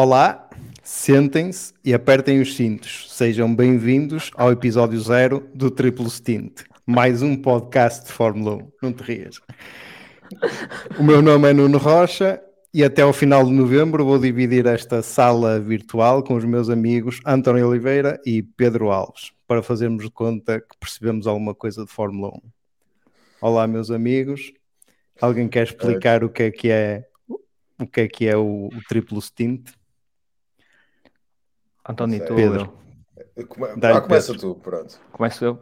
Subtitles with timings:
[0.00, 0.48] Olá,
[0.80, 3.12] sentem-se e apertem os cintos.
[3.12, 8.72] Sejam bem-vindos ao episódio zero do Triplo Stint, mais um podcast de Fórmula 1.
[8.80, 9.40] Não te rias.
[10.96, 12.40] O meu nome é Nuno Rocha
[12.72, 17.18] e até ao final de novembro vou dividir esta sala virtual com os meus amigos
[17.26, 22.28] António Oliveira e Pedro Alves, para fazermos de conta que percebemos alguma coisa de Fórmula
[22.36, 22.40] 1.
[23.40, 24.52] Olá, meus amigos.
[25.20, 27.04] Alguém quer explicar o que é que é
[27.80, 29.70] o que é que é o, o triplo stint?
[31.88, 32.34] António, tu.
[32.34, 32.72] Pedro.
[33.48, 33.68] Come...
[33.76, 34.54] Dá-lhe, Ah, começa Pedro.
[34.54, 35.00] tu, pronto.
[35.12, 35.60] Começo eu.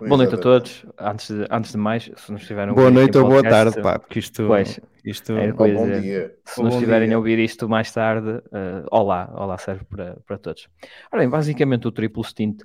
[0.00, 0.86] Boa noite a todos.
[0.98, 3.98] Antes de, antes de mais, se nos estiverem a Boa noite ou boa tarde, pá,
[3.98, 6.34] porque isto, Pois, isto é, Pois bom dia.
[6.46, 7.16] Se Bom nos estiverem dia.
[7.16, 10.68] a ouvir isto mais tarde, eh, olá, olá serve para, para todos.
[11.12, 12.62] Ora bem, basicamente o triplo stint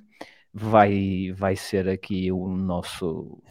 [0.54, 3.42] vai, vai ser aqui o nosso,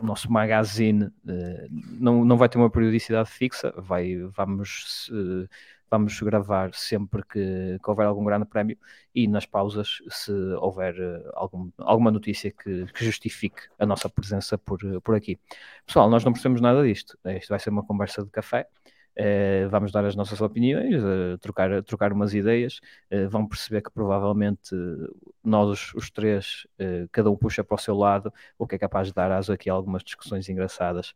[0.00, 1.66] o nosso magazine, eh,
[1.98, 5.48] não, não vai ter uma periodicidade fixa, vai, vamos, eh,
[5.90, 8.78] vamos gravar sempre que, que houver algum grande prémio
[9.14, 14.56] e nas pausas, se houver eh, algum, alguma notícia que, que justifique a nossa presença
[14.58, 15.38] por, por aqui.
[15.86, 18.68] Pessoal, nós não percebemos nada disto, isto vai ser uma conversa de café.
[19.16, 22.80] Eh, vamos dar as nossas opiniões, eh, trocar, trocar umas ideias.
[23.10, 24.74] eh, vão perceber que provavelmente
[25.42, 29.08] nós, os três, eh, cada um puxa para o seu lado, o que é capaz
[29.08, 31.14] de dar aso aqui algumas discussões engraçadas.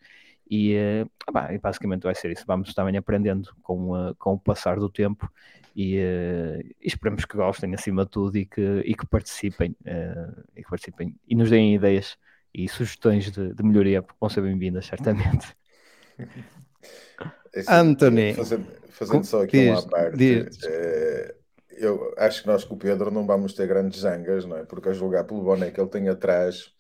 [0.51, 2.45] E, eh, ah, bah, e basicamente vai ser isso.
[2.47, 5.31] Vamos também aprendendo com, eh, com o passar do tempo
[5.75, 10.29] e, eh, e esperemos que gostem acima de tudo e que, e que participem, eh,
[10.57, 12.17] e que participem e nos deem ideias
[12.53, 15.57] e sugestões de, de melhoria, porque vão ser bem-vindas, certamente.
[17.69, 20.17] Anthony, Fazendo, fazendo com- só aqui uma diz- parte.
[20.17, 20.59] diz.
[20.65, 21.35] eh,
[21.79, 24.65] eu acho que nós com o Pedro não vamos ter grandes zangas, não é?
[24.65, 26.73] Porque a julgar pelo boné que ele tem atrás.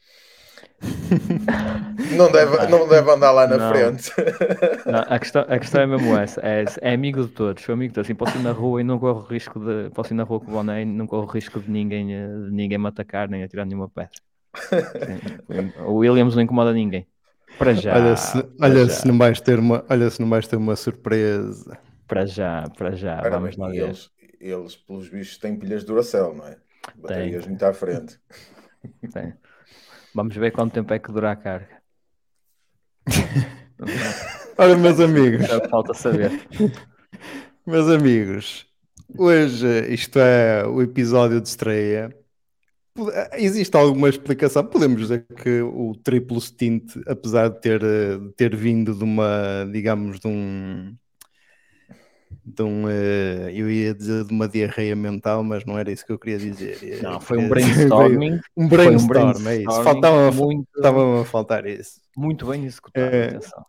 [2.16, 3.68] Não deve, não deve andar lá na Não.
[3.68, 4.12] frente.
[4.86, 7.90] Não, a, questão, a questão é mesmo essa, é, é amigo de todos, sou amigo
[7.90, 10.24] de todos, assim, posso ir na rua e não corro risco de, posso ir na
[10.24, 13.28] rua com o boné e não corro risco de ninguém, eh, de ninguém me atacar,
[13.28, 14.10] nem atirar nenhuma pedra.
[15.04, 15.22] Sim,
[15.86, 17.06] O Williams não incomoda ninguém.
[17.56, 20.28] Para já, olha, se, para olha já, se não vais ter uma, olha se não
[20.28, 21.78] vais ter uma surpresa.
[22.06, 23.76] para já, para já, Ora vamos lá ver.
[23.88, 24.10] eles,
[24.40, 26.58] eles, pelos bichos, têm pilhas de Duracell, não é?
[26.94, 28.18] Baterias muito à frente.
[29.12, 29.34] Tem.
[30.14, 31.82] Vamos ver quanto tempo é que dura a carga.
[34.56, 36.30] Ora, meus amigos, falta saber.
[37.66, 38.66] meus amigos,
[39.16, 42.16] hoje isto é o episódio de estreia.
[43.32, 44.64] Existe alguma explicação?
[44.64, 49.68] Podemos dizer que o triplo stint, apesar de ter, eh, de ter vindo de uma,
[49.72, 50.94] digamos, de um,
[52.44, 56.12] de um, eh, eu ia dizer de uma diarreia mental, mas não era isso que
[56.12, 57.02] eu queria dizer.
[57.02, 59.64] Não, foi um brainstorming, Um foi um brainstorm, é isso.
[59.64, 62.00] brainstorming Faltava, muito, estava a faltar isso.
[62.16, 63.28] muito bem executado, É.
[63.28, 63.66] atenção.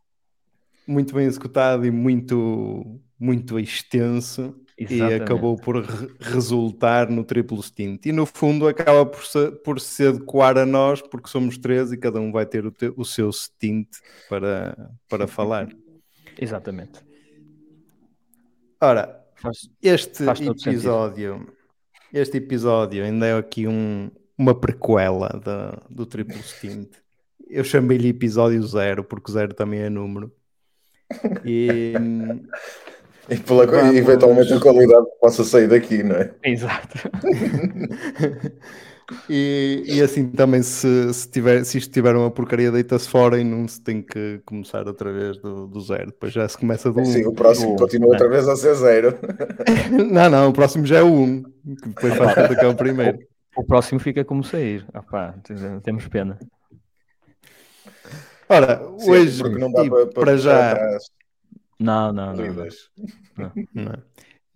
[0.88, 4.56] Muito bem executado e muito, muito extenso.
[4.78, 5.24] E Exatamente.
[5.24, 8.06] acabou por re- resultar no triplo stint.
[8.08, 11.97] E no fundo acaba por se, por se adequar a nós, porque somos três e
[11.97, 13.88] cada um vai ter o, te- o seu stint
[14.28, 15.70] para, para falar.
[16.38, 17.04] Exatamente.
[18.81, 21.47] Ora, Faz- este Faz episódio,
[22.13, 26.90] este episódio ainda é aqui um, uma prequela da, do triplo stint.
[27.47, 30.31] Eu chamei-lhe episódio zero, porque zero também é número.
[31.46, 31.94] E,
[33.28, 33.96] E, pela, Vamos.
[33.96, 36.31] e eventualmente a qualidade possa sair daqui, não é?
[36.44, 37.09] Exato.
[39.29, 43.43] e, e assim também se, se, tiver, se isto tiver uma porcaria deita-se fora e
[43.43, 46.07] não se tem que começar outra vez do, do zero.
[46.07, 47.29] Depois já se começa do Sim, um.
[47.29, 49.17] o próximo do- continua outra vez a ser zero.
[50.11, 52.75] Não, não, o próximo já é o um, que depois faz conta que é o
[52.75, 53.19] primeiro.
[53.55, 54.85] O próximo fica como sair.
[54.93, 55.33] Opá,
[55.83, 56.37] temos pena.
[58.49, 60.97] Ora, Sim, hoje, porque não dá para, para, para já,
[61.79, 62.35] Não, não, não.
[62.35, 63.51] não.
[63.73, 63.97] não, é?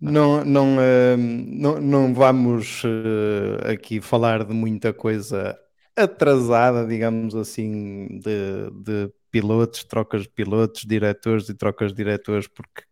[0.00, 5.58] Não, não, eh, não, não vamos eh, aqui falar de muita coisa
[5.94, 12.82] atrasada, digamos assim, de, de pilotos, trocas de pilotos, diretores e trocas de diretores, porque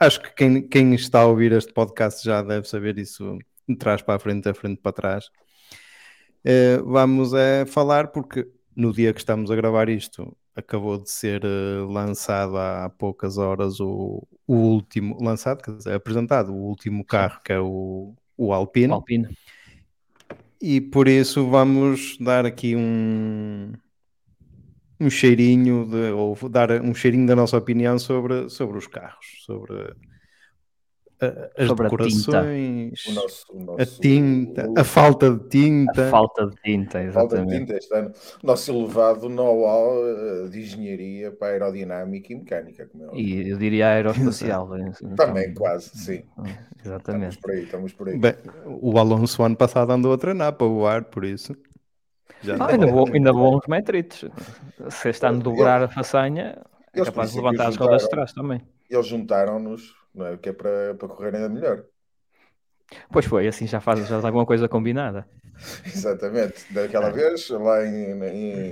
[0.00, 3.38] acho que quem, quem está a ouvir este podcast já deve saber isso
[3.68, 5.28] de trás para a frente, da frente para trás.
[6.44, 11.44] Eh, vamos é falar porque no dia que estamos a gravar isto acabou de ser
[11.44, 17.40] eh, lançado há poucas horas o, o último, lançado, quer dizer, apresentado o último carro
[17.44, 18.94] que é o, o Alpine.
[18.94, 19.28] Alpine.
[20.60, 23.72] E por isso vamos dar aqui um,
[24.98, 29.94] um cheirinho de, ou dar um cheirinho da nossa opinião sobre, sobre os carros, sobre
[31.56, 31.96] as Sobre a tinta.
[32.32, 36.06] decorações, O nosso, o a nosso- tinta, o- a falta de tinta.
[36.06, 37.58] A falta de tinta, falta de exatamente.
[37.66, 38.12] tinta este ano.
[38.42, 43.16] Nosso elevado know-how eh, de engenharia para aerodinâmica e mecânica, como é.
[43.18, 44.68] E eu diria aeroespacial.
[45.16, 46.22] Também, quase, sim.
[46.36, 47.38] Estamos Exatamente.
[47.38, 48.18] por aí, estamos por aí.
[48.18, 48.34] Bem,
[48.66, 51.56] o Alonso ano passado andou a treinar para voar, por isso.
[52.42, 54.24] Já Ah, ainda, vou, ainda vão uns metritos.
[54.90, 56.58] Se este ano dobrar a façanha,
[56.92, 58.60] é capaz de levantar as rodas de trás também.
[58.90, 60.36] Eles juntaram-nos, não é?
[60.38, 61.86] que é para, para correr ainda melhor.
[63.12, 65.28] Pois foi, assim já faz já está alguma coisa combinada.
[65.84, 66.66] Exatamente.
[66.72, 68.12] Daquela vez, lá em,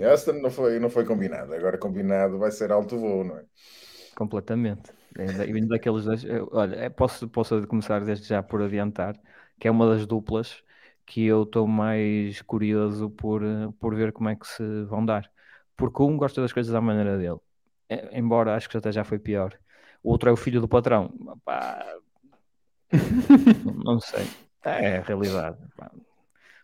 [0.01, 1.55] em Aston, não foi, não foi combinado.
[1.55, 3.45] Agora combinado vai ser alto voo, não é?
[4.15, 4.93] Completamente.
[5.17, 9.15] Vindo daqueles dois, olha, é, posso, posso começar desde já por adiantar,
[9.59, 10.63] que é uma das duplas
[11.07, 13.43] que eu estou mais curioso por,
[13.79, 15.31] por ver como é que se vão dar.
[15.77, 17.39] Porque um gosta das coisas à maneira dele,
[17.89, 19.59] É, embora acho que até já foi pior.
[20.05, 21.11] O outro é o filho do patrão.
[21.45, 21.85] Pá,
[23.85, 24.25] não sei.
[24.63, 25.59] É a realidade.
[25.77, 25.91] Pá,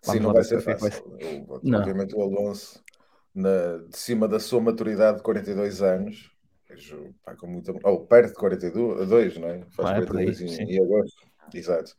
[0.02, 1.02] Sim, não vai ser é vai fácil.
[1.48, 1.78] O- Não.
[1.80, 2.82] Obviamente o Alonso,
[3.34, 6.30] na- de cima da sua maturidade de 42 anos,
[6.68, 9.64] vejo, pá, com muita, ou perto de 42, não é?
[9.70, 10.62] Faz Ah, é por aí, 42 sim.
[10.62, 11.22] em, em agosto.
[11.54, 11.96] Exato.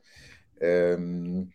[0.62, 1.48] Ehm,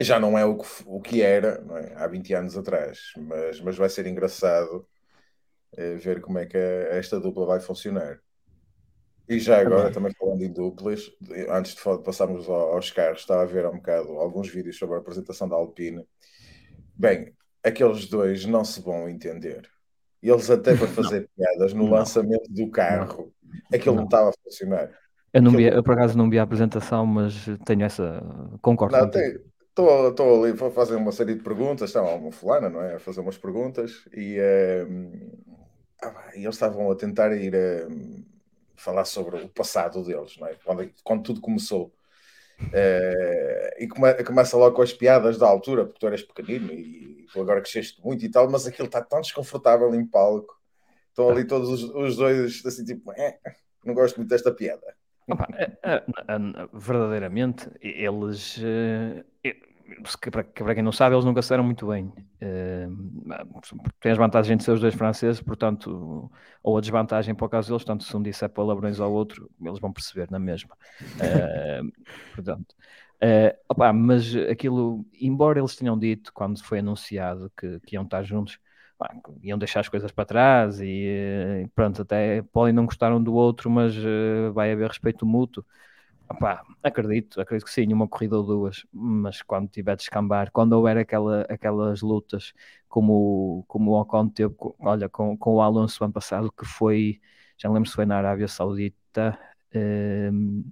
[0.00, 1.94] já não é o que, o que era não é?
[1.94, 4.86] há 20 anos atrás, mas, mas vai ser engraçado
[5.76, 8.20] eh, ver como é que a- esta dupla vai funcionar.
[9.28, 11.10] E já agora, também falando em duplas,
[11.48, 14.96] antes de passarmos ao- aos carros, estava a ver há um bocado alguns vídeos sobre
[14.96, 16.04] a apresentação da Alpine.
[16.96, 17.32] Bem,
[17.62, 19.68] aqueles dois não se vão entender.
[20.22, 21.92] Eles até para fazer piadas no Não.
[21.92, 23.32] lançamento do carro,
[23.72, 24.08] aquilo não Não.
[24.08, 24.90] estava a funcionar.
[25.32, 27.34] Eu, não vi, eu por acaso não vi a apresentação, mas
[27.64, 28.22] tenho essa.
[28.60, 29.38] Concordo Não, tem-
[29.74, 32.96] Estou ali para fazer uma série de perguntas, estava uma fulana, não é?
[32.96, 34.86] A fazer umas perguntas e eh,
[36.02, 37.86] ah, e eles estavam a tentar ir eh,
[38.76, 40.54] falar sobre o passado deles, não é?
[40.64, 41.92] Quando, quando tudo começou.
[42.72, 47.26] Eh, e come- começa logo com as piadas da altura, porque tu eras pequenino e
[47.32, 50.58] tu agora cresceste muito e tal, mas aquilo está tão desconfortável em palco.
[51.08, 53.38] Estão ali todos os, os dois assim, tipo, "Eh,
[53.84, 54.94] não gosto muito desta piada.
[55.28, 56.02] Opa, é- é-
[56.72, 59.31] verdadeiramente, eles, eh, eh, se-
[60.20, 62.12] que para, que para quem não sabe, eles nunca se deram muito bem.
[62.40, 62.86] Eh,
[64.00, 66.30] Tem as vantagens de ser os dois franceses, portanto,
[66.62, 69.78] ou a desvantagem para o caso deles, portanto, se um disser palavrões ao outro, eles
[69.80, 70.76] vão perceber na mesma.
[71.18, 71.80] Eh,
[72.34, 72.74] portanto,
[73.20, 78.22] eh, opa, mas aquilo, embora eles tenham dito quando foi anunciado que, que iam estar
[78.22, 78.58] juntos,
[78.98, 79.10] pá,
[79.42, 83.70] iam deixar as coisas para trás e pronto, até podem não gostar um do outro,
[83.70, 83.94] mas
[84.54, 85.64] vai haver respeito mútuo.
[86.32, 90.72] Opá, acredito, acredito que sim, uma corrida ou duas, mas quando tiver de escambar, quando
[90.72, 92.52] houver aquela, aquelas lutas
[92.88, 97.20] como, como o Ocon teve, com- olha, com, com o Alonso ano passado, que foi,
[97.58, 99.38] já não lembro se foi na Arábia Saudita,
[99.72, 100.62] ehm,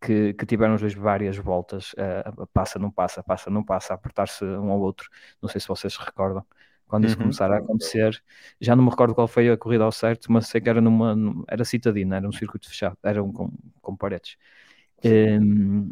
[0.00, 3.96] que, que tiveram os dois várias voltas, eh, passa, não passa, passa, não passa, a
[3.96, 5.08] apertar-se um ao outro,
[5.40, 6.44] não sei se vocês se recordam.
[6.86, 7.18] Quando isso Uhum.
[7.18, 8.22] começar a acontecer,
[8.60, 11.16] já não me recordo qual foi a corrida ao certo, mas sei que era numa,
[11.16, 14.36] num- era citadina, era um circuito fechado, era um com, com paredes.
[15.08, 15.90] Hum,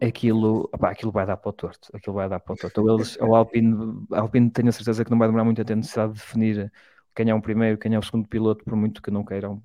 [0.00, 2.82] aquilo, opá, aquilo vai dar para o torto, aquilo vai dar para o torto.
[2.82, 3.74] Ou eles, ou a Alpine,
[4.12, 6.72] Alpine tenho a certeza que não vai demorar muito a ter necessidade de definir
[7.14, 9.60] quem é o primeiro, quem é o segundo piloto, por muito que não queiram,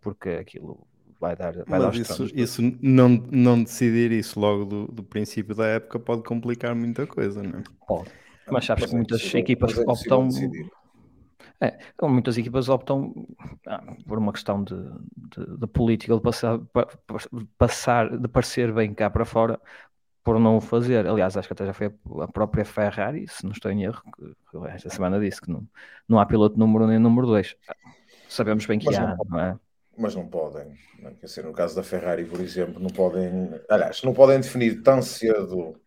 [0.00, 0.86] porque aquilo
[1.20, 2.32] vai dar, vai dar Mas os isso, tronos.
[2.36, 7.42] isso não, não decidir isso logo do, do princípio da época pode complicar muita coisa,
[7.42, 7.62] não é?
[7.86, 8.10] Pode.
[8.50, 10.28] Mas sabes que é muitas impossível- equipas é optam.
[10.28, 10.70] decidir.
[11.60, 13.12] É, muitas equipas optam
[13.66, 17.18] ah, por uma questão de, de, de política, de passar, pa- pa-
[17.58, 19.60] passar, de parecer bem cá para fora,
[20.24, 21.06] por não o fazer.
[21.06, 21.88] Aliás, acho que até já foi
[22.22, 25.66] a- própria Ferrari, se não estou em erro, que esta semana disse que não,
[26.08, 27.56] não há piloto número 1 nem número 2.
[28.28, 29.58] Sabemos bem que Mas há, não- não é?
[29.96, 30.76] mas não podem.
[31.20, 35.02] Quer dizer, no caso da Ferrari, por exemplo, não podem, aliás, não podem definir tão
[35.02, 35.80] cedo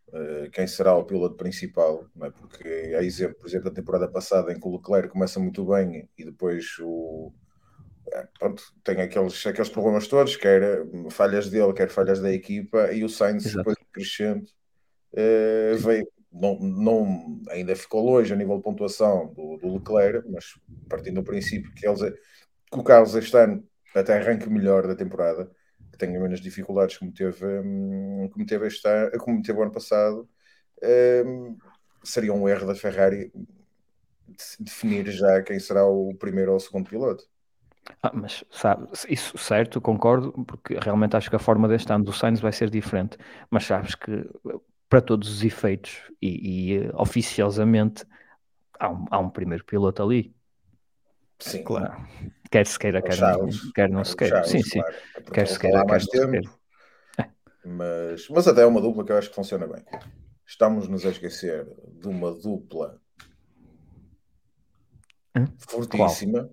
[0.51, 2.29] quem será o piloto principal, é?
[2.31, 6.09] porque há exemplo, por exemplo, da temporada passada em que o Leclerc começa muito bem
[6.17, 7.31] e depois o
[8.13, 12.91] eh, pronto, tem aqueles, aqueles problemas todos, quer eh, falhas dele, quer falhas da equipa,
[12.91, 13.57] e o Sainz Exato.
[13.59, 14.53] depois crescente
[15.13, 20.45] eh, veio, não, não, ainda ficou longe a nível de pontuação do, do Leclerc, mas
[20.89, 23.63] partindo do princípio que, eles, que o Carlos este ano
[23.95, 25.49] até arranque melhor da temporada,
[26.01, 28.89] tenha menos dificuldades como teve, hum, como teve, este
[29.19, 30.29] como teve o ano passado,
[31.25, 31.57] hum,
[32.03, 33.31] seria um erro da Ferrari
[34.27, 37.25] de- definir já quem será o primeiro ou o segundo piloto.
[38.01, 42.13] Ah, mas sabe, isso certo, concordo, porque realmente acho que a forma deste ano do
[42.13, 43.17] Sainz vai ser diferente,
[43.49, 44.11] mas sabes que
[44.87, 48.05] para todos os efeitos e, e, eh, oficiosamente
[48.79, 50.35] há um, há um primeiro piloto ali,
[51.39, 51.95] Sim, Claro.
[52.51, 54.43] Quer se queira, quer, não, quer não se queira.
[54.43, 54.79] Charles, Sim, sim.
[54.79, 54.95] claro.
[55.33, 56.31] Quer se queira, quer se tempo.
[56.31, 56.49] queira.
[57.63, 59.83] Mas, mas até é uma dupla que eu acho que funciona bem.
[60.47, 61.67] Estamos-nos a esquecer
[61.99, 62.99] de uma dupla
[65.35, 65.45] Hã?
[65.69, 66.49] fortíssima,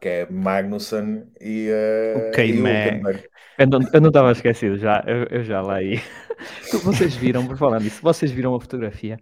[0.00, 2.90] que é Magnussen e, uh, O K-Mag.
[2.90, 3.28] Hülkenberg.
[3.58, 6.00] Eu não, eu não estava esquecido, já, eu, eu já lá aí.
[6.84, 9.20] Vocês viram, por falar nisso, vocês viram a fotografia?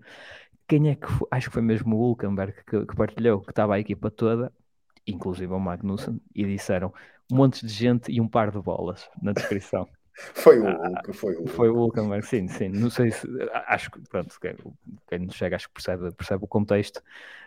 [0.69, 1.29] Quem é que foi?
[1.33, 4.53] Acho que foi mesmo o Hulkenberg que, que partilhou, que estava a equipa toda,
[5.07, 6.92] inclusive o Magnussen, e disseram
[7.30, 9.88] um monte de gente e um par de bolas na descrição.
[10.35, 12.69] Foi o Hulk, foi o Foi o Hulkenberg, sim, sim.
[12.69, 13.26] Não sei se.
[13.66, 14.54] Acho que, pronto, quem,
[15.09, 17.02] quem nos chega, acho que percebe, percebe o contexto.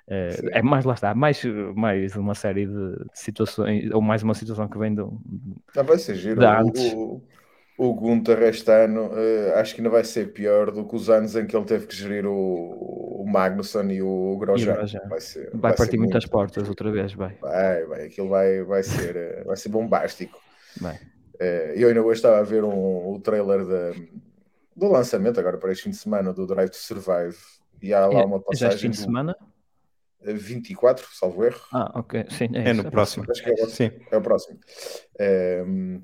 [0.07, 0.47] Sim.
[0.51, 1.43] é mais, lá está, mais,
[1.75, 5.21] mais uma série de situações, ou mais uma situação que vem do.
[5.75, 6.39] Não vai ser giro.
[6.39, 6.93] De O, antes.
[6.93, 7.21] o,
[7.77, 11.35] o Gunther este ano eh, acho que ainda vai ser pior do que os anos
[11.35, 12.33] em que ele teve que gerir o,
[13.21, 14.75] o Magnussen e o Grosjean.
[15.09, 17.37] Vai, ser, Vai, ser partir muitas muito- portas outra vez, vai.
[17.41, 20.39] Vai, vai, aquilo vai, vai, ser, eh, vai ser bombástico.
[20.79, 20.99] vai.
[21.39, 23.93] Eh, Eu ainda hoje estava a ver um, o trailer da-
[24.75, 27.37] do lançamento, agora para este fim de semana, do Drive to Survive.
[27.81, 29.35] E há lá uma É, já este passagem fim de semana?
[30.21, 31.59] eh, 24, salvo erro.
[31.73, 32.47] Ah, ok, sim.
[32.53, 33.25] É, É no próximo.
[33.29, 33.91] Acho que é o, Sim.
[34.11, 34.59] é o próximo.
[35.19, 36.01] Ehm,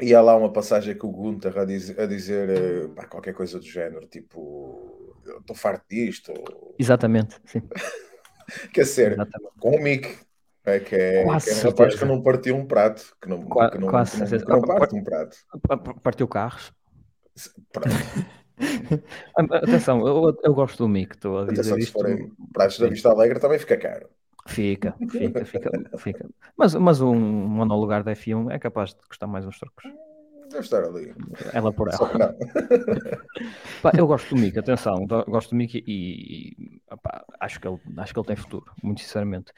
[0.00, 3.34] e há lá uma passagem que o Gunther a, diz- a dizer eh, pá, qualquer
[3.34, 6.32] coisa do género, tipo, estou farto disto.
[6.78, 7.62] Exatamente, sim.
[8.72, 9.52] Quer dizer, Exatamente.
[9.60, 10.18] com o Mick,
[10.64, 13.42] é, que é, Quase que é um rapaz que não partiu um prato, que não,
[13.44, 15.36] Qua- que não, quase que não, que não Ah, parte um prato.
[15.68, 16.72] Pa- pa- Partiu carros.
[19.62, 21.92] Atenção, eu, eu gosto do Mick, estou a dizer Atenção, se isto.
[21.92, 22.88] forem pratos da.
[22.88, 24.08] Vista Alegre também fica caro.
[24.46, 26.30] Fica, fica, fica, fica.
[26.56, 29.84] Mas, mas um monolugar da F1 é capaz de custar mais uns trocos.
[30.50, 31.14] Deve estar ali.
[31.52, 32.34] Ela por ela.
[33.82, 37.78] Pá, eu gosto do Mick, atenção, gosto do Mick e, e, opá, acho, que ele,
[37.98, 39.52] acho que ele tem futuro, muito sinceramente.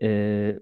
[0.00, 0.58] Eh,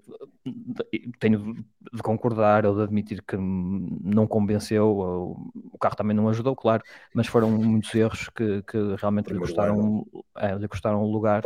[1.19, 1.55] tenho
[1.93, 6.83] de concordar ou de admitir que não convenceu, ou o carro também não ajudou, claro,
[7.13, 10.05] mas foram muitos erros que, que realmente lhe custaram,
[10.35, 11.43] é, lhe custaram o lugar.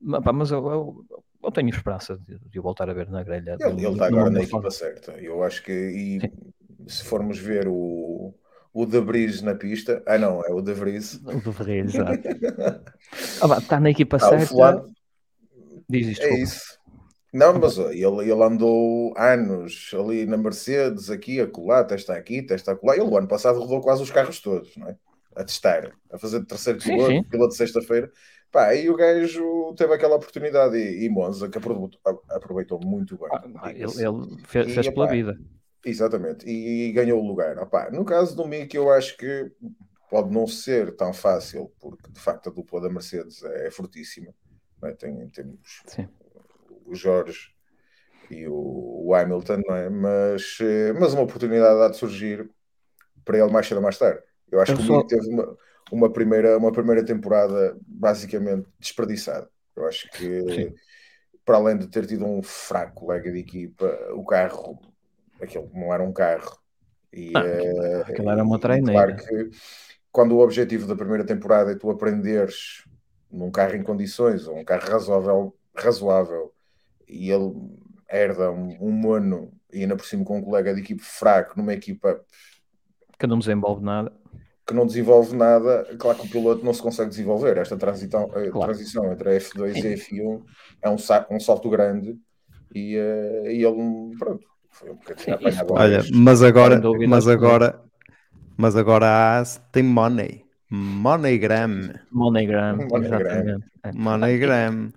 [0.00, 1.04] Mas eu, eu,
[1.46, 3.56] eu tenho esperança de, de voltar a ver na grelha.
[3.60, 4.70] Ele, ele está agora na equipa forma.
[4.70, 5.12] certa.
[5.12, 6.18] Eu acho que e
[6.88, 8.34] se formos ver o,
[8.72, 11.14] o De Vries na pista, ah não, é o De Vries.
[11.24, 12.28] O de Vries, exato.
[13.40, 14.46] Ah, Está na equipa Ah, certa.
[14.46, 14.92] fulano,
[15.88, 16.78] Diz isto, é isso.
[17.32, 22.94] Não, mas ele, ele andou anos ali na Mercedes, aqui, acolá, testa aqui, testa acolá.
[22.96, 24.96] Ele o ano passado rodou quase os carros todos, não é?
[25.34, 27.22] A testar, a fazer de terceiro Sim, piloto, sim.
[27.24, 28.10] piloto de sexta-feira.
[28.50, 33.28] Pá, e o gajo teve aquela oportunidade e, e Monza, que aproveitou, muito bem.
[33.30, 34.04] Ah, ele, diga-se.
[34.06, 35.38] ele fez, E, fez pela vida.
[35.84, 37.58] Exatamente, e, ganhou o lugar.
[37.58, 39.52] Opá, no caso do Mick, eu acho que
[40.10, 44.32] pode não ser tão fácil, porque de facto a dupla da Mercedes é, fortíssima.
[44.80, 44.94] não é?
[44.94, 46.08] Tem, temos Sim.
[46.86, 47.50] o Jorge
[48.30, 49.88] e o, o Hamilton, é?
[49.90, 52.48] mas, eh, mas uma oportunidade há de surgir
[53.24, 54.22] para ele mais cedo ou mais tarde.
[54.50, 55.56] Eu acho Eu que o só- Mick teve uma,
[55.90, 59.48] uma, primeira, uma primeira temporada basicamente desperdiçada.
[59.74, 60.74] Eu acho que, Sim.
[61.44, 64.80] para além de ter tido um fraco colega de equipa, o carro,
[65.40, 66.58] aquele não era um carro.
[67.12, 69.14] E, Não, eh, aquilo era uma treineira.
[69.14, 69.50] Claro que
[70.12, 72.84] quando o objetivo da primeira temporada é tu aprenderes
[73.30, 76.54] num carro em condições, ou um carro razoável, razoável
[77.08, 77.52] e ele
[78.08, 81.74] herda um, um mono e ainda por cima com um colega de equipe fraco numa
[81.74, 82.24] equipa
[83.18, 84.12] Que não desenvolve nada.
[84.66, 87.56] Que não desenvolve nada, claro que o piloto não se consegue desenvolver.
[87.58, 88.52] Esta transição, a Claro.
[88.72, 90.42] transição entre a F2 e a F1
[90.82, 90.96] é um,
[91.36, 92.16] um salto grande
[92.74, 95.82] e, eh, e ele, pronto, foi um bocadinho Sim, a apanhar isso- bolas.
[95.84, 97.80] Olha, mas agora, mas agora,
[98.56, 100.44] mas agora a AS tem money.
[100.68, 101.90] Moneygram.
[102.12, 103.64] Exatamente.
[103.84, 104.92] É, Moneygram.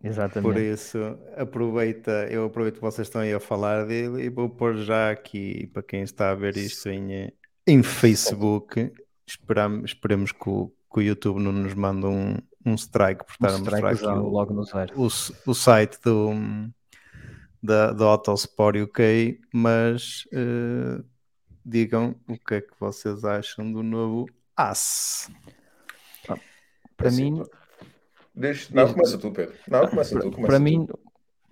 [0.00, 0.60] Por exatamente.
[0.72, 0.98] isso,
[1.36, 5.66] aproveita, eu aproveito que vocês estão aí a falar dele e vou pôr já aqui
[5.72, 7.32] para quem está a ver isto em, eh,
[7.68, 8.92] em Facebook.
[9.26, 13.46] Esperamos, esperemos que o, que o YouTube não nos mande um, um strike por Um
[13.46, 14.92] estar a mostrar aqui o, logo no zero.
[14.98, 16.30] o, o site do,
[17.62, 21.02] da, da Autosport UK, mas eh,
[21.64, 25.30] digam o que é que vocês acham do novo AS.
[26.96, 27.42] Para Assim, mim,
[28.34, 29.54] Deixa- Não, começa tu, Pedro.
[29.68, 30.30] Não, começa para, tu.
[30.30, 30.62] Começa para tu.
[30.62, 30.86] mim,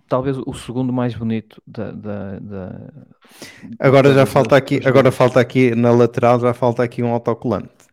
[0.07, 1.91] talvez o segundo mais bonito da.
[1.91, 2.91] da, da-
[3.79, 7.87] Agora já Todos falta aqui, agora falta aqui na lateral já falta aqui um autocolante.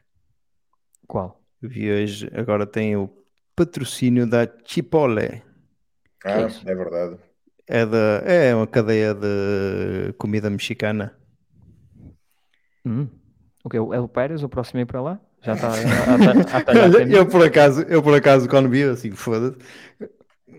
[1.09, 1.35] Qual?
[1.61, 3.11] Vi hoje, agora tem o
[3.57, 5.43] patrocínio da Chipotle.
[6.25, 7.19] Ah, é é verdade.
[7.67, 11.17] É, da, é uma cadeia de comida mexicana.
[12.85, 13.09] Hum.
[13.65, 13.77] O quê?
[13.79, 14.43] É o Pérez?
[14.43, 15.21] O próximo a ir para lá?
[15.43, 17.19] Já está talhar Olha, tendência?
[17.19, 19.59] eu por acaso, eu por acaso quando vi assim, foda-se.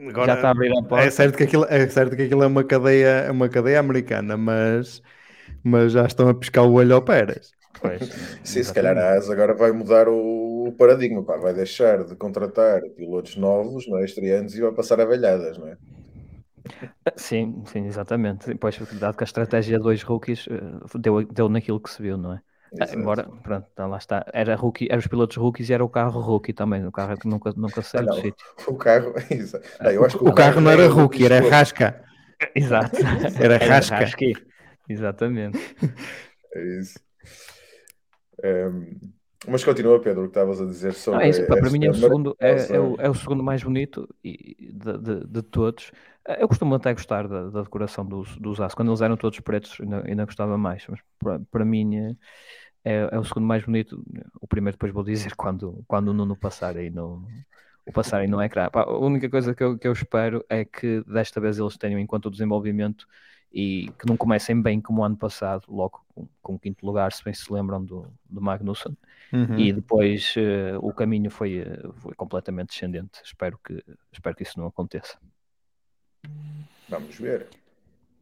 [0.09, 1.07] Agora, Já está a abrir a porta.
[1.07, 4.38] é certo que aquilo, é certo que aquilo é uma cadeia, é uma cadeia americana,
[4.38, 5.01] mas,
[5.63, 7.55] mas já estão a pescar o olho ao Pérez.
[7.81, 8.09] Pois,
[8.43, 12.81] Sim, se calhar a ASA agora vai mudar o paradigma, pá, vai deixar de contratar
[12.95, 15.77] pilotos novos, não é, estreantes, e vai passar a velhadas, não é?
[17.17, 18.47] Sim, sim, exatamente.
[18.47, 22.33] Depois, dado que a estratégia dois rookies eh, deu, deu naquilo que se viu, não
[22.33, 22.41] é?
[22.79, 23.00] Ah, Exato.
[23.00, 24.25] Embora, pronto, então lá está.
[24.34, 26.86] Era, rookie, era os pilotos rookies e era o carro rookie também.
[26.86, 28.48] O carro que nunca, nunca Ah, saiu do não, sítio.
[28.67, 29.67] o carro, exato.
[29.81, 32.03] Não, eu acho que O carro não era rookie, era rasca.
[32.53, 32.98] Exato.
[33.39, 33.95] Era rasca.
[33.95, 34.34] rasque.
[34.89, 35.57] Exatamente.
[36.53, 37.00] É isso.
[38.43, 38.98] Ehm,
[39.48, 41.25] mas continua, Pedro, o que estavas a dizer Não, sobre.
[41.25, 44.07] é isso, para, mim é o, segundo, é, é o, é o segundo mais bonito
[44.24, 45.91] de, de, de todos.
[46.27, 48.75] Eh, Eu costumo até gostar da, da decoração dos, dos aços.
[48.75, 50.86] Quando eles eram todos pretos, ainda, ainda gostava mais.
[50.88, 52.15] Mas para, para mim eh,
[52.84, 54.03] é, é o segundo mais bonito.
[54.41, 57.27] O primeiro depois vou dizer quando, quando o Nuno passar aí no,
[57.86, 58.70] o passar aí no ecrã.
[58.70, 62.00] Pá, a única coisa que eu, que eu espero é que desta vez eles tenham
[62.00, 63.08] em conta o desenvolvimento
[63.51, 67.12] e que não comecem bem como o ano passado, logo com, com o quinto lugar,
[67.13, 68.98] se bem se lembram do, do Magnussen.
[69.34, 69.58] Uhum.
[69.60, 71.63] E depois eh, o caminho foi,
[71.96, 73.22] foi completamente descendente.
[73.24, 75.17] Espero que, espero que isso não aconteça.
[76.89, 77.48] Vamos ver.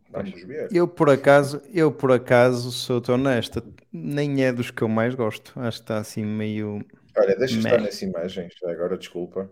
[0.10, 0.70] Vamos ver.
[0.72, 5.54] Eu por acaso, eu por acaso, sou-te honesta, nem é dos que eu mais gosto.
[5.60, 6.86] Acho que está assim meio.
[7.18, 9.50] Olha, deixa estar nessa imagem, já agora desculpa,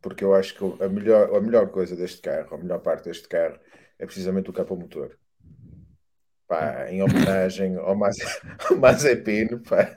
[0.00, 3.28] porque eu acho que a melhor, a melhor coisa deste carro, a melhor parte deste
[3.28, 3.58] carro,
[3.98, 5.16] é precisamente o capô motor.
[6.46, 8.20] Pá, em homenagem ao Maze-
[8.70, 9.90] ao Mazepin, pá.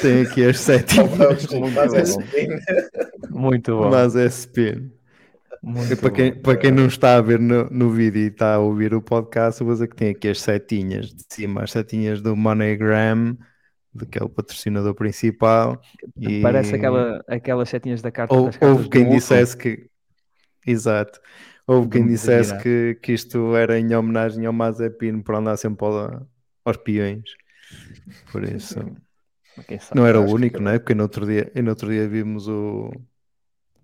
[0.00, 2.48] Tem aqui as desculpa, Muito Mazepin.
[3.30, 3.90] Muito bom.
[3.90, 4.90] Mas é spin.
[5.62, 6.40] Muito para, quem, bom.
[6.42, 9.60] para quem não está a ver no, no vídeo e está a ouvir o podcast,
[9.60, 13.36] eu vou dizer que tem aqui as setinhas de cima, as setinhas do MoneyGram,
[13.94, 15.80] de que é o patrocinador principal.
[16.16, 19.88] E Parece aquela, aquelas setinhas da carta Ou, das houve quem dissesse que.
[20.66, 21.20] Exato.
[21.66, 26.26] Houve quem dissesse que, que isto era em homenagem ao Mazepin por andar sempre ao-
[26.64, 27.30] aos peões.
[28.32, 28.74] Por isso.
[29.78, 29.94] Sabe?
[29.94, 30.64] Não era o que único, era.
[30.64, 30.78] não é?
[30.78, 32.90] Porque no outro dia, no outro dia vimos o,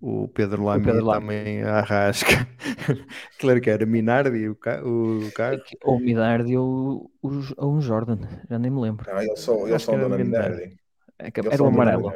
[0.01, 1.21] o Pedro Lamy Pedro Lamy.
[1.21, 2.47] também à rasca.
[3.39, 5.61] claro que era Minardi o, ca- o carro.
[5.83, 9.09] Ou Minardi ou, o- ou um Jordan, já nem me lembro.
[9.11, 10.55] Não, eles são, eles são era Dona Minardi.
[10.55, 10.77] Minardi.
[11.19, 12.11] É Era o amarelo.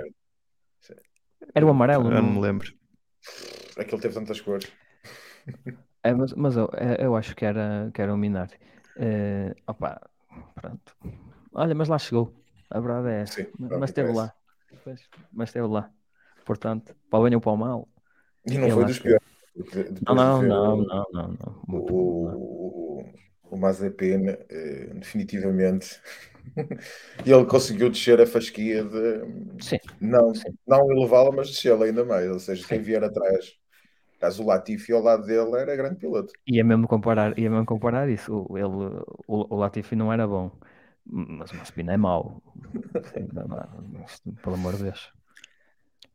[1.54, 2.06] Era o amarelo.
[2.12, 2.74] Eu não me lembro.
[3.78, 4.72] Aquele teve tantas cores.
[6.02, 8.58] É, mas, mas eu, é- eu acho que era, que era o Minardi.
[8.96, 10.00] Eh, opa,
[10.56, 10.96] pronto.
[11.54, 12.34] Olha, mas lá chegou.
[12.70, 13.34] A verdade é essa.
[13.34, 14.34] Sim, mas, é mas esteve lá.
[14.84, 15.02] Pois,
[15.34, 15.92] mas esteve lá.
[16.50, 17.88] Portanto, para o bem ou para o mal.
[18.48, 19.20] E não foi dos chegou.
[19.20, 20.02] piores.
[20.08, 21.78] Não, não, não, não, não, não.
[21.78, 23.06] O,
[23.52, 26.02] o, Mazepin, eh, definitivamente,
[27.24, 30.58] ele conseguiu descer a fasquia de Sim, não, Sim.
[30.66, 32.28] não elevá-la, mas descê-la ainda mais.
[32.32, 32.84] Ou seja, quem Sim.
[32.84, 33.54] vier atrás,
[34.20, 36.34] caso o Latifi ao lado dele, era grande piloto.
[36.48, 38.48] ia mesmo comparar, ia mesmo comparar isso.
[38.56, 40.50] Ele, o, o Latifi não era bom,
[41.06, 42.42] mas o Mazepin é mau.
[44.42, 45.19] Pelo amor de Deus.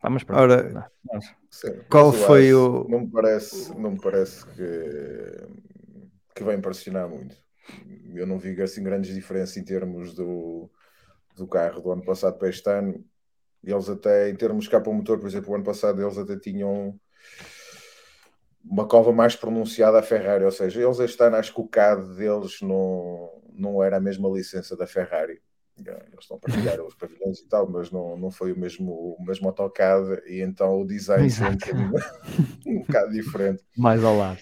[0.05, 0.39] Pá, mas pronto.
[0.39, 5.49] Ora, não, Sim, Qual foi o- Não me parece, não me parece que,
[6.35, 7.35] que vai impressionar muito.
[8.15, 10.71] Eu não vi assim grandes diferenças em termos do,
[11.35, 13.03] do carro do ano passado para este ano.
[13.63, 17.01] Eles até, em termos de capa motor, por exemplo, o ano passado eles até tinham
[18.63, 22.15] uma cova mais pronunciada à Ferrari, ou seja, eles este ano acho que o CAD
[22.15, 25.41] deles não, não era a mesma licença da Ferrari.
[25.79, 29.25] Eles estão a partilhar os pavilhões e tal, mas não, não foi o mesmo, o
[29.25, 31.93] mesmo AutoCAD e então o design foi um bocadinho
[32.67, 33.63] um bocado diferente.
[33.77, 34.39] mais ao lado.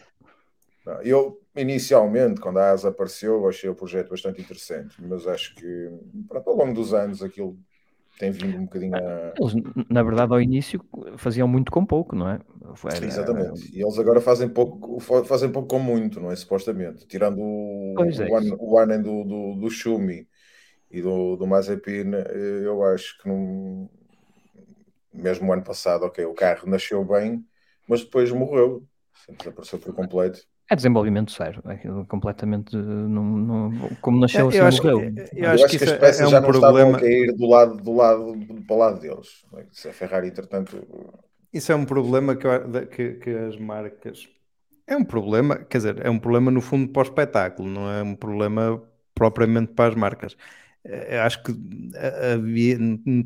[1.04, 5.88] Eu, inicialmente, quando a ASA apareceu, achei o projeto bastante interessante, mas acho que
[6.28, 7.56] pronto, ao longo dos anos aquilo
[8.18, 9.32] tem vindo um bocadinho a.
[9.38, 9.54] Eles,
[9.88, 10.84] na verdade, ao início
[11.16, 12.40] faziam muito com pouco, não é?
[12.84, 13.70] Era- Exatamente.
[13.76, 16.36] E eles agora fazem pouco, fa- fazem pouco com muito, não é?
[16.36, 17.06] Supostamente.
[17.06, 20.26] Tirando o, é o, ano, o ano do, do, do Schumi
[20.92, 23.90] e do, do Mazepin, eh, eu acho que não.
[25.12, 27.46] Mesmo o ano passado, ok, o carro nasceu bem,
[27.88, 28.86] mas depois morreu.
[29.38, 30.40] Desapareceu por completo.
[30.70, 31.60] É desenvolvimento zero.
[31.68, 32.74] Aquilo completamente.
[32.76, 35.12] Não, não- como nasceu, assim eu acho, morreu.
[35.14, 36.94] que, eu Eu acho que que as é, peças é já um não estavam a
[36.94, 36.96] problema.
[36.96, 38.34] cair do lado, do lado,
[38.66, 39.44] para o lado deles.
[39.56, 39.66] é?
[39.72, 40.76] Se a Ferrari, entretanto,
[41.52, 44.28] Isso é um problema que, eu- que, que as marcas.
[44.86, 48.02] É um problema, quer dizer, é um problema no fundo para o espetáculo, não é
[48.02, 48.82] um problema
[49.14, 50.36] propriamente para as marcas.
[50.84, 51.52] Eh, Acho que
[51.94, 52.76] eh, havia,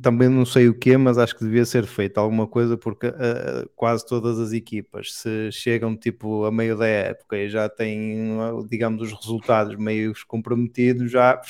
[0.03, 3.67] também não sei o quê, mas acho que devia ser feito alguma coisa porque eh,
[3.75, 8.37] quase todas as equipas, se chegam tipo a meio da época e já têm,
[8.69, 11.41] digamos, os resultados meio comprometidos, já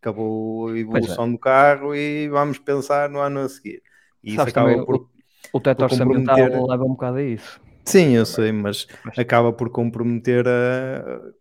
[0.00, 3.82] acabou a evolução do carro e vamos pensar no ano a seguir.
[4.22, 5.08] E isso acaba também, por o,
[5.52, 7.60] o teto orçamental comprometer- leva um bocado a isso.
[7.84, 11.32] Sim, eu sei, mas Mas- acaba por comprometer a.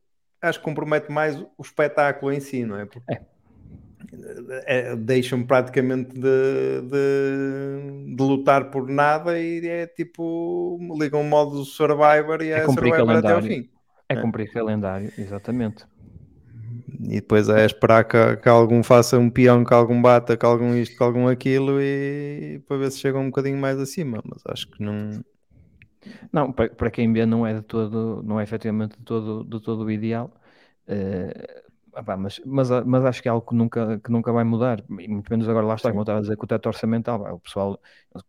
[0.42, 2.86] Acho que compromete mais o espetáculo em si, não é?
[2.86, 3.22] Porque é,
[4.98, 12.42] deixam praticamente de, de, de, lutar por nada e é tipo ligam o modo Survivor
[12.42, 13.20] e é, é Survivor calendário.
[13.20, 13.70] até ao fim.
[14.10, 15.86] É, é cumprir calendário, exatamente.
[17.04, 20.76] E depois é esperar que, que, algum faça um peão, que algum bata, que algum
[20.76, 24.70] isto, que algum aquilo e para ver se chega um bocadinho mais acima, mas acho
[24.70, 25.24] que não.
[26.32, 29.62] Não, para, para quem vê não é de todo, não é efetivamente de todo, de
[29.62, 30.32] todo o ideal.
[30.88, 31.71] Uh,
[32.18, 35.30] mas, mas, mas acho que é algo que nunca, que nunca vai mudar, e muito
[35.30, 37.80] menos agora lá está, como eu estava a dizer, com o teto orçamental, o pessoal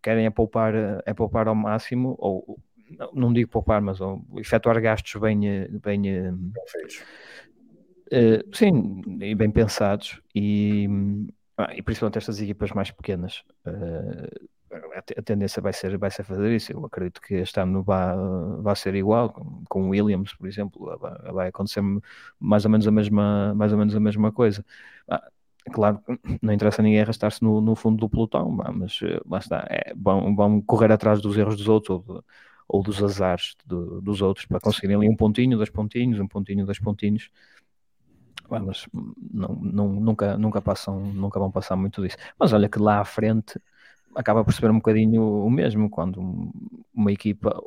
[0.03, 0.75] querem é poupar,
[1.07, 2.59] é poupar ao máximo, ou
[3.13, 7.03] não digo poupar, mas ou, efetuar gastos bem, bem, bem feitos.
[8.13, 10.87] Uh, sim, e bem pensados, e,
[11.57, 13.43] ah, e principalmente estas equipas mais pequenas.
[13.67, 14.49] Uh,
[15.17, 16.73] a tendência vai ser, vai ser fazer isso.
[16.73, 18.15] Eu acredito que este ano vai,
[18.61, 20.99] vai ser igual, com, com Williams, por exemplo,
[21.33, 21.83] vai, acontecer
[22.41, 24.65] mais ou menos a mesma, mais ou menos a mesma coisa.
[25.09, 25.23] Ah,
[25.73, 26.01] claro,
[26.43, 30.35] não interessa ninguém arrastar-se no, no, fundo do pelotão, mas eh, lá está, é, vão,
[30.35, 32.25] vão correr atrás dos erros dos outros ou, de,
[32.69, 36.65] ou dos azares do, dos outros para conseguirem ali um pontinho, dois pontinhos, um pontinho,
[36.67, 37.31] dois pontinhos
[38.61, 38.87] mas
[39.33, 42.17] não, não, nunca, nunca, passam, nunca vão passar muito disso.
[42.39, 43.59] Mas olha que lá à frente
[44.15, 46.53] acaba por ser um bocadinho o mesmo quando
[46.95, 47.63] uma equipa.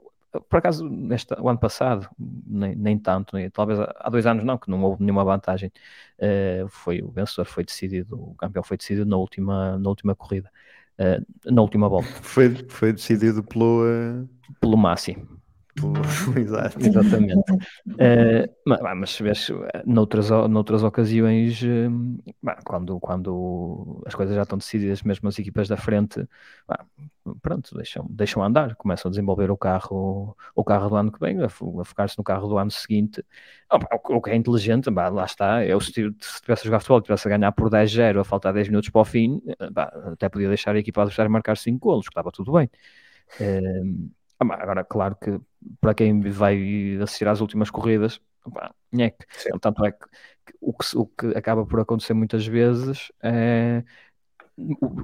[0.50, 4.58] Por acaso, neste, o ano passado, nem, nem tanto, nem, talvez há dois anos não,
[4.58, 5.72] que não houve nenhuma vantagem.
[6.20, 10.52] Uh, foi o vencedor foi decidido, o campeão foi decidido na última, na última corrida,
[11.00, 12.08] uh, na última volta.
[12.22, 14.30] Foi, foi decidido pelo, uh...
[14.60, 15.18] pelo Massi.
[16.40, 16.80] Exato.
[16.80, 17.52] Exatamente.
[17.88, 19.52] Uh, mas, mas vês,
[19.86, 25.76] noutras, noutras ocasiões, uh, quando, quando as coisas já estão decididas, mesmo as equipas da
[25.76, 26.26] frente,
[27.42, 31.40] pronto, deixam, deixam andar, começam a desenvolver o carro, o carro do ano que vem,
[31.42, 33.22] a, a focar-se no carro do ano seguinte.
[34.10, 35.66] o, que é inteligente, lá está.
[35.66, 38.70] Eu, se, se tivesse a jogar futebol, tivesse a ganhar por 10-0, a faltar 10
[38.70, 39.42] minutos para o fim,
[39.74, 42.70] bah, até podia deixar a equipa adversária marcar 5 golos, que estava tudo bem.
[43.42, 45.40] Uh, Agora, claro que
[45.80, 48.20] para quem vai assistir às últimas corridas,
[48.92, 49.26] nheque.
[49.62, 50.06] Tanto é que
[50.62, 53.84] o, que o que acaba por acontecer muitas vezes é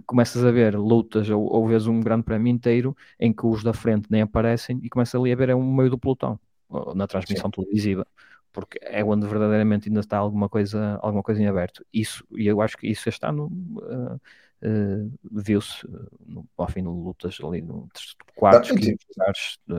[0.06, 3.74] começas a ver lutas ou, ou vês um grande prémio inteiro em que os da
[3.74, 6.40] frente nem aparecem e começa ali a ver é um meio do pelotão
[6.96, 7.62] na transmissão Sim.
[7.62, 8.08] televisiva
[8.54, 12.62] porque é onde verdadeiramente ainda está alguma coisa alguma coisa em aberto isso e eu
[12.62, 14.22] acho que isso este ano uh,
[14.64, 17.88] uh, viu-se uh, ao fim de lutas ali no
[18.36, 18.96] quartos, e,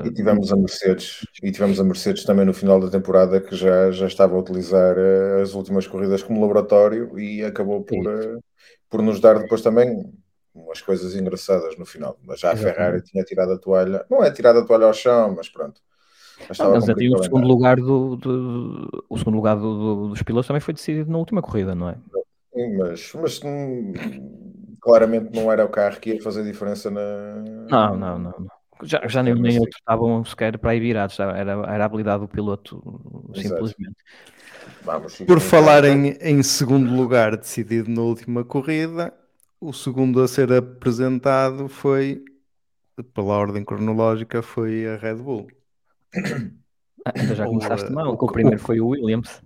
[0.05, 3.91] e tivemos a Mercedes e tivemos a Mercedes também no final da temporada que já,
[3.91, 8.41] já estava a utilizar uh, as últimas corridas como laboratório e acabou por,
[8.89, 10.13] por nos dar depois também
[10.55, 12.19] umas coisas engraçadas no final.
[12.23, 15.35] Mas já a Ferrari tinha tirado a toalha, não é tirado a toalha ao chão,
[15.35, 15.81] mas pronto.
[16.49, 20.23] Mas, não, mas até o segundo lugar do, do, o segundo lugar do, do, dos
[20.23, 21.97] pilotos também foi decidido na última corrida, não é?
[22.53, 23.93] Sim, mas, mas hum,
[24.83, 27.01] claramente não era o carro que ia fazer diferença na.
[27.71, 28.47] Não, não, não.
[28.83, 32.29] Já, já nem, nem outros estavam sequer para aí virados, era, era a habilidade do
[32.29, 32.83] piloto,
[33.35, 33.95] simplesmente.
[34.85, 39.15] Vamos, Por falar em, em segundo lugar decidido na última corrida,
[39.61, 42.25] o segundo a ser apresentado foi,
[43.15, 45.49] pela ordem cronológica, foi a Red Bull.
[47.05, 49.43] Ah, então já começaste mal, o, o primeiro foi o Williams.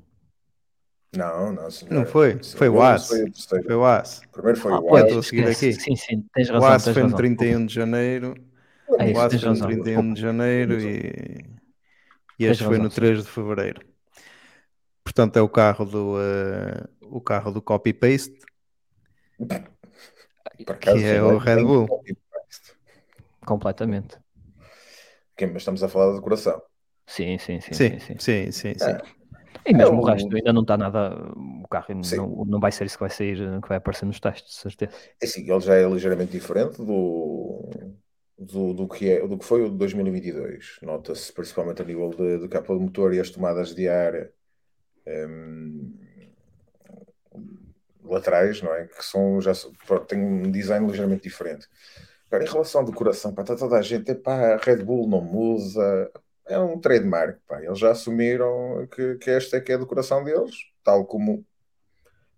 [1.14, 1.92] Não, não, senhor.
[1.92, 2.42] Não foi?
[2.42, 3.09] Foi o As.
[3.09, 4.21] Foi, o As.
[4.33, 5.05] Primeiro foi ah, o As.
[5.05, 5.73] Estou a seguir aqui.
[5.73, 6.69] Sim, sim, tens razão.
[6.69, 8.35] O As foi no 31 de janeiro.
[8.99, 11.45] É o As foi no 31 de janeiro e,
[12.38, 13.81] e este foi no 3 de fevereiro.
[15.03, 18.38] Portanto, é o carro do, uh, o carro do copy-paste.
[20.81, 21.87] Que é o Red Bull.
[23.45, 24.16] Completamente.
[25.35, 26.62] Okay, mas estamos a falar da decoração.
[27.07, 27.75] Sim, sim, sim.
[27.75, 28.53] Sim, sim, sim.
[28.53, 28.90] sim, sim.
[28.90, 29.03] É.
[29.66, 31.16] E mesmo é o resto ainda não está nada.
[31.35, 34.55] O carro não, não vai ser isso que vai sair, que vai aparecer nos testes,
[34.55, 34.92] de certeza.
[35.20, 37.68] É sim, ele já é ligeiramente diferente do,
[38.38, 40.79] do, do, que, é, do que foi o de 2022.
[40.83, 44.29] Nota-se principalmente a nível de, de capa de motor e as tomadas de ar
[45.07, 45.92] um,
[48.05, 48.87] laterais, não é?
[48.87, 49.52] Que são já
[50.07, 51.66] têm um design ligeiramente diferente.
[52.29, 55.20] Agora, em relação à decoração, para está toda a gente, pá, a Red Bull não
[55.20, 56.11] musa,
[56.49, 57.39] é um trademark.
[57.47, 57.63] Pá.
[57.63, 61.45] Eles já assumiram que, que esta é que é a decoração deles, tal como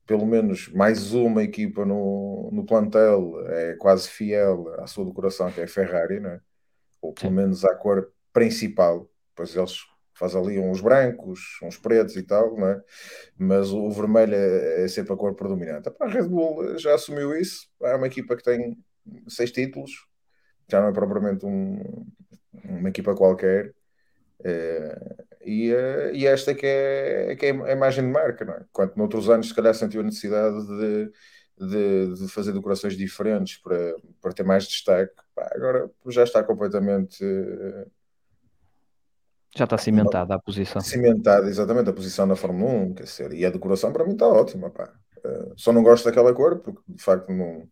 [0.06, 5.60] pelo menos mais uma equipa no, no plantel é quase fiel à sua decoração, que
[5.60, 6.40] é a Ferrari, não é?
[7.02, 9.06] ou pelo menos à cor principal.
[9.36, 9.76] Pois eles
[10.14, 12.82] fazem ali uns brancos, uns pretos e tal, não é?
[13.36, 15.90] mas o vermelho é, é sempre a cor predominante.
[16.00, 18.78] A Red Bull já assumiu isso, é uma equipa que tem
[19.28, 20.06] seis títulos,
[20.70, 22.06] já não é propriamente um,
[22.64, 23.74] uma equipa qualquer,
[25.44, 28.64] e, uh, e, esta que é, que é a imagem de marca, não é?
[28.72, 31.12] Quanto noutros anos, se calhar, sentiu a necessidade de,
[31.58, 35.14] de, de fazer decorações diferentes para, para ter mais destaque.
[35.34, 37.24] Pá, agora já está completamente
[39.56, 40.80] já está cimentada a posição.
[40.80, 44.26] Cimentada, exatamente, a posição na Fórmula 1, quer dizer, e a decoração para mim está
[44.26, 44.92] ótima, pá.
[45.56, 47.68] Só não gosto daquela cor, porque de facto não,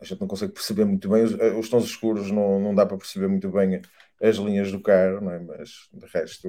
[0.00, 2.84] a gente não consegue perceber muito bem, os, eh, os tons escuros não, não dá
[2.84, 3.80] para perceber muito bem
[4.20, 5.38] as linhas do carro, não é?
[5.38, 6.48] mas de resto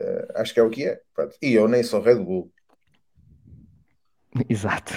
[0.00, 1.00] uh, acho que é o que é.
[1.14, 1.36] Pronto.
[1.40, 2.52] E eu nem sou Red Bull.
[4.48, 4.92] Exato.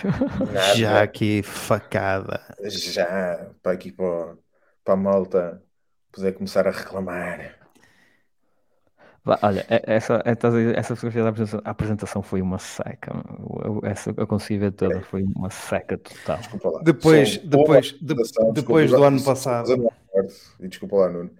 [0.51, 0.75] Nada.
[0.75, 2.41] Já aqui facada.
[2.63, 4.37] Já, para aqui para,
[4.83, 5.63] para a malta
[6.11, 7.59] poder começar a reclamar.
[9.25, 13.13] Olha, essa, essa fotografia da apresentação, a apresentação foi uma seca.
[13.63, 16.39] Eu, essa eu consegui ver toda, foi uma seca total.
[16.83, 18.15] Depois, depois, de,
[18.53, 19.89] depois do ano passado.
[20.59, 21.31] E desculpa lá, Nuno.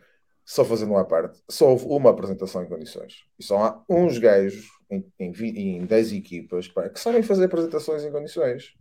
[0.46, 3.24] Só fazendo uma parte, só houve uma apresentação em condições.
[3.40, 8.04] E só há uns gajos em, em, em 10 equipas pá, que sabem fazer apresentações
[8.04, 8.74] em condições.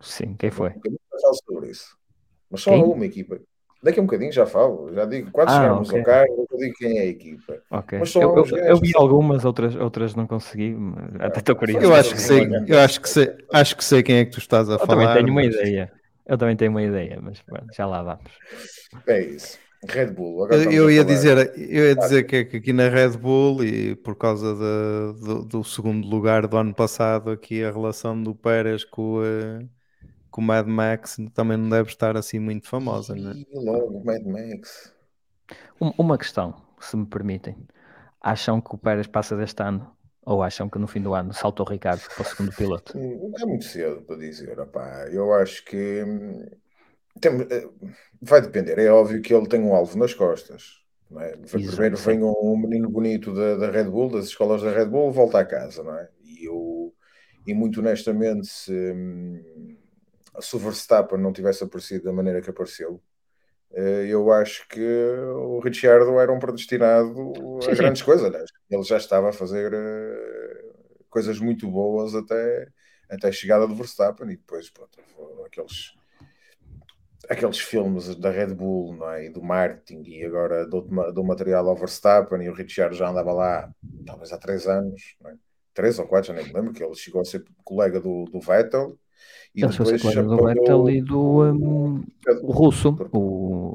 [0.00, 0.70] Sim, quem foi?
[0.84, 1.96] Eu falo sobre isso.
[2.48, 3.40] Mas só há uma equipa
[3.82, 6.00] Daqui a um bocadinho já falo, já digo, quando ah, chegarmos okay.
[6.00, 7.62] ao carro, eu digo quem é a equipa.
[7.70, 7.98] Okay.
[7.98, 10.74] Mas eu, eu, eu, vi algumas, outras, outras não consegui,
[11.20, 11.84] até estou curioso.
[11.84, 14.38] Eu acho que sei, eu acho que sei, acho que sei quem é que tu
[14.38, 15.02] estás a eu falar.
[15.02, 15.46] Eu também tenho mas...
[15.46, 15.92] uma ideia.
[16.26, 17.40] Eu também tenho uma ideia, mas
[17.76, 18.32] já lá vamos.
[19.06, 19.58] É isso.
[19.88, 20.48] Red Bull.
[20.50, 24.16] eu, eu ia dizer, eu ia dizer que, que, aqui na Red Bull e por
[24.16, 29.20] causa de, do, do, segundo lugar do ano passado aqui a relação do Pérez com,
[29.20, 29.68] uh,
[30.30, 33.34] com o Mad Max também não deve estar assim muito famosa, não é?
[33.52, 34.92] Logo, Mad Max.
[35.80, 37.56] Uma questão, se me permitem.
[38.20, 39.96] Acham que o Pérez passa deste ano
[40.26, 42.98] ou acham que no fim do ano salta o Ricardo para o segundo piloto?
[42.98, 44.58] É muito cedo para dizer.
[44.58, 45.06] Opá.
[45.08, 46.44] Eu acho que hum,
[47.20, 47.68] tem, eh,
[48.20, 48.78] vai depender.
[48.78, 50.84] É óbvio que ele tem um alvo nas costas.
[51.20, 51.36] É?
[51.36, 55.38] Primeiro vem um menino bonito da, da Red Bull, das escolas da Red Bull, volta
[55.38, 55.82] a casa.
[55.82, 56.08] Não é?
[56.36, 56.94] e, eu,
[57.46, 59.76] e muito honestamente, se, hum,
[60.40, 63.00] se o Verstappen não tivesse aparecido da maneira que apareceu,
[63.72, 67.32] eh, eu acho que o Ricciardo era um predestinado
[67.70, 68.30] a grandes coisas.
[68.30, 68.44] Né?
[68.70, 70.74] Ele já estava a fazer eh,
[71.08, 72.68] coisas muito boas até,
[73.08, 74.98] até a chegada do Verstappen e depois pronto,
[75.46, 75.95] aqueles
[77.28, 79.26] aqueles filmes da Red Bull não é?
[79.26, 83.32] e do marketing e agora do, do material ao Verstappen e o Ricciardo já andava
[83.32, 83.70] lá
[84.06, 85.34] talvez há três anos, é?
[85.74, 88.40] três ou quatro, já nem me lembro, que ele chegou a ser colega do, do
[88.40, 88.98] Vettel
[89.54, 92.04] e Ele depois se do Vettel e do um,
[92.42, 93.74] o russo, o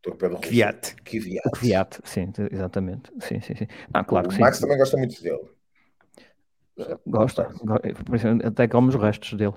[0.00, 0.96] Torpedo Kvyat.
[1.02, 1.48] Kvyat.
[1.48, 3.10] O Kvyat, sim, exatamente.
[3.20, 3.66] Sim, sim, sim.
[3.92, 4.62] Ah, claro o que Max sim.
[4.62, 5.42] também gosta muito dele.
[7.06, 7.48] Gosta,
[8.44, 9.54] até come os restos dele.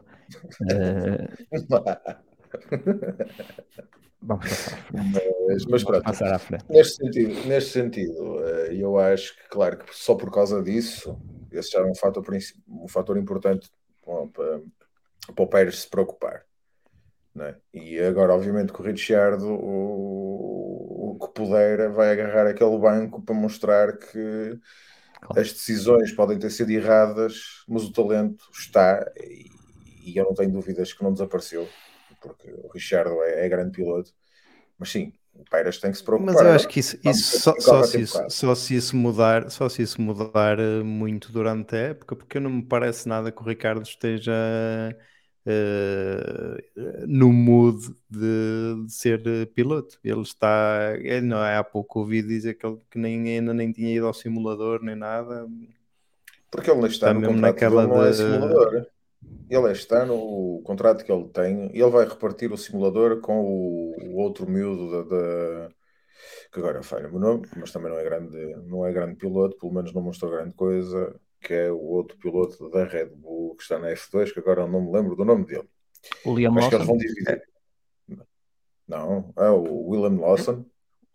[0.62, 2.18] Uh...
[4.22, 4.86] Vamos passar.
[4.92, 6.66] Mas, mas pronto, passar à frente.
[6.70, 11.18] Neste sentido, neste sentido, eh, eu acho que, claro, que só por causa disso,
[11.52, 12.26] esse já é um fator,
[12.68, 13.70] um fator importante
[14.34, 14.62] para,
[15.34, 16.44] para o Pérez se preocupar.
[17.40, 17.56] É?
[17.72, 23.36] E agora, obviamente, que o Ricciardo, o, o, que puder, vai agarrar aquele banco para
[23.36, 24.60] mostrar que
[25.22, 25.40] claro.
[25.40, 29.52] as decisões podem ter sido erradas, mas o talento está, e,
[30.04, 31.68] e, eu não tenho dúvidas que não desapareceu,
[32.28, 34.12] porque o Ricciardo é, é grande piloto.
[34.78, 36.34] Mas sim, o Pérez tem que se preocupar.
[36.34, 39.70] Mas eu acho que isso, isso só, só, se isso, só, se isso, mudar, só
[39.70, 43.46] se isso mudar eh, muito durante a época, porque não me parece nada que o
[43.46, 44.34] Ricardo esteja
[45.46, 49.22] uh, no mood de, de, ser
[49.54, 50.00] piloto.
[50.04, 53.72] Ele está, ele não é há pouco ouvi dizer que ele que nem, ainda nem
[53.72, 55.48] tinha ido ao simulador nem nada.
[56.52, 58.88] Porque ele está, está no contrato naquela não é simulador.
[59.50, 63.96] Ele este ano, o contrato que ele tem, ele vai repartir o simulador com o,
[64.12, 65.70] o outro miúdo da,
[66.52, 69.74] que agora falha o nome, mas também não é grande, não é grande piloto, pelo
[69.74, 73.80] menos não mostrou grande coisa, que é o outro piloto da Red Bull que está
[73.80, 75.68] na F2, que agora não me lembro do nome dele.
[76.26, 76.70] O Liam Lawson.
[76.70, 77.42] que eles vão dividir.
[78.88, 80.66] Não, é o William Lawson.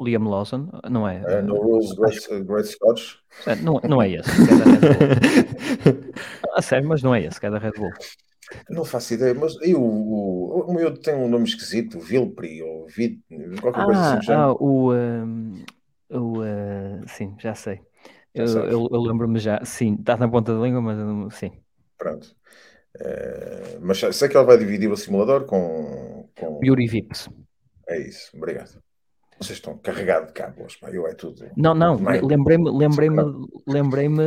[0.01, 1.23] Liam Lawson, não é?
[1.27, 3.17] é no Rules Great, Great Scotch.
[3.47, 4.31] É, não, não é esse,
[6.55, 7.91] a sério, mas não é esse, que é da Red Bull.
[8.69, 13.21] Não faço ideia, mas e o, o, meu tem um nome esquisito, Vilpri ou Vid,
[13.61, 14.33] qualquer ah, coisa assim.
[14.33, 15.65] Ah, o, um,
[16.11, 17.81] o uh, sim, já sei.
[18.35, 21.53] Eu, eu, eu lembro-me já, sim, está na ponta da língua, mas sim.
[21.99, 22.35] Pronto.
[22.97, 26.29] Uh, mas sei que ele vai dividir o simulador com.
[26.39, 26.61] com...
[26.63, 27.29] Yuri Vips.
[27.89, 28.83] É isso, obrigado.
[29.43, 31.45] Vocês estão carregados de cabos, pá, eu é tudo.
[31.57, 33.23] Não, não, lembrei-me, lembrei-me,
[33.67, 34.23] lembrei-me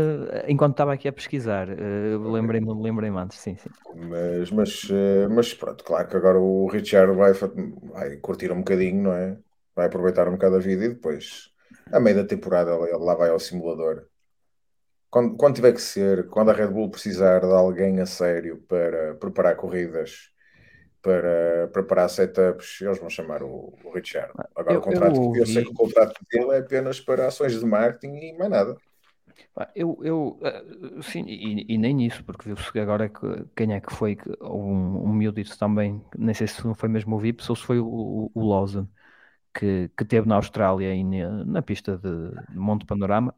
[0.48, 3.70] enquanto estava aqui a pesquisar, uh, lembrei-me, lembrei-me antes, sim, sim.
[3.96, 9.04] Mas, mas, uh, mas pronto, claro que agora o Richard vai, vai curtir um bocadinho,
[9.04, 9.38] não é?
[9.76, 11.50] Vai aproveitar um bocado a vida e depois,
[11.92, 14.06] a meio da temporada, ele lá vai ao simulador
[15.16, 19.16] quando, quando tiver que ser, quando a Red Bull precisar de alguém a sério para
[19.16, 20.30] preparar corridas,
[21.06, 24.34] para preparar setups, eles vão chamar o, o Richard.
[24.56, 27.60] Agora, Eu- o contrato, eu eu, sei que o contrato dele é apenas para ações
[27.60, 28.82] de marketing e mais nada.
[29.76, 33.20] Eu, eu eh, sim, e, e nem isso, porque viu-se que agora que,
[33.56, 36.90] quem é que foi, que, um, um miúdo disse também, nem sei se não foi
[36.90, 38.88] mesmo o Vips ou se foi o, o, o Lawson,
[39.54, 42.10] que, que teve na Austrália e na, na pista de,
[42.56, 43.36] Monte Panorama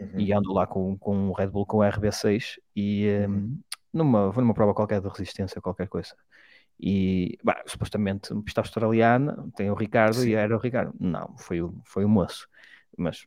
[0.00, 0.18] Uhum.
[0.18, 3.62] e andou lá com, com o Red Bull com o RB6 e Uhum.
[3.92, 6.14] numa, foi numa prova qualquer de resistência, qualquer coisa.
[6.80, 10.30] E bah, supostamente uma pista australiana tem o Ricardo Sim.
[10.30, 10.92] e era o Ricardo.
[10.98, 12.48] Não, foi o, foi o moço.
[12.96, 13.26] Mas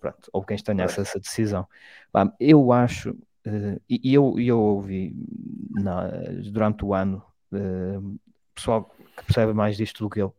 [0.00, 1.66] pronto, ou quem estranhasse essa decisão.
[2.12, 5.14] Pá, eu acho, eh, e eu, eu ouvi
[5.70, 6.10] na-
[6.50, 7.98] durante o ano eh,
[8.54, 8.84] pessoal
[9.16, 10.34] que percebe mais disto do que eu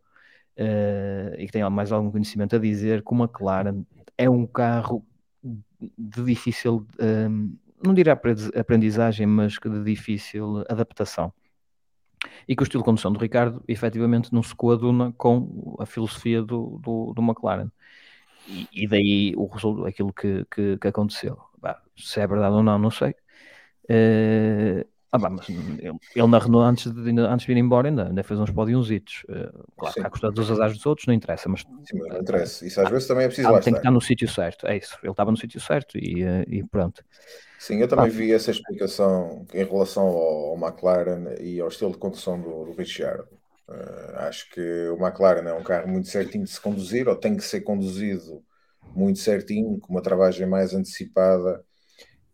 [0.58, 3.84] eh, e que tem mais algum conhecimento a dizer que o McLaren
[4.18, 5.06] é um carro
[5.98, 6.86] de difícil,
[7.82, 11.32] não direi aprendiz- aprendizagem, mas que de difícil adaptação.
[12.48, 16.42] E que o estilo de condução do Ricardo efetivamente não se coaduna com a filosofia
[16.42, 17.70] do, do, do McLaren.
[18.48, 21.38] E, e daí o resultado, aquilo que, que, que aconteceu.
[21.62, 23.16] Bah, se é verdade ou não, não sei.
[23.88, 28.08] Eh, ah, bah, mas ele, ele na Renault, antes de, antes de vir embora, ainda,
[28.08, 28.90] ainda fez uns pódios.
[29.76, 30.02] claro, Sim.
[30.02, 32.66] que à custa dos azares dos outros, não interessa, mas Sim, mas não interessa.
[32.66, 33.80] Isso às vezes também é preciso ah, lá tem que estar.
[33.80, 34.68] estar no sítio certo.
[34.68, 34.98] É isso.
[35.02, 37.04] Ele estava no sítio certo e, eh, e pronto.
[37.60, 41.98] Sim, eu também vi essa explicação em relação ao, ao McLaren e ao estilo de
[41.98, 43.28] condução do, do Richard.
[43.70, 47.36] Eh, acho que o McLaren é um carro muito certinho de se conduzir, ou tem
[47.36, 48.44] que ser conduzido
[48.96, 51.64] muito certinho, com uma travagem mais antecipada.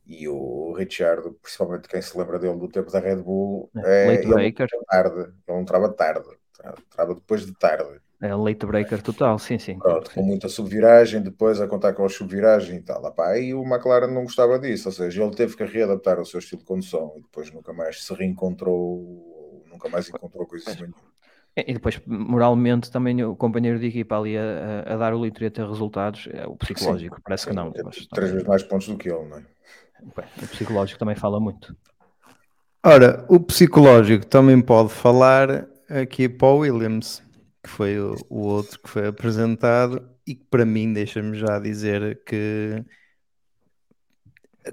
[0.06, 3.84] E o Richard, principalmente quem se lembra dele do tempo da Red Bull, É,
[4.16, 8.02] é, ele trava tarde, ele não trava tarde, tra- trava depois de tarde.
[8.22, 9.78] É late breaker total, sim, sim.
[9.78, 10.28] Pronto, com Sim.
[10.28, 13.06] muita subviragem, depois a contar com a subviragem e tal.
[13.06, 16.40] Epá, e o McLaren não gostava disso, ou seja, ele teve que readaptar o seu
[16.40, 20.96] estilo de condução e depois nunca mais se reencontrou, nunca mais encontrou coisas nenhuma.
[21.58, 25.48] E depois, moralmente, também o companheiro de equipa ali a, a- dar o litro e
[25.48, 28.98] a ter resultados, é o psicológico, parece que não, mas três vezes mais pontos do
[28.98, 29.44] que ele, não é?
[30.16, 31.76] bem, o psicológico também fala muito.
[32.86, 37.22] Ora, o psicológico também pode falar aqui para o Williams,
[37.66, 42.24] que foi o, o outro que foi apresentado e que para mim deixa-me já dizer
[42.24, 42.84] que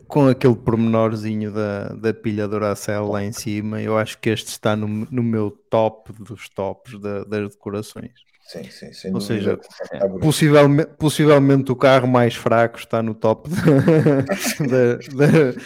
[0.07, 4.75] com aquele pormenorzinho da, da pilha Duracell lá em cima, eu acho que este está
[4.77, 8.13] no, no meu top dos tops da- das decorações.
[8.47, 9.59] Sim, sim, sem Ou dúvida.
[9.61, 10.09] seja.
[10.21, 13.57] Possivelmente, possivelmente o carro mais fraco está no top da-
[14.67, 15.61] da- da-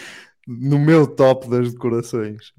[0.47, 2.53] no meu top das decorações.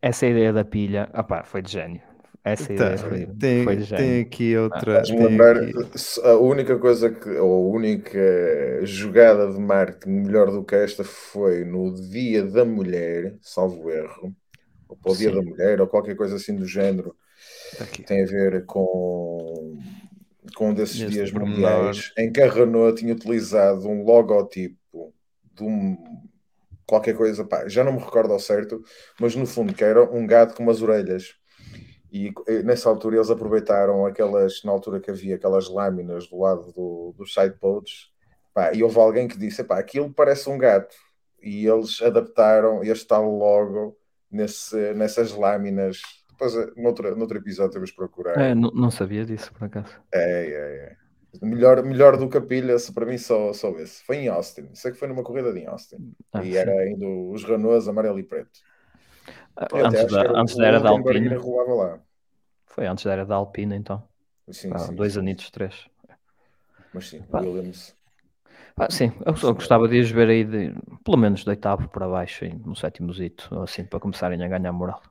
[0.00, 2.00] Essa ideia da pilha, opá, foi de gênio.
[2.44, 5.08] Essa Tá, ideia foi, tem, foi de tem aqui outra.
[5.08, 5.78] Faz-me tem lembrar aqui-
[6.24, 11.64] a única coisa que, ou a única jogada de marketing melhor do que esta foi
[11.64, 14.34] no Dia da Mulher, salvo erro,
[14.88, 15.32] ou para o Dia Sim.
[15.32, 17.16] da Mulher, ou qualquer coisa assim do género,
[17.76, 18.06] Tá aqui.
[18.06, 19.82] tem a ver com,
[20.56, 25.14] com um desses Neste dias mundiais, em que a Renault tinha utilizado um logotipo
[25.56, 25.96] de um
[26.86, 28.82] qualquer coisa, pá, já não me recordo ao certo,
[29.20, 31.34] mas no fundo que era um gato com umas orelhas.
[32.12, 36.70] E eh, nessa altura eles aproveitaram aquelas, na altura que havia aquelas lâminas do lado
[36.72, 38.12] do, dos sidepods,
[38.52, 40.94] pá, e houve alguém que disse, pá, aquilo parece um gato.
[41.42, 43.96] E eles adaptaram este tal logo
[44.30, 46.02] nesse, nessas lâminas.
[46.28, 48.38] Depois, eh, noutro, noutro episódio, temos procurar.
[48.38, 49.98] É, não, não sabia disso, por acaso.
[50.12, 51.02] É, é, é.
[51.40, 54.02] Melhor, melhor do que a pilha, se para mim só, só esse.
[54.04, 54.68] Foi em Austin.
[54.74, 56.14] Sei que foi numa corrida em Austin.
[56.30, 56.58] Ah, e sim.
[56.58, 58.60] era ainda os Renaults amarelo e preto.
[59.72, 61.36] Eu Antes da, era antes da era da Alpine.
[62.66, 64.02] Foi antes da era da Alpine, então.
[64.52, 65.18] Sim, Ah, sim, dois sim.
[65.18, 65.88] anitos, três.
[66.92, 67.42] Mas sim, Pá.
[67.42, 67.94] Williams.
[68.76, 72.08] Ah, sim, eu só gostava de os ver aí, de, pelo menos de oitavo para
[72.08, 75.02] baixo, no sétimo zito, ou assim, para começarem a ganhar moral.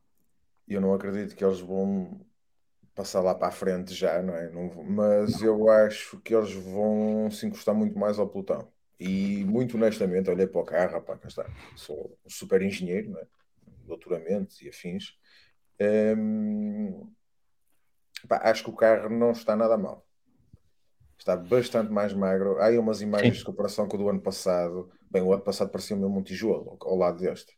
[0.68, 2.20] Eu não acredito que eles vão
[2.96, 4.50] passar lá para a frente já, não é?
[4.52, 8.72] Não mas eu acho que eles vão se encostar muito mais ao pelotão.
[9.00, 11.52] E muito honestamente, olhei para o carro, rapaz, cá está.
[11.76, 13.28] Sou um super engenheiro, não é?
[13.92, 15.18] Doutoramento e afins.
[15.80, 17.12] Hum,
[18.28, 20.06] pá, acho que o carro não está nada mal.
[21.18, 22.58] Está bastante mais magro.
[22.60, 23.40] Há aí umas imagens Sim.
[23.40, 24.92] de comparação com o do ano passado.
[25.10, 27.56] Bem, o ano passado parecia mesmo um tijolo ao lado deste.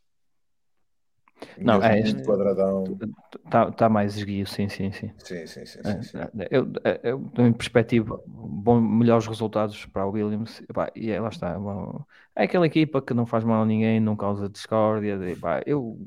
[1.62, 3.00] Não, é este- quadradão.
[3.44, 5.12] Está tá mais esguio, sim, sim, sim.
[5.18, 6.24] Sim, sim, sim, É, sim, sim.
[6.40, 11.28] é, eu, é, eu, em perspectiva, bom, melhores resultados para a Williams, epá, e lá
[11.28, 11.58] está.
[11.58, 12.04] bom,
[12.36, 15.18] é aquela equipa que não faz mal a ninguém, não causa discórdia.
[15.18, 15.98] de, epá, eu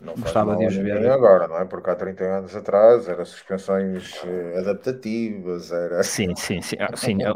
[0.00, 1.12] Não Gostava de os ver.
[1.12, 1.64] agora, não é?
[1.64, 6.02] Porque há 30 anos atrás eram suspensões eh, adaptativas, era.
[6.10, 6.76] Sim, sim, sim.
[6.80, 7.34] Ah, sim eu-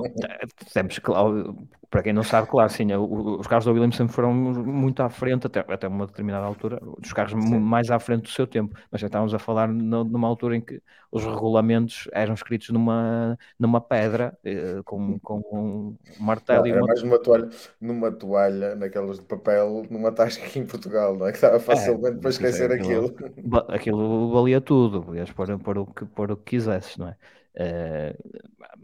[0.72, 1.56] temos, claro,
[1.90, 5.10] para quem não sabe, claro, sim, o- os carros da Williams sempre foram muito à
[5.10, 7.60] frente, até, até uma determinada altura, dos carros Sim.
[7.60, 8.78] mais à frente do seu tempo.
[8.90, 13.80] Mas já estávamos a falar numa altura em que os regulamentos eram escritos numa, numa
[13.80, 17.48] pedra, eh, com, com um martelo e Era uma mais numa toalha,
[17.80, 21.30] numa toalha, naquelas de papel, numa tasca aqui em Portugal, não é?
[21.32, 23.64] Que estava facilmente para quer dizer, esquecer aquilo- aquilo.
[23.68, 27.16] Aquilo valia tudo, podias pôr, pôr, o que, pôr o que quisesses, não é?
[27.54, 28.16] Eh,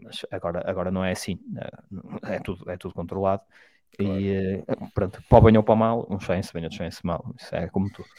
[0.01, 3.41] mas agora, agora não é assim, eh, é tudo, é tudo controlado.
[3.99, 4.63] E eh,
[4.93, 7.55] pronto, para o bem ou para o mal, um chance, bem, outro chance mal, isso
[7.55, 8.09] é como tudo.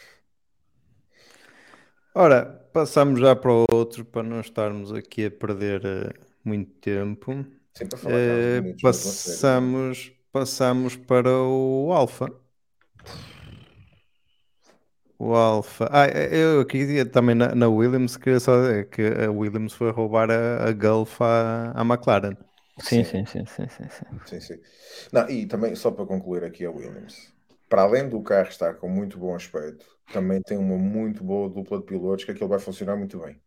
[2.13, 7.45] Ora, passamos já para o outro para não estarmos aqui a perder eh, muito tempo.
[7.73, 9.33] Sim, para falar minutos, sei.
[9.33, 12.27] passamos, passamos para o Alfa.
[15.23, 15.87] O Alfa.
[15.91, 20.31] Ah, eu queria também na, na Williams, queria só dizer que a Williams foi roubar
[20.31, 22.35] a, a Gulf à, à McLaren.
[22.79, 23.05] Sim, Sim.
[23.05, 24.05] sim, sim, sim, sim, sim.
[24.25, 24.59] Sim.
[25.11, 27.33] Não, e também, só para concluir aqui a Williams,
[27.69, 31.79] para além do carro estar com muito bom aspecto, também tem uma muito boa dupla
[31.79, 33.41] de pilotos que aquilo vai funcionar muito bem.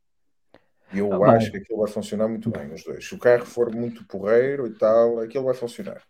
[0.92, 3.06] E eu Ah, acho que aquilo vai funcionar muito bem, os dois.
[3.06, 6.02] Se o carro for muito porreiro e tal, aquilo vai funcionar.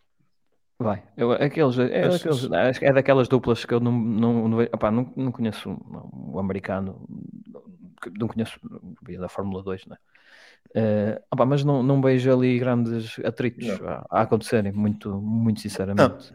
[0.77, 4.47] Vai, eu, aqueles, é, Acho- aqueles- acho que é daquelas duplas que eu não, não,
[4.49, 7.07] não, opá, não, não conheço um, um americano,
[8.17, 8.59] não conheço
[9.01, 9.97] via da Fórmula 2, né?
[10.75, 16.33] Eh, opá, mas não, não vejo ali grandes atritos a, a acontecerem, muito, muito sinceramente.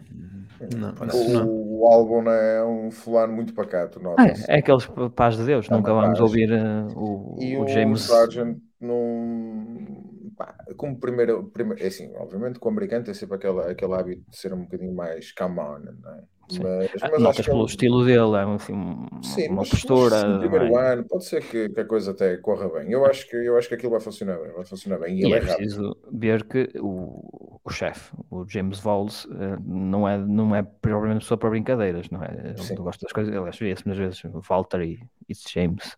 [0.71, 1.51] Não, O, não.
[1.83, 4.87] o Albon é um fulano muito pacato, Ah, é, é aqueles
[5.17, 6.21] paz de Deus, É nunca vamos paz.
[6.21, 8.07] ouvir eh, o, E o o James.
[8.07, 10.10] Sargent não.
[10.41, 11.83] Pá, como primeiro, primeiro.
[11.83, 14.95] É assim, obviamente que o americano tem sempre aquele, aquele hábito de ser um bocadinho
[14.95, 16.23] mais come on, não é?
[16.49, 16.63] Sim.
[16.63, 18.75] Mas, Ah, mas Notas ele- pelo estilo dele, é assim,
[19.23, 20.17] Sim, uma mas, postura.
[20.17, 20.93] mas no primeiro é?
[20.93, 22.91] ano pode ser que, que a coisa até corra bem.
[22.91, 25.19] Eu acho que, eu acho que aquilo vai funcionar bem, vai funcionar bem.
[25.19, 29.57] E E ele é é preciso ver que o, o chefe, o James Voles, eh,
[29.65, 32.31] não é, não é provavelmente pessoa para brincadeiras, não é?
[32.57, 32.75] Ele Sim.
[32.77, 35.97] gosta das coisas, ele vê-se muitas vezes, Walter e it's James.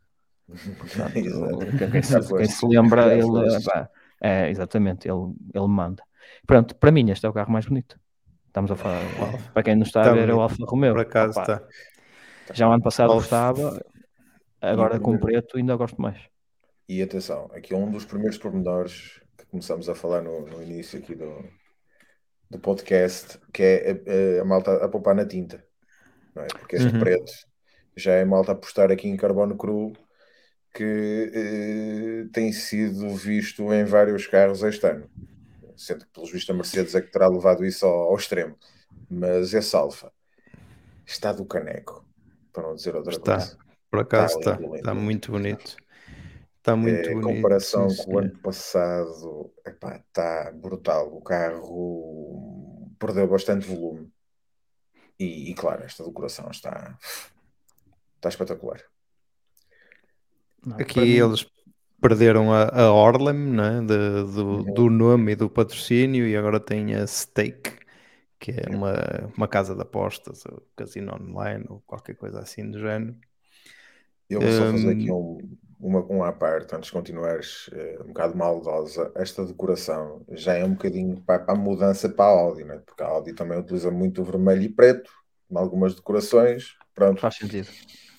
[0.78, 1.12] Portanto,
[1.92, 3.88] quem, se, quem se lembra, ele, pá,
[4.22, 6.02] é, exatamente, ele, ele manda.
[6.46, 7.98] Pronto, para mim este é o carro mais bonito.
[8.46, 9.00] Estamos a falar,
[9.52, 10.40] para quem não está a ver, é o.
[10.40, 10.92] Alfa Romeo.
[10.92, 11.68] Por acaso Opa, está.
[12.54, 13.20] Já o ano passado Alfa-
[13.52, 13.84] gostava,
[14.60, 16.18] agora com preto ainda gosto mais.
[16.88, 20.98] E atenção, aqui é um dos primeiros pormenores que começamos a falar no, no início
[20.98, 21.44] aqui do,
[22.50, 25.64] do podcast, que é a, a malta a poupar na tinta.
[26.34, 26.46] Não é?
[26.48, 27.00] Porque este Uhum.
[27.00, 27.32] preto
[27.96, 29.92] já é malta a apostar aqui em carbono cru
[30.72, 35.10] que eh, tem sido visto em vários carros este ano.
[35.76, 38.56] Sendo que, pelos vistos, a Mercedes é que terá levado isso ao, ao extremo.
[39.10, 40.12] Mas esse Alfa
[41.06, 42.06] está do caneco,
[42.52, 43.22] para não dizer outra Está.
[43.22, 43.58] coisa.
[43.90, 44.62] Por acaso Tá está.
[44.76, 44.94] Está lindo.
[44.94, 45.76] muito bonito.
[46.58, 47.20] Está muito É, em bonito.
[47.20, 51.12] comparação sim, com o ano passado, está brutal.
[51.14, 54.12] O carro perdeu bastante volume.
[55.18, 56.98] E, e, claro, esta decoração está,
[58.16, 58.80] está espetacular.
[60.64, 61.46] Não, Aqui mim- eles
[62.00, 63.80] perderam a, a Orlem, né?
[63.82, 64.64] de- do, Uhum.
[64.64, 67.78] do nome e do patrocínio, e agora tem a Stake,
[68.40, 68.94] que é uma,
[69.36, 73.16] uma casa de apostas, ou casino online, ou qualquer coisa assim do género.
[74.28, 75.12] Eu vou só fazer aqui Hum.
[75.12, 75.38] um,
[75.78, 79.12] uma, um à parte, antes de continuares eh, um bocado maldosa.
[79.14, 82.78] Esta decoração já é um bocadinho para, para a mudança para a Audi, né?
[82.86, 85.10] porque a Audi também utiliza muito vermelho e preto,
[85.50, 86.76] em algumas decorações.
[86.94, 87.72] Pronto, Faz sentido.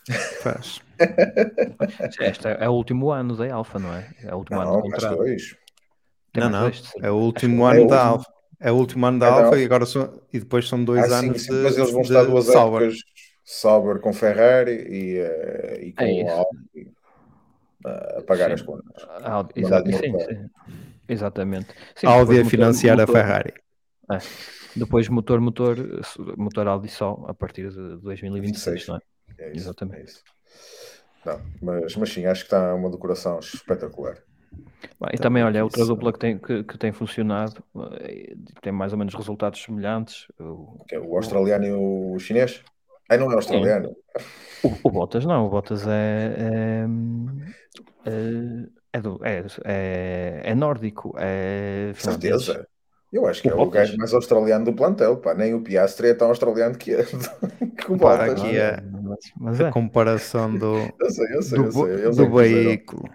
[0.44, 0.82] Faz.
[2.20, 4.10] Este é, é o último ano da Alfa, não é?
[4.24, 5.18] É o último ano não, do mais contrato.
[5.18, 5.56] dois.
[6.32, 6.62] Tem Não, não.
[6.62, 7.00] dois, sim.
[7.02, 8.04] É o último é ano o da.
[8.06, 8.34] Alfa.
[8.60, 9.60] É o último ano da É Alfa Alfa.
[9.60, 12.02] e agora são, e depois são dois Ah, sim, anos sim, de, depois eles vão
[12.02, 12.82] de estar duas Sauber.
[12.84, 13.00] épocas
[13.46, 16.34] Sauber com Ferrari e, eh, e com É a.
[16.38, 16.92] Audi
[17.86, 18.54] eh, a pagar Sim.
[18.54, 19.04] as contas.
[19.04, 20.50] A Audi- Mandar exa- dinheiro sim, sim.
[21.10, 21.68] Exatamente.
[21.96, 23.54] Sim, Audi depois a motor- financiar a motor- Ferrari.
[24.12, 24.18] é.
[24.76, 25.76] Depois motor, motor,
[26.38, 28.88] motor Audi só a partir de 2026, 26.
[28.88, 29.00] não é?
[29.38, 30.00] É isso, Exatamente.
[30.00, 30.24] é isso.
[31.26, 34.18] Não, mas, mas sim, acho que está uma decoração espetacular.
[35.00, 35.86] Bem, e também, olha, outra isso.
[35.86, 37.64] dupla que tem, que, que tem funcionado,
[38.02, 40.28] eh, tem mais ou menos resultados semelhantes.
[40.40, 42.64] O, Que é o australiano e o chinês?
[43.10, 43.96] Ah, não é australiano.
[44.62, 46.84] o, o Bottas não, o Bottas é.
[48.06, 52.42] é, é, é, do- é, é- é nórdico, é finlandês.
[52.42, 52.68] Certeza.
[53.12, 53.70] Eu acho que O é o Bottas.
[53.70, 55.34] gajo mais australiano do plantel, pá.
[55.36, 57.04] Nem o Piastri é tão australiano que, é,
[57.78, 58.42] que o Bottas.
[58.42, 58.84] aqui é-
[59.16, 59.68] Mas, mas é.
[59.68, 61.84] A comparação do, Eu sei, eu sei, do, eu sei.
[61.94, 63.10] Eles do é veículo.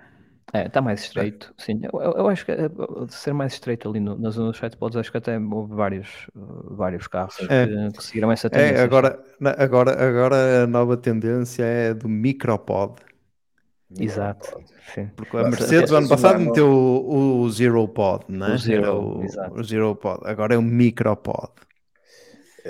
[0.53, 1.79] É, está mais estreito, sim.
[1.93, 2.71] Eu, eu, acho que eh,
[3.11, 7.07] ser mais estreito ali no, na zona dos podes, acho que até houve vários, vários
[7.07, 7.67] carros É.
[7.67, 8.83] que, que seguiram essa É, tendência.
[8.85, 12.95] agora, na- agora, agora a nova tendência é do micropod.
[13.99, 14.59] Exato,
[14.95, 15.09] sim.
[15.17, 18.55] Porque a Mercedes, ano passado, meteu o, o Zero Pod, né?
[18.55, 19.61] O Zero, o, exato.
[19.61, 20.21] o Zero Pod.
[20.25, 21.51] Agora é o micropod.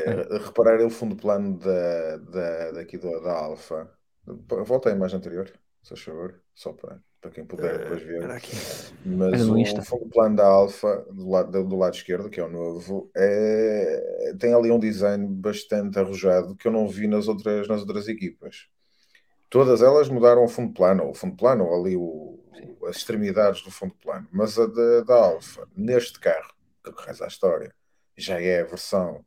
[0.04, 3.90] É, reparar o fundo plano da, da, daqui da, da Alfa.
[4.26, 5.50] Volta à imagem anterior,
[5.82, 8.22] se faz favor, só para, para quem puder depois ver.
[9.06, 9.82] Mas o Insta.
[9.82, 14.52] fundo plano da Alfa, do lado, do lado esquerdo, que é o novo, é, tem
[14.52, 18.68] ali um design bastante arrojado que eu não vi nas outras, nas outras equipas.
[19.48, 22.38] Todas elas mudaram o fundo plano, o fundo plano, ou ali o,
[22.86, 24.28] as extremidades do fundo plano.
[24.30, 26.52] Mas a da, da Alfa, neste carro,
[26.84, 27.74] que reza a história,
[28.16, 29.24] já é a versão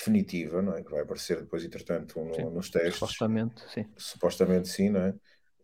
[0.00, 0.82] definitiva, não é?
[0.82, 3.86] Que vai aparecer depois, entretanto, no- Sim, nos testes Supostamente, sim.
[3.96, 5.14] supostamente sim, não é?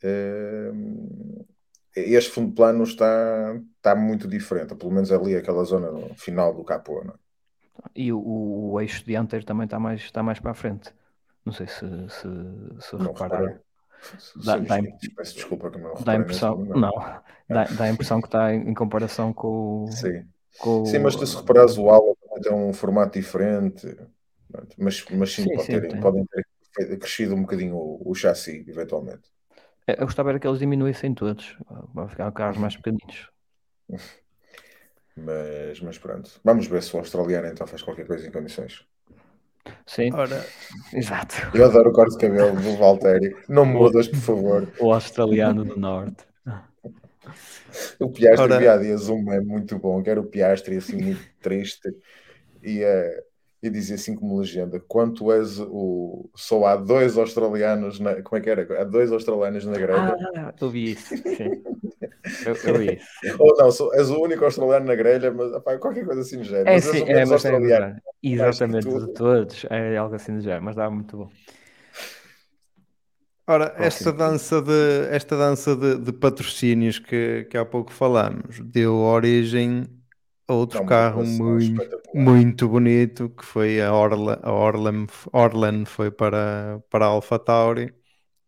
[0.05, 1.45] Hum,
[1.97, 7.03] Este fundo plano está, está muito diferente, pelo menos ali aquela zona final do capô,
[7.05, 7.19] não é?
[7.95, 8.19] E o,
[8.73, 10.93] o, eixo dianteiro também está mais, está mais para a frente.
[11.45, 12.29] Não sei se, se,
[12.81, 13.61] se Não repararam.
[14.45, 14.77] Dá- dá-
[15.17, 17.01] peço desculpa que não Dá impressão, não, momento.
[17.49, 20.29] dá, dá a impressão que está em, em comparação com, o- Sim.
[20.59, 21.87] com sim, mas tu se reparares o
[22.21, 23.87] também tem um formato diferente,
[24.79, 26.01] mas, mas sim, Sim, pode sim, tem.
[26.01, 29.31] podem ter crescido um bocadinho o, o chassi, eventualmente.
[29.87, 31.57] É, Eu gostava era que eles diminuíssem todos,
[31.95, 33.29] para ficar carros mais pequeninos.
[35.17, 38.87] Mas, mas pronto, vamos ver se o australiano então faz qualquer coisa em condições.
[39.87, 40.45] Sim, Ora,
[40.93, 41.35] exato.
[41.55, 43.35] Eu adoro o corte de cabelo do Valtteri.
[43.49, 44.73] Não mudas, por favor.
[44.79, 46.25] O australiano do norte.
[48.01, 51.89] O Piastri Ora- dias um meme muito bom, que era o Piastri assim muito triste
[52.63, 53.25] e, eh,
[53.63, 56.31] e dizia assim como legenda: Quanto és o.
[56.37, 58.23] Só há dois australianos na.
[58.23, 58.83] Como é que era?
[58.83, 60.17] Há dois australianos na grelha.
[60.37, 61.53] Ah, eu vi isso, sim.
[62.45, 63.09] Eu, eu vi isso.
[63.39, 65.51] Ou não, sou- és o único australiano na grelha, mas
[65.81, 66.73] qualquer coisa assim no género.
[66.75, 67.57] É Mas sim, é, mas é australiano.
[67.57, 68.01] verdade.
[68.23, 69.65] Exatamente, de todos.
[69.71, 71.31] É algo assim do género, mas dá muito bom.
[73.47, 78.95] ora esta dança de, esta dança de, de patrocínios que, que há pouco falámos deu
[78.97, 79.87] origem
[80.49, 81.83] outro Não, carro muito,
[82.13, 87.95] muito bonito que foi a Orla, a Orlan, Orlan foi para, para a Alpha Tauri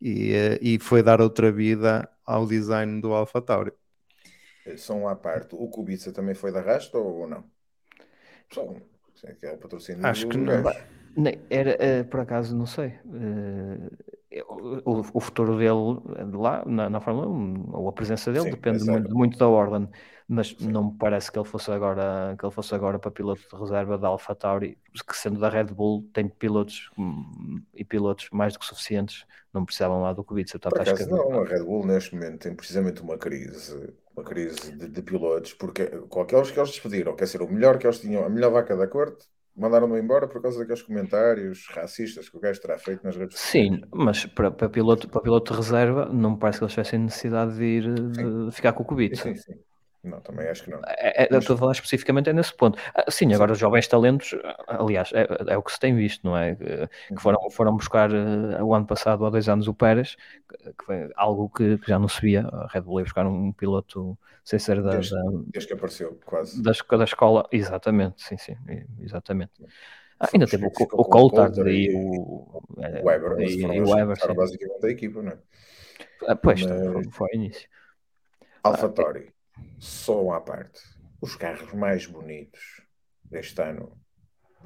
[0.00, 3.72] e, eh, e foi dar outra vida ao design do Alpha Tauri.
[4.76, 5.56] São à parte.
[5.56, 7.42] O Kubica também foi da Rasta ou não?
[8.52, 8.80] São.
[9.14, 10.62] Sim, que é o patrocínio Acho do que não.
[11.16, 12.88] Nem- Era, eh, por acaso, não sei.
[14.30, 14.42] Eh,
[14.84, 18.50] o, o futuro dele de lá na, na Fórmula 1, ou a presença dele, Sim,
[18.50, 19.88] depende muito, muito da Orlan,
[20.28, 20.70] mas Sim.
[20.70, 23.96] não me parece que ele fosse agora que ele fosse agora para piloto de reserva
[23.96, 28.58] da Alpha Tauri, que sendo da Red Bull tem pilotos hum, e pilotos mais do
[28.58, 31.86] que suficientes, não precisavam lá do Por portanto acho acaso que não, a Red Bull
[31.86, 36.58] neste momento tem precisamente uma crise, uma crise de, de pilotos, porque com aqueles que
[36.60, 39.26] eles despediram, quer dizer, o melhor que eles tinham, a melhor vaca da corte,
[39.56, 43.66] mandaram-no embora por causa daqueles comentários racistas que o gajo terá feito nas redes sociais.
[43.66, 46.98] Sim, mas para, para, piloto, para piloto de reserva não me parece que eles tivessem
[47.00, 48.98] necessidade de ir de, ficar com o.
[48.98, 49.67] Sim, sim, sim.
[50.02, 50.80] Não, também acho que não.
[50.86, 52.78] É, é, estou a falar especificamente é nesse ponto.
[52.94, 54.34] Ah, Sim, agora os jovens talentos,
[54.66, 56.54] aliás, é, é o que se tem visto, não é?
[56.54, 60.16] Que, que foram, foram buscar uh, o ano passado, há dois anos, o Pérez,
[60.78, 62.46] que, foi algo que, que, já não se via.
[62.46, 65.16] A Red Bull ia buscar um piloto sem ser da, desde,
[65.48, 66.62] desde que apareceu, quase.
[66.62, 68.56] Da, da escola, exatamente, sim, sim,
[69.00, 69.52] exatamente.
[70.20, 73.90] Ah, ainda teve o, o Coulthard e, e- o é, O Weber, e, e o
[73.90, 74.34] Weber, sim.
[74.34, 75.38] basicamente a equipa, não é?
[76.26, 77.68] Ah, pois, Mas- foi, foi ao início.
[78.64, 79.32] AlphaTauri,
[79.78, 80.80] só à parte,
[81.20, 82.82] os carros mais bonitos
[83.24, 83.96] deste ano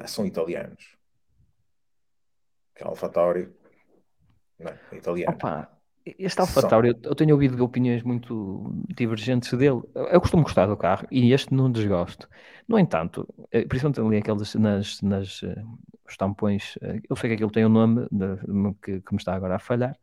[0.06, 0.96] são italianos.
[2.74, 3.52] Que a AlphaTauri
[4.58, 5.34] não, é italiano.
[5.34, 5.70] Opa,
[6.04, 9.82] este AlphaTauri, eu, eu tenho ouvido opiniões muito divergentes dele.
[9.94, 12.28] Eu, eu costumo gostar do carro e este não desgosto.
[12.66, 15.62] No entanto, eh, principalmente ali aqueles nas, nas eh,
[16.08, 19.34] os tampões, eh, eu sei que aquilo tem um nome de- que, que me está
[19.34, 19.96] agora a falhar.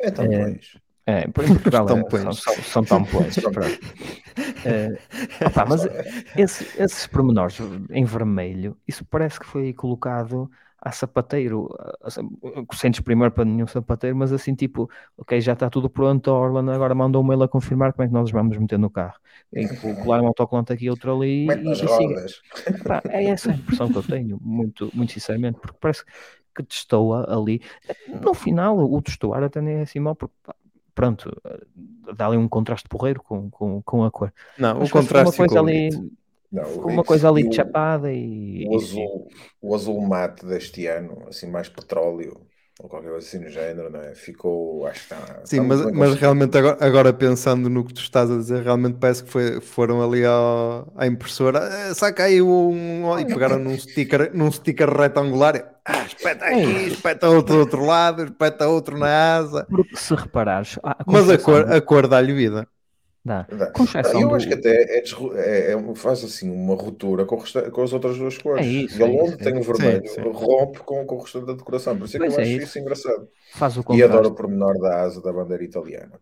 [0.00, 0.76] É tampões.
[1.06, 3.36] É, por- em Portugal é- são, são, são tampões.
[3.36, 3.78] pronto.
[4.66, 4.88] Eh,
[5.46, 5.86] opa, mas
[6.36, 7.58] esse- esses pormenores
[7.90, 10.50] em vermelho, isso parece que foi colocado
[10.80, 11.68] a sapateiro,
[12.74, 16.72] sem desprimor para nenhum sapateiro, mas assim tipo, ok, já está tudo pronto, a Orlan
[16.74, 19.14] agora mandou um mail a confirmar como é que nós os vamos meter no carro.
[20.02, 22.26] Colar um autocolante aqui, outro ali Mete e, e siga.
[22.86, 26.04] Pá, é essa a impressão que eu tenho, muito, muito sinceramente, porque parece
[26.54, 27.60] que testoa ali.
[28.22, 30.34] No final, o testoar até nem é assim mal, porque
[30.94, 31.30] pronto,
[32.16, 34.32] dá ali um contraste porreiro com, com, com a cor.
[34.56, 36.04] Não, Mas o contraste uma coisa ali, bonito.
[36.50, 39.28] Não, uma coisa ali o- chapada e, O azul,
[39.60, 42.46] o azul mate deste ano, assim mais petróleo,
[42.80, 44.14] ou qualquer coisa assim no género, não é?
[44.16, 45.40] Ficou, acho que está.
[45.44, 49.22] Sim, mas, mas realmente agora, agora, pensando no que tu estás a dizer, realmente parece
[49.22, 54.32] que foi, foram ali ao, à impressora, ah, saca aí um, e pegaram num sticker,
[54.34, 59.36] num sticker retangular, ah, espeta aqui, é espeta outro do outro lado, espeta outro na
[59.36, 59.66] asa.
[59.70, 62.66] Porque se reparares, a mas a cor, a cor dá-lhe vida.
[63.24, 63.46] Dá.
[63.50, 63.72] Dá.
[64.12, 64.34] Eu do...
[64.34, 68.36] acho que até é, é, é, faz assim uma ruptura com, com, as outras duas
[68.36, 68.66] cores.
[68.66, 70.30] É isso, e é onde tem o vermelho, sim, sim.
[70.30, 71.96] rompe com, com o restante da decoração.
[71.96, 72.62] Por isso é que eu é acho isso.
[72.64, 73.28] isso engraçado.
[73.54, 76.20] Faz o e adoro o pormenor da asa da bandeira italiana.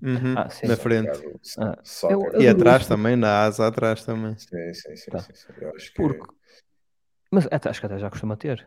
[0.00, 1.20] Uhum, ah, na frente.
[1.58, 1.78] ah,
[2.08, 2.88] eu, eu, e atrás eu...
[2.88, 4.34] também, na asa atrás também.
[4.38, 5.10] Sim, sim, sim.
[5.10, 5.18] Tá.
[5.18, 5.52] sim, sim.
[5.60, 6.02] Eu acho que...
[6.02, 6.34] Porque...
[7.30, 8.66] Mas acho que até já costuma ter.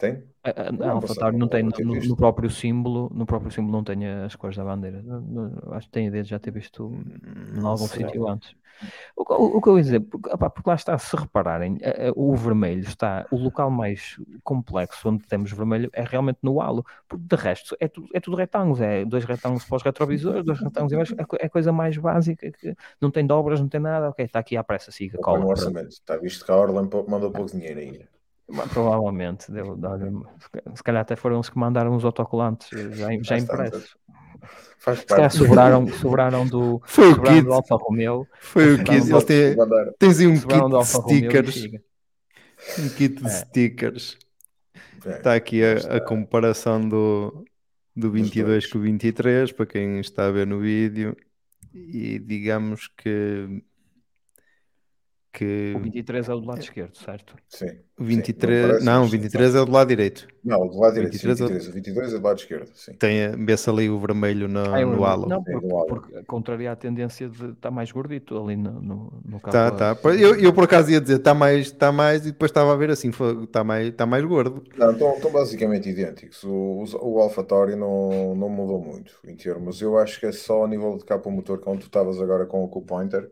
[0.00, 0.22] Tem?
[0.42, 4.06] A, a, a AlphaTauri não tem no, no, próprio símbolo, no próprio símbolo não tem
[4.06, 5.04] as cores da bandeira.
[5.72, 6.90] acho que tem ideia de já ter visto
[7.54, 8.54] em algum sítio antes.
[9.14, 11.78] O, o, o, que eu ia dizer, porque, opa, porque lá está, se repararem,
[12.16, 17.26] o vermelho está, o local mais complexo onde temos vermelho é realmente no halo, porque
[17.28, 20.92] de resto é tudo, é tudo retângulos, é dois retângulos para os retrovisores, dois retângulos
[20.94, 24.38] embaixo, é, é coisa mais básica, que não tem dobras, não tem nada, ok, está
[24.38, 25.52] aqui à pressa, siga, cola.
[25.86, 28.19] está visto que a Orlan mandou pouco dinheiro ainda.
[28.72, 29.78] Provavelmente, deu,
[30.74, 33.96] se calhar até foram os que mandaram os autocolantes já, já impressos.
[34.78, 38.26] Faz se calhar sobraram, sobraram do, Foi sobraram o do Alfa Romeo.
[38.40, 39.10] Foi o kit.
[39.10, 39.56] Ele tem,
[39.98, 41.64] tens aí um kit de stickers.
[42.78, 43.28] Um kit de é.
[43.28, 44.18] stickers.
[45.04, 47.44] Está aqui a, a, comparação do,
[47.94, 51.14] do 22 com o 23, para quem está a ver no vídeo.
[51.74, 53.62] E digamos que
[55.32, 55.74] que...
[55.76, 57.36] O 23 é o do lado esquerdo, certo?
[57.48, 57.78] Sim.
[57.98, 60.26] O 23, sim, não, não, o 23 é o do lado direito.
[60.42, 62.92] Não, do lado direito, 23, 23, o 22 é do lado esquerdo, sim.
[62.94, 65.28] Tem, vê-se ali o vermelho no, ah, no halo.
[65.28, 69.40] Não, porque, porque contraria a tendência de estar tá mais gordito ali no, no, no
[69.40, 69.76] caso.
[69.76, 70.08] Tá, tá.
[70.14, 72.90] Eu, eu por acaso ia dizer, está mais, está mais, e depois estava a ver
[72.90, 73.10] assim,
[73.42, 74.64] está mais, está mais gordo.
[74.76, 76.42] Não, estão, estão basicamente idênticos.
[76.42, 79.82] O, o, o não, não mudou muito em termos.
[79.82, 82.64] Eu acho que é só a nível de capa motor, quando tu estavas agora com
[82.64, 83.30] o Q-Pointer,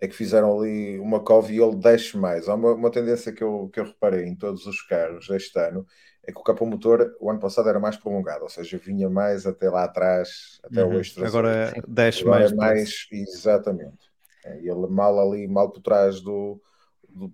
[0.00, 2.48] é que fizeram ali uma e ele desce mais.
[2.48, 5.86] Há uma, uma, tendência que eu, que eu reparei em todos os carros este ano
[6.22, 9.46] é que o capô motor o ano passado era mais prolongado, ou seja, vinha mais
[9.46, 10.90] até lá atrás, até uhum.
[10.90, 12.52] o eixo Agora desce Agora mais.
[12.52, 14.10] É mais exatamente.
[14.44, 16.60] É, ele mal ali, mal por trás do,
[17.08, 17.32] do,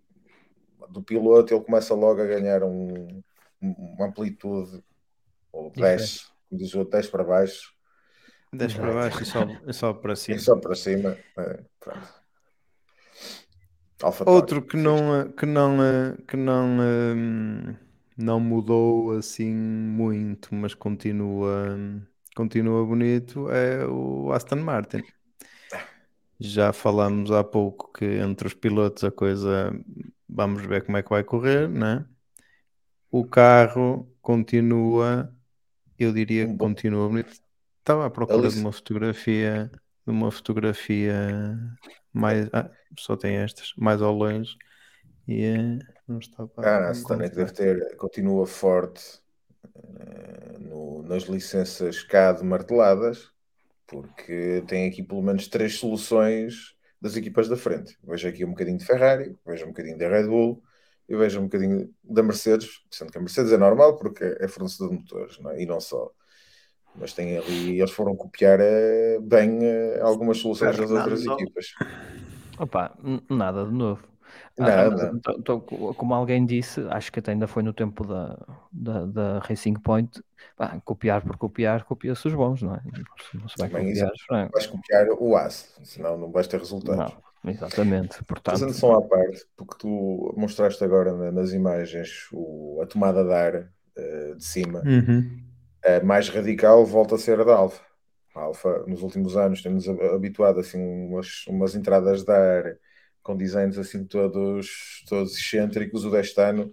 [0.89, 3.23] do, piloto, ele começa logo a ganhar um,
[3.61, 4.83] uma amplitude,
[5.53, 7.75] ou desce, como diz o outro, desce para baixo.
[8.53, 10.37] Desce para baixo e só, e só para cima.
[10.37, 11.17] E só para cima.
[11.39, 12.26] É, pronto.
[14.27, 15.77] Outro que não, que não,
[16.27, 17.75] que não, hum,
[18.17, 21.79] não mudou assim muito, mas continua,
[22.35, 25.03] continua bonito, é o Aston Martin.
[26.39, 29.73] Já falamos há pouco que entre os pilotos a coisa,
[30.29, 32.05] vamos ver como é que vai correr, né?
[33.11, 35.33] O carro continua,
[35.99, 37.33] eu diria que continua bonito.
[37.79, 38.57] Estava à procura Alice.
[38.57, 39.71] de uma fotografia,
[40.07, 41.59] uma fotografia
[42.13, 42.49] mais.
[42.53, 44.57] Ah, só tem estas, mais ao longe.
[45.27, 46.91] E é, não está para.
[46.91, 49.21] Ah, também deve ter, continua forte
[49.75, 53.31] uh, no, nas licenças CAD marteladas,
[53.87, 57.99] porque tem aqui pelo menos três soluções das equipas da frente.
[58.05, 60.63] Vejo aqui um bocadinho de Ferrari, vejo um bocadinho da Red Bull
[61.09, 64.91] e vejo um bocadinho da Mercedes, sendo que a Mercedes é normal porque é fornecedor
[64.91, 65.63] de motores não é?
[65.63, 66.11] e não só.
[66.99, 71.67] Mas tem ali, eles foram copiar uh, bem uh, algumas soluções das outras equipas.
[72.59, 72.97] Opa,
[73.29, 74.03] nada de novo.
[74.59, 75.13] Ah, nada.
[75.15, 78.39] Ah, tô, tô, como alguém disse, acho que até ainda foi no tempo da,
[78.73, 80.23] da, da Racing Point,
[80.57, 82.81] pá, copiar por copiar, copia-se os bons, não é?
[83.35, 84.49] Não se vai Também copiar, não é?
[84.49, 87.15] vais copiar o aço, senão não vais ter resultados.
[87.45, 88.25] Não, exatamente.
[88.25, 93.33] Portanto, Fazendo só à parte, porque tu mostraste agora nas imagens o, a tomada de
[93.33, 95.46] ar uh, de cima, uhum.
[95.87, 97.83] A mais radical volta a ser a da Alfa.
[98.35, 102.77] A Alfa, nos últimos anos, temos habituado assim umas, umas entradas de ar
[103.23, 106.05] com designs assim todos, todos excêntricos.
[106.05, 106.73] O deste ano,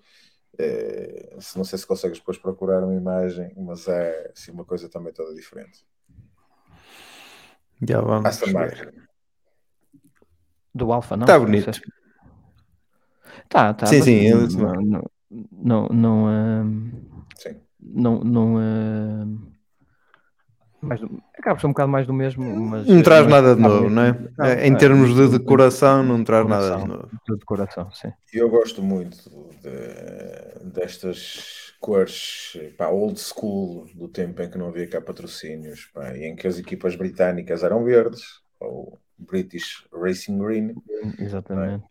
[0.57, 5.13] é, não sei se consegues depois procurar uma imagem, mas é assim, uma coisa também
[5.13, 5.85] toda diferente.
[7.87, 9.03] Já vamos Aston Martin.
[10.73, 11.23] Do Alfa, não?
[11.23, 11.71] Está bonito.
[13.47, 13.85] Tá, tá.
[13.85, 14.29] Sim, sim.
[14.29, 15.09] Não, não,
[15.51, 17.12] não, não, uh, sim.
[17.83, 19.53] Não, não uh,
[20.83, 23.61] mais do, acaba por ser um bocado mais do mesmo, mas não traz nada de
[23.61, 24.17] novo, não é?
[24.41, 27.09] É, em termos de decoração, não traz nada de novo.
[27.27, 28.11] De decoração, sim.
[28.33, 29.17] Eu gosto muito
[29.61, 36.15] de, destas cores pá, old school do tempo em que não havia cá patrocínios pá,
[36.15, 38.23] e em que as equipas britânicas eram verdes,
[38.59, 40.73] ou British Racing Green.
[41.19, 41.85] Exatamente.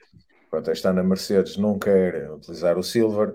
[0.51, 3.34] Pronto, está na Mercedes, não quer utilizar o silver,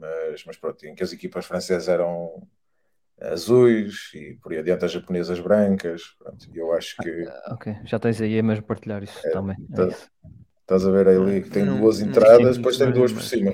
[0.00, 2.46] mas, mas pronto, em que as equipas francesas eram
[3.20, 6.02] azuis e por aí adiante as japonesas brancas.
[6.18, 7.26] Pronto, eu acho que.
[7.28, 9.56] Ah, ok, já tens aí a mesmo partilhar isso é, também.
[9.72, 10.10] É tá, isso.
[10.60, 13.52] Estás a ver ali que tem não, duas entradas, sim, depois tem duas por cima.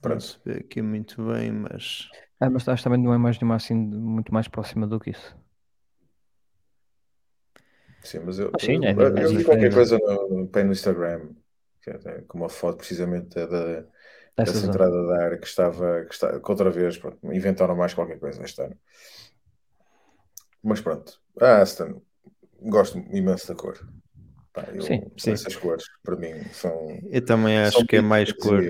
[0.00, 0.40] Pronto.
[0.44, 2.10] Não aqui muito bem, mas.
[2.38, 5.34] Ah, mas acho também não é mais nenhuma assim muito mais próxima do que isso.
[8.02, 11.30] Sim, mas eu, sim, eu, é, eu, eu vi qualquer coisa no, no, no Instagram,
[11.90, 13.84] é, com uma foto precisamente da,
[14.36, 18.18] essa entrada da área que estava, que está, que outra vez pronto, inventaram mais qualquer
[18.18, 18.76] coisa este ano.
[20.62, 22.00] Mas pronto, a Aston,
[22.60, 23.78] gosto imenso da cor.
[24.52, 25.32] Pá, eu, sim, sim.
[25.32, 26.98] Essas cores, para mim, são.
[27.10, 28.62] Eu também acho que é mais cor.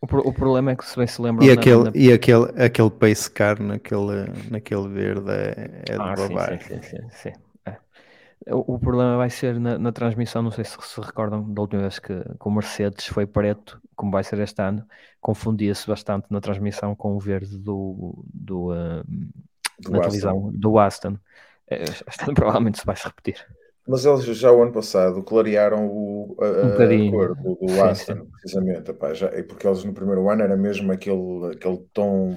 [0.00, 1.44] O, o, problema é que se bem se lembra.
[1.44, 1.92] E, aquele, na...
[1.94, 6.62] e aquele, aquele pace car naquele, naquele verde é, é ah, de babar.
[6.62, 7.32] Sim, sim, sim, sim,
[8.46, 11.98] o problema vai ser na, na, transmissão, não sei se se recordam da última vez
[11.98, 14.86] que, que o Mercedes foi preto, como vai ser este ano,
[15.20, 19.04] confundia-se bastante na transmissão com o verde do, do, uh,
[19.78, 20.00] do na Aston.
[20.00, 21.16] televisão do Aston.
[21.68, 21.84] É,
[22.22, 23.44] ano provavelmente se vai se repetir.
[23.86, 27.80] Mas eles já o ano passado clarearam o, a, um a cor do, do sim,
[27.80, 28.30] Aston, sim.
[28.32, 32.36] precisamente, epá, já, porque eles no primeiro ano era mesmo aquele, aquele tom.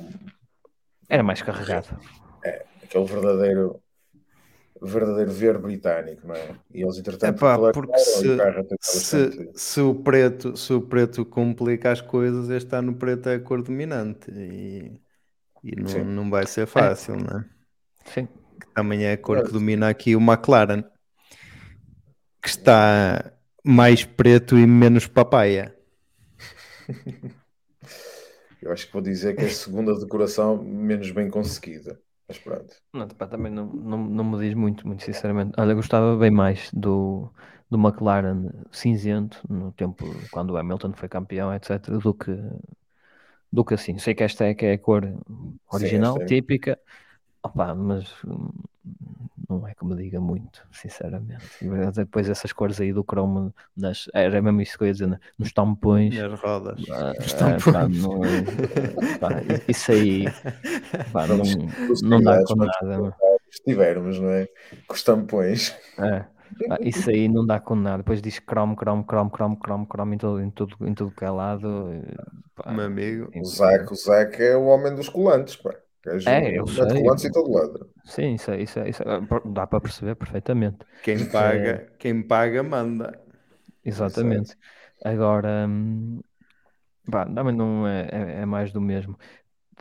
[1.10, 2.00] Era mais carregado.
[2.44, 3.81] É, aquele verdadeiro
[4.82, 6.56] verdadeiro ver britânico, não é?
[6.74, 8.38] E eles, entretanto, Epá, porque se,
[8.82, 13.36] se, se, o preto, se o preto complica as coisas, este ano o preto é
[13.36, 15.00] a cor dominante e,
[15.64, 17.18] e não, não vai ser fácil, é.
[17.18, 17.46] não é?
[18.06, 18.28] Sim.
[18.60, 20.84] Que também é a cor que domina aqui o McLaren,
[22.42, 23.32] que está
[23.64, 25.76] mais preto e menos papaya.
[28.60, 32.00] Eu acho que vou dizer que é a segunda decoração menos bem conseguida.
[32.32, 32.74] Mas pronto.
[32.94, 35.52] Não, pá, também não, não, não me diz muito, muito sinceramente.
[35.60, 37.30] Olha, gostava bem mais do,
[37.70, 42.32] do McLaren cinzento no tempo quando o Hamilton foi campeão, etc., do que,
[43.52, 43.98] do que assim.
[43.98, 45.04] Sei que esta é que é a cor
[45.72, 46.80] original, Sim, típica,
[47.44, 48.06] Opa, mas
[49.60, 51.46] não é que me diga muito, sinceramente.
[51.96, 55.20] Depois essas cores aí do cromo nas, era mesmo isso que eu ia dizer, né?
[55.38, 56.16] nos tampões.
[56.16, 56.80] Nas rodas.
[56.90, 58.22] Ah, é, pá, não,
[59.20, 59.30] pá,
[59.68, 60.26] isso aí
[61.12, 61.38] pá, não,
[62.04, 63.16] não dá com nada.
[63.50, 64.48] Se tivermos, não é?
[64.88, 65.76] Com os tampões.
[66.00, 66.26] É.
[66.82, 67.98] isso aí não dá com nada.
[67.98, 71.26] Depois diz cromo, cromo, cromo, cromo, cromo, cromo em todo, em todo, em todo que
[71.26, 71.92] é lado.
[72.56, 73.30] Pá, Meu amigo.
[73.36, 75.76] O Zac, o Zac é o homem dos colantes, pá.
[76.26, 77.28] É, eu sei.
[77.28, 77.90] em todo lado.
[78.06, 80.80] Sim, isso, é, isso, é, isso é, dá para perceber perfeitamente.
[81.04, 83.20] Quem paga, quem paga manda.
[83.86, 84.58] Exatamente.
[85.04, 86.20] Agora, hum,
[87.10, 89.18] pá, também não é, é, é, mais do mesmo.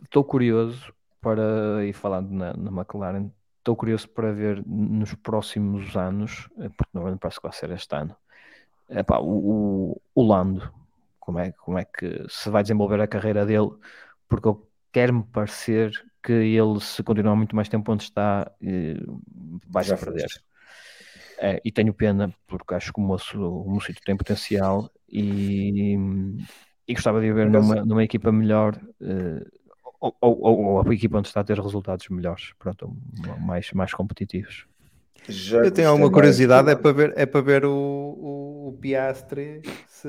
[0.02, 6.48] Estou curioso para, e falando na, na McLaren, estou curioso para ver nos próximos anos,
[6.58, 8.16] eh, porque não parece que vai ser este ano,
[8.88, 10.72] é, pá, o, o, o Lando,
[11.18, 13.70] como é, como é que se vai desenvolver a carreira dele,
[14.28, 15.92] porque eu quer-me parecer
[16.22, 19.00] que ele, se continuar muito mais tempo onde está, eh,
[19.68, 20.28] vai-se perder.
[21.38, 25.96] É, e tenho pena, porque acho que o moço, o moço tem potencial e,
[26.86, 29.50] e gostava de ver numa, numa equipa melhor, uh,
[29.98, 32.94] ou, ou, ou, a equipa onde está a ter resultados melhores, pronto,
[33.38, 34.66] mais, mais competitivos.
[35.26, 39.62] Já Eu tenho alguma curiosidade, é para ver, é para ver o, o, o Piastre
[39.86, 40.08] se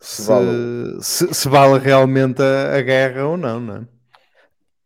[0.00, 3.99] se, vale, se, se vale realmente a, a, guerra ou não, não é?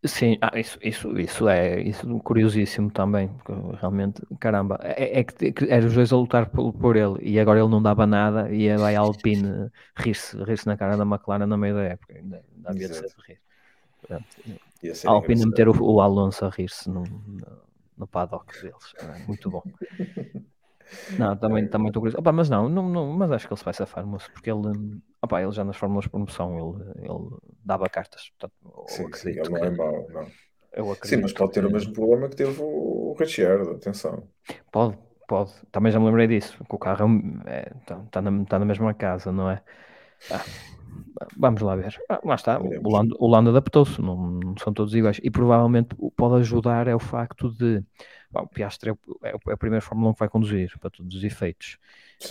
[0.07, 3.29] Sim, ah, isso, isso, isso é isso é curiosíssimo também,
[3.79, 7.39] realmente, caramba, é, é que, que eram os dois a lutar por, por, ele e
[7.39, 11.45] agora ele não dava nada e vai a Alpine rir-se rir na cara da McLaren
[11.45, 13.39] no meio da época, ainda, ainda havia de ser de rir.
[15.05, 17.61] a Alpine meter o, o, Alonso a rir-se no, no,
[17.97, 19.63] no paddock deles, é muito bom.
[21.17, 22.19] Não, também também estou curioso.
[22.19, 25.01] Opa, mas não, não, não, mas acho que ele se vai safar, moço, porque ele,
[25.25, 27.29] opa, ele já nas fórmulas de promoção ele, ele
[27.63, 28.31] dava cartas.
[28.31, 30.27] Portanto, sim, sim, ele não é mau, não.
[31.03, 31.67] Sim, mas pode ter que...
[31.67, 34.27] o mesmo problema que teve o Richard, atenção.
[34.71, 34.97] Pode,
[35.27, 35.53] pode.
[35.71, 38.65] Também já me lembrei disso, que o carro está é, tá, tá na, tá na
[38.65, 39.61] mesma casa, não é?
[40.29, 40.43] Ah,
[41.37, 41.95] vamos lá ver.
[42.09, 45.19] Ah, lá está, o Lando, o Lando adaptou-se, não, não são todos iguais.
[45.23, 47.83] E provavelmente pode ajudar é o facto de
[48.35, 50.89] Bom, o Piastri é o, é, é o, primeiro Fórmula 1 que vai conduzir, para
[50.89, 51.77] todos os efeitos.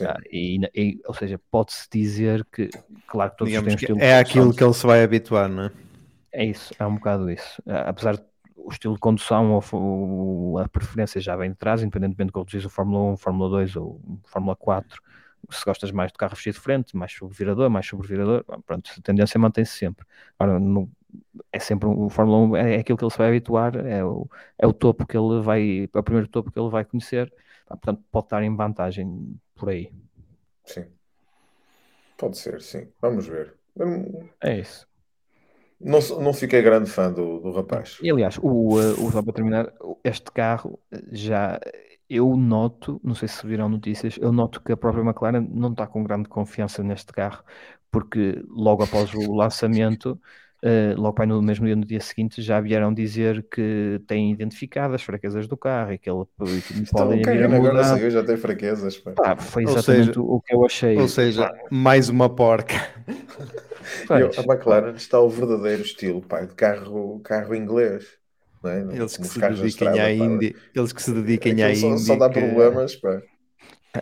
[0.02, 2.68] Ah, e, e, ou seja, pode-se dizer que,
[3.06, 5.72] claro que todos Digamos têm um É aquilo que ele se vai habituar, não é?
[6.30, 7.62] É isso, é um bocado isso.
[7.66, 8.22] Ah, apesar de
[8.56, 12.70] o estilo de condução ou, a preferência já vem de trás, independentemente de conduzir o
[12.70, 15.02] Fórmula 1, Fórmula 2 ou Fórmula 4,
[15.50, 19.38] se gostas mais de carro vestido de frente, mais sobrevirador, mais sobrevirador, pronto, a tendência
[19.38, 20.06] mantém-se sempre.
[20.38, 20.90] Agora, no,
[21.52, 24.28] é sempre o Fórmula 1 é, é aquilo que ele se vai habituar, é o,
[24.58, 27.32] é o topo que ele vai, é o primeiro topo que ele vai conhecer,
[27.68, 29.92] portanto pode estar em vantagem por aí.
[30.64, 30.86] Sim.
[32.16, 32.88] Pode ser, sim.
[33.00, 33.54] Vamos ver.
[33.76, 34.86] Não, É isso.
[35.80, 37.98] não, não fiquei grande fã do, do rapaz.
[38.00, 39.72] E aliás, o, uh, o, só para terminar,
[40.02, 40.78] este carro
[41.12, 41.58] já
[42.08, 45.86] eu noto, não sei se viram notícias, eu noto que a própria McLaren não está
[45.86, 47.44] com grande confiança neste carro,
[47.90, 50.20] porque logo após o lançamento,
[50.64, 54.94] uh, logo para no mesmo dia, no dia seguinte, já vieram dizer que têm identificado
[54.94, 56.24] as fraquezas do carro e que ele
[56.58, 57.84] e que podem vir a agora mudar.
[57.84, 58.98] saiu, já tem fraquezas.
[58.98, 59.14] pá.
[59.14, 61.02] Pá, foi Ou exatamente seja- o que eu achei.
[61.02, 62.74] Ou seja, mais uma porca.
[64.12, 68.18] Eu- a McLaren está o verdadeiro estilo pá, de carro, carro inglês.
[68.64, 68.96] Não é?
[68.96, 70.10] Eles que os se dediquem à.
[70.12, 72.00] Indy, eles que se dediquem Aquilo à só, Indy.
[72.00, 72.96] só dá que- problemas.
[72.96, 73.22] Pá.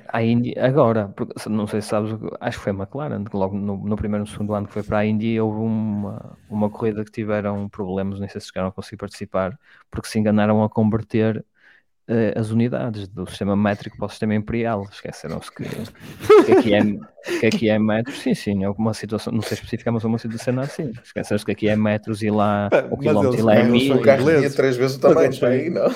[0.09, 3.55] A Indy, agora, porque, não sei se sabes, acho que foi a McLaren, que logo
[3.55, 6.71] no, no primeiro e no segundo ano que foi para a Indy, houve uma, uma
[6.71, 9.59] corrida que tiveram problemas, nem sei se chegaram a conseguir participar,
[9.91, 11.45] porque se enganaram a converter
[12.09, 14.89] eh, as unidades do sistema métrico para o sistema imperial.
[14.91, 15.65] Esqueceram-se que,
[16.45, 16.81] que, aqui é,
[17.39, 20.19] que aqui é metros, sim, sim, é alguma situação, não sei especificar, mas é uma
[20.19, 20.93] situação assim.
[21.03, 23.81] Esqueceram-se que aqui é metros e lá Pá, o mas quilómetro e lá é mil.
[23.81, 24.55] são O carro tinha ingleses.
[24.55, 25.21] três vezes o Mas tamanho.
[25.21, 25.87] eles pá, aí, não.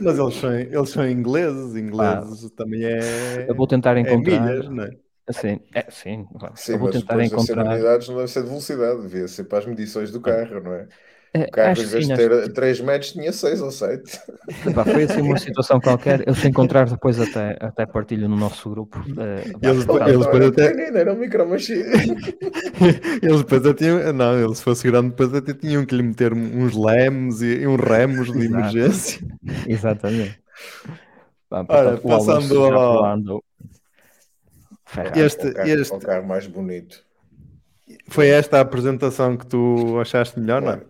[0.00, 3.48] Mas eles são, eles são ingleses, ingleses também é.
[3.48, 4.46] Eu vou tentar é encontrar.
[4.46, 4.90] milhas, não é?
[5.28, 7.66] Assim, é, sim, Sim, eu vou mas tentar ser encontrar.
[7.66, 10.88] unidades, não deve ser de velocidade, devia ser para as medições do carro, não é?
[11.42, 14.20] É, O carro, acho em vez de ter 3 metros, tinha 6 ou 7.
[14.74, 16.26] Pá, foi assim uma situação qualquer.
[16.26, 18.98] Eu se encontrar depois até, até partilho no nosso grupo.
[19.14, 19.22] pá,
[19.68, 21.22] Eles- por eles depois até- era um.
[23.22, 24.12] Eles depois até tinham.
[24.12, 27.66] Não, eles se fosse grande, depois até tinham que lhe meter uns lemes e, e
[27.66, 29.20] uns remos de emergência.
[29.66, 30.38] Exatamente.
[31.48, 33.42] Pá, Ora, portanto, o Alonso passando ao-.
[34.84, 35.20] Ferrari.
[35.20, 37.04] Este- o, carro, este- o carro mais bonito.
[38.08, 40.80] Foi esta a apresentação que tu achaste melhor, não é?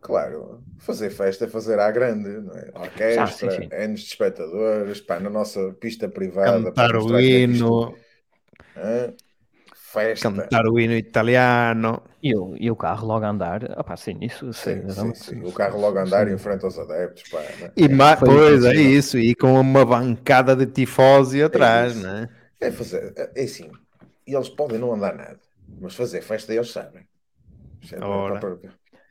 [0.00, 2.70] Claro, fazer festa é fazer à grande, não é?
[2.74, 3.72] Orquestra, Ah, sim, sim.
[3.72, 6.72] anos de espectadores, pá, na nossa pista privada.
[6.72, 7.96] Cantar o é isto- hino?
[9.92, 10.44] Festa.
[10.46, 12.02] cantar o hino italiano.
[12.22, 13.64] E, o, e o carro logo a andar.
[13.78, 15.42] Opá, sim, isso Sim, sim, sim.
[15.44, 16.32] O carro logo a andar sim.
[16.32, 17.74] em frente aos adeptos, pá, né?
[17.76, 21.96] E ma- Foi pois é isso, e com uma bancada de tifosi atrás, isso.
[21.96, 22.28] não é?
[22.60, 23.70] É fazer, é assim,
[24.26, 25.40] e eles podem não andar nada,
[25.78, 27.06] mas fazer festa eles sabem.
[27.82, 28.48] Isso é Ora.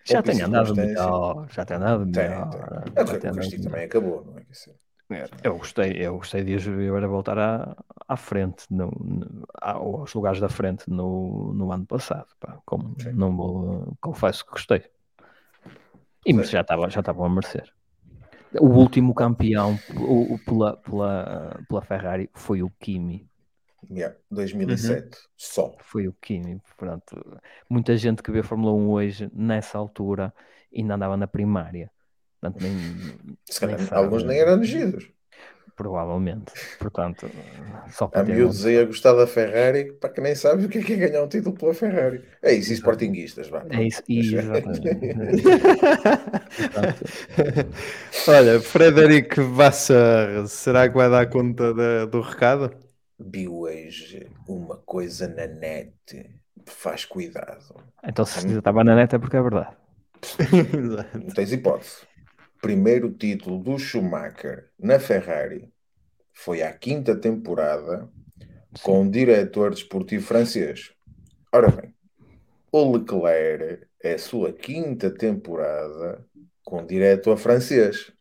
[0.05, 1.47] Para- Já tem andado melhor.
[1.51, 2.49] Já tem andado melhor.
[2.49, 3.05] tem.
[3.07, 4.43] já É o Cristi também acabou, não é?
[4.43, 4.75] Dizer,
[5.43, 7.75] Eu gostei, eu gostei de os ver a voltar à,
[8.07, 12.27] à frente, no, no- ao- aos lugares da frente no, no ano passado.
[12.39, 13.11] Pá, como Sim.
[13.13, 14.83] não vou, confesso que gostei.
[16.25, 17.71] E mas já estava já estavam a merecer.
[18.59, 23.29] O último campeão o, o- pela, pela, pela Ferrari foi o Kimi.
[23.91, 25.75] Yeah, 2007, só.
[25.81, 26.61] Foi o Kimi.
[26.77, 27.39] Pronto.
[27.69, 30.33] Muita gente que vê Fórmula 1 hoje, nessa altura,
[30.75, 31.89] ainda andava na primária.
[32.39, 32.73] Portanto, nem,
[33.49, 34.01] Se calhar, nem sabe.
[34.03, 35.09] alguns nem eram nascidos.
[35.75, 36.53] Provavelmente.
[36.79, 37.29] Portanto,
[37.89, 40.69] só Há para um- miúdos aí a gostar da Ferrari, para que nem sabes o
[40.69, 42.23] que é, que é ganhar um título pela Ferrari.
[42.41, 43.65] É isso, e sportinguistas, vá.
[43.69, 44.87] É isso, Deixa- exatamente.
[48.27, 52.71] Olha, Frederico Vassar, será que vai dar conta da- do recado?
[53.19, 56.29] Vi hoje uma coisa na net.
[56.65, 57.75] Faz cuidado.
[58.03, 59.75] então, se estava na neta é porque é verdade.
[61.13, 62.07] Não tens hipótese.
[62.61, 65.71] Primeiro título do Schumacher na Ferrari
[66.33, 68.09] foi à quinta temporada
[68.81, 70.91] com um diretor desportivo francês.
[71.53, 71.93] Ora bem,
[72.71, 76.25] o Leclerc é a sua quinta temporada
[76.63, 78.11] com um diretor francês.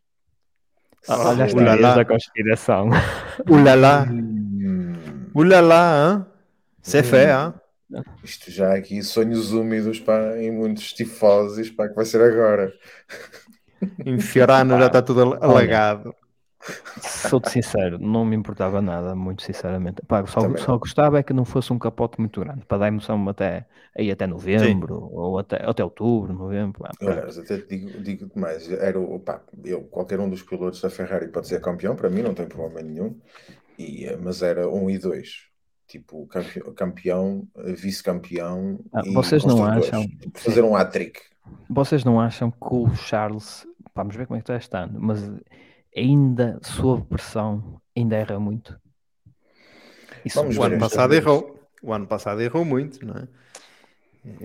[1.07, 1.65] Ah, Olha Ulala.
[1.65, 2.89] teorias da conspiração.
[3.49, 4.34] Ulala, Hum,
[5.35, 5.81] ulala,
[6.13, 6.25] hein?
[6.81, 7.53] C'est fait, hein?
[8.23, 12.73] isto já aqui sonhos úmidos pá, em muitos tifosis para que vai ser agora.
[14.05, 16.15] Em Fiorano já está tudo al- alagado.
[16.99, 20.01] Sou-te sincero, não me importava nada, muito sinceramente.
[20.07, 22.87] Pá, só, Também só gostava é que não fosse um capote muito grande, para dar
[22.89, 23.67] emoção até,
[23.97, 26.79] aí até novembro, ou até, até outubro, novembro.
[26.83, 27.23] pá, pá.
[27.23, 31.27] Aliás, até digo, digo mais, era o, pá, eu, qualquer um dos pilotos da Ferrari
[31.27, 33.19] pode ser campeão, para mim não tem problema nenhum,
[33.77, 35.47] e, eh, mas era um e dois,
[35.87, 41.19] tipo campe- campeão, eh, vice-campeão Ah, vocês não acham- Tipo, fazer um hat-trick.
[41.69, 45.19] Vocês não acham que o Charles, vamos ver como é que está este ano, mas
[45.95, 48.79] ainda, sob pressão, ainda erra muito?
[50.23, 51.21] Isso, Vamos O ver ano passado vez.
[51.23, 51.59] errou.
[51.83, 53.27] O ano passado errou muito, não é?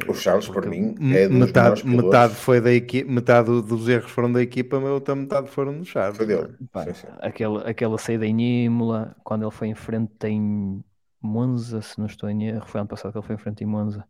[0.09, 4.31] O Charles, por mim, é dos metade, metade foi da equipa, metade dos erros foram
[4.33, 6.17] da equipa, mas a outra metade foram do Charles.
[6.17, 6.57] Foi dele.
[6.63, 6.67] é?
[6.73, 7.09] Pá, Sim, sim.
[7.21, 10.85] aquele, aquela saída em Imola, quando ele foi em frente em
[11.21, 13.67] Monza, se não estou em erro, foi ano passado que ele foi em frente em
[13.67, 14.07] Monza.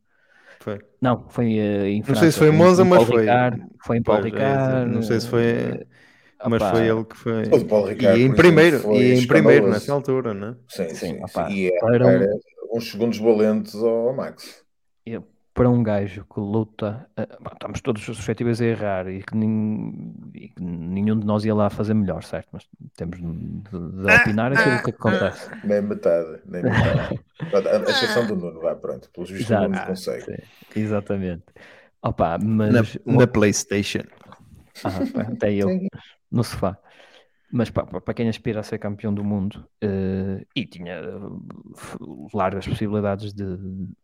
[0.60, 0.78] Foi.
[1.00, 3.28] Não, foi eh, em Não sei se foi em em- Monza, em mas foi.
[3.28, 4.86] Ricard, foi em Paul Pois, é, Ricard.
[4.86, 5.86] não sei se foi- eh,
[6.44, 7.44] Mas opá, foi ele que foi.
[7.52, 10.56] O de Paulo Ricard, E em primeiro, e em primeiro nessa altura, não é?
[10.68, 11.44] Sim, Sim, sim, sim.
[11.46, 12.40] E um- era
[12.72, 14.64] uns segundos valentes ao Max.
[15.04, 15.26] Eu,
[15.60, 19.92] para um gajo que luta, uh, estamos todos suscetíveis a errar e que, nin,
[20.34, 22.48] e que, nenhum de nós ia lá fazer melhor, certo?
[22.50, 25.50] Mas temos de, de opinar aquilo que acontece.
[25.62, 27.20] Nem metade, nem metade.
[27.86, 29.10] a exceção do Nuno, vá, pronto.
[29.10, 30.24] Pelos vistos, o Nuno consegue.
[30.24, 31.44] Sim, exatamente.
[32.00, 32.72] Opa, mas
[33.04, 34.04] na, na PlayStation.
[34.82, 35.68] Ah, até eu,
[36.32, 36.78] no sofá.
[37.52, 43.32] Mas para, quem aspira a ser campeão do mundo uh, e tinha uh, largas possibilidades
[43.32, 43.44] de,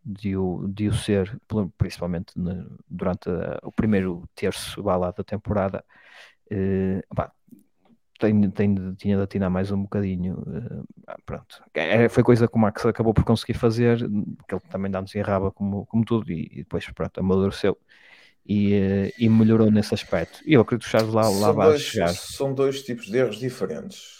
[0.05, 1.41] de, o, de o ser,
[1.79, 2.33] principalmente
[2.89, 5.85] durante a, o primeiro terço lá da temporada,
[6.53, 7.31] uh, pá,
[8.19, 10.43] tem, tem, tinha de atinar mais um bocadinho.
[11.25, 11.63] pronto.
[11.75, 15.53] É, foi coisa que o Max acabou por conseguir fazer, que ele também dá-nos enraba
[15.53, 17.79] como, como tudo, e, e depois pronto, amadureceu
[18.49, 20.41] e, eh, e melhorou nesse aspecto.
[20.47, 22.15] E eu acredito que o Charles lá, lá vai chegar.
[22.15, 24.17] São dois tipos de erros diferentes.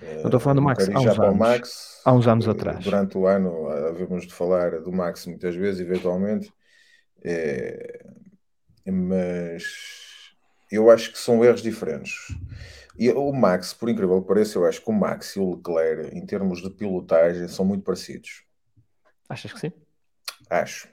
[0.00, 2.84] Eu estou a falar do Max há uns, anos, Max, há uns anos atrás.
[2.84, 6.52] Durante o ano, havemos de falar do Max muitas vezes, eventualmente,
[7.24, 8.04] é,
[8.84, 9.64] mas
[10.70, 12.14] eu acho que são erros diferentes.
[12.98, 16.16] E o Max, por incrível que pareça, eu acho que o Max e o Leclerc,
[16.16, 18.44] em termos de pilotagem, são muito parecidos.
[19.28, 19.72] Achas que sim?
[20.48, 20.88] Acho.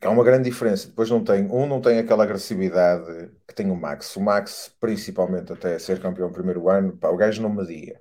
[0.00, 0.88] Há uma grande diferença.
[0.88, 4.14] Depois não tem, um não tem aquela agressividade que tem o Max.
[4.16, 8.00] O Max, principalmente até ser campeão primeiro ano, pá, o gajo não media.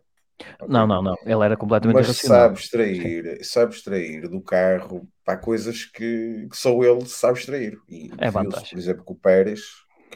[0.67, 1.15] Não, não, não.
[1.25, 6.71] Ele era completamente Mas sabe extrair, sabe extrair do carro para coisas que, que só
[6.83, 7.79] ele sabe extrair.
[7.89, 8.69] E é vantagem.
[8.69, 9.61] Por exemplo, com o Pérez,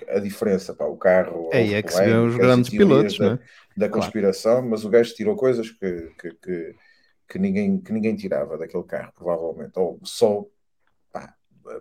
[0.09, 1.49] a diferença, pá, o carro.
[1.53, 3.39] É, é que se vê os grandes pilotos, da, né?
[3.75, 4.69] da conspiração, claro.
[4.69, 6.75] mas o gajo tirou coisas que, que, que,
[7.30, 9.71] que, ninguém, que ninguém tirava daquele carro, provavelmente.
[9.80, 10.45] Ou só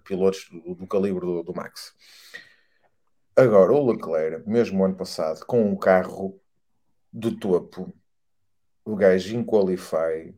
[0.04, 1.94] pilotos do, do calibre do, do, Max.
[3.36, 6.40] Agora, o Leclerc, mesmo ano passado, com um carro
[7.12, 7.92] do topo,
[8.84, 10.34] o gajo em qualify,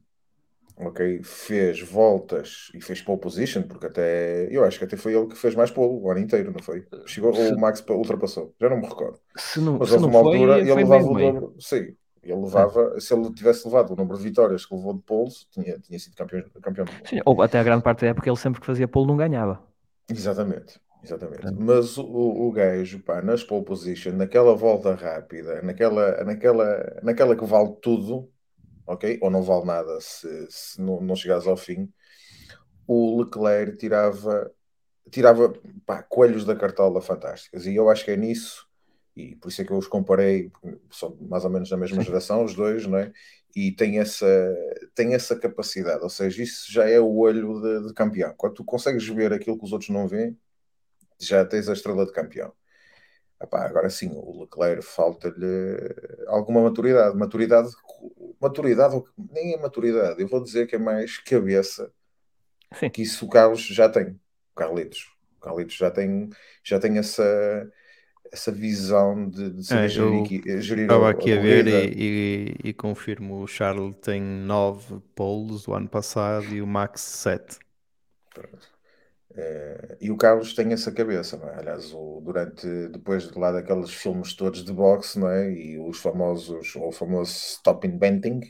[0.76, 5.28] ok, fez voltas e fez pole position, porque até eu acho que até foi ele
[5.28, 6.86] que fez mais pole o ano inteiro, não foi?
[7.06, 9.18] Chegou, se, o Max ultrapassou, já não me recordo.
[9.36, 13.00] Se não, Mas se houve uma altura ele levava o dobro, sim, ele levava, é.
[13.00, 16.14] se ele tivesse levado o número de vitórias que levou de poles, tinha, tinha sido
[16.14, 17.08] campeão, campeão do mundo.
[17.08, 19.62] Sim, ou até a grande parte da época ele sempre que fazia pole não ganhava.
[20.08, 21.46] Exatamente, exatamente.
[21.46, 21.50] É.
[21.50, 27.44] Mas o, o gajo, pá, nas pole position, naquela volta rápida, naquela, naquela, naquela que
[27.44, 28.30] vale tudo,
[28.86, 29.18] ok?
[29.22, 31.90] Ou não vale nada se, se não, não chegares ao fim,
[32.86, 34.50] o Leclerc tirava,
[35.10, 35.54] tirava
[35.86, 37.64] pá, coelhos da cartola fantásticas.
[37.64, 38.66] E eu acho que é nisso,
[39.16, 40.50] e por isso é que eu os comparei,
[40.90, 43.12] são mais ou menos da mesma geração, os dois, não é?
[43.54, 44.26] e tem essa,
[44.94, 48.34] tem essa capacidade, ou seja, isso já é o olho de, de, campeão.
[48.36, 50.38] Quando tu consegues ver aquilo que os outros não veem,
[51.18, 52.52] já tens a estrela de campeão.
[53.42, 55.94] Epá, agora sim, o Leclerc falta-lhe
[56.26, 57.16] alguma maturidade.
[57.16, 57.70] Maturidade,
[58.40, 59.02] maturidade,
[59.32, 61.90] nem é maturidade, eu vou dizer que é mais cabeça
[62.74, 62.90] sim.
[62.90, 64.20] que isso o Carlos já tem.
[64.52, 65.10] O Carlitos.
[65.38, 66.28] O Carlitos já tem,
[66.62, 67.70] já tem essa
[68.32, 72.54] essa visão de, de saber é, gerir, gerir Estava a, aqui a, a ver e,
[72.64, 77.58] e, e, confirmo: o Charles tem 9 poles o ano passado e o Max 7.
[79.36, 81.58] É, e o Carlos tem essa cabeça, não é?
[81.58, 85.52] aliás, o, durante depois de lá daqueles filmes todos de boxe, não é?
[85.52, 88.40] E os famosos, ou o famoso Stop Inventing,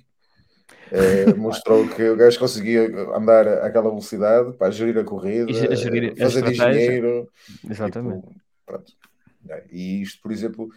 [0.91, 2.83] é, mostrou que o gajo conseguia
[3.14, 7.28] andar àquela velocidade para gerir a corrida, e gerir fazer a dinheiro.
[7.68, 8.26] Exatamente.
[8.26, 9.09] Tipo, pronto.
[9.43, 9.64] Né?
[9.70, 10.70] E isto, por exemplo,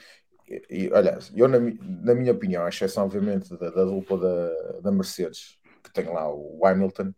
[0.69, 4.91] e, aliás, eu, na, na, minha opinião, a exceção, obviamente, da, da dupla da, da
[4.91, 7.13] Mercedes, que tem lá o Hamilton,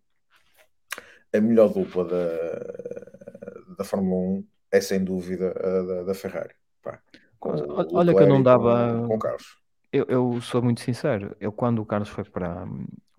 [1.34, 6.54] a melhor dupla da, da Fórmula 1 é sem dúvida a da, da Ferrari.
[6.82, 7.02] Pá,
[7.42, 9.02] Olha que eu não dava.
[9.02, 9.58] Com, com Carlos.
[9.92, 12.68] Eu, eu, sou muito sincero, eu quando o Carlos foi para,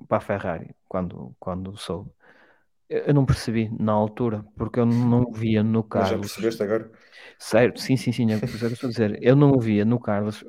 [0.06, 2.10] para a Ferrari, quando, quando soube,
[2.88, 6.10] eu não percebi na altura, porque eu não via no Carlos.
[6.10, 6.90] Mas já percebeste agora?
[7.38, 9.18] Certo, sim, sim, sim, é o que eu estou a dizer.
[9.22, 10.44] Eu não via no Carlos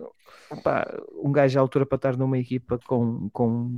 [0.49, 0.85] opa,
[1.21, 3.71] um gajo à altura para estar numa equipa com, com,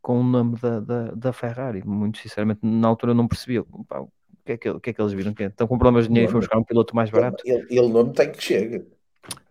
[0.00, 1.82] com o nome da, da, da Ferrari.
[1.84, 3.58] Muito sinceramente, na altura eu não percebi.
[3.58, 4.10] Opa, o,
[4.44, 5.34] que é que, o que é que eles viram?
[5.34, 7.42] Que estão com problemas de dinheiro e foram buscar um piloto mais barato?
[7.44, 8.82] Ele, ele não tem que chegar.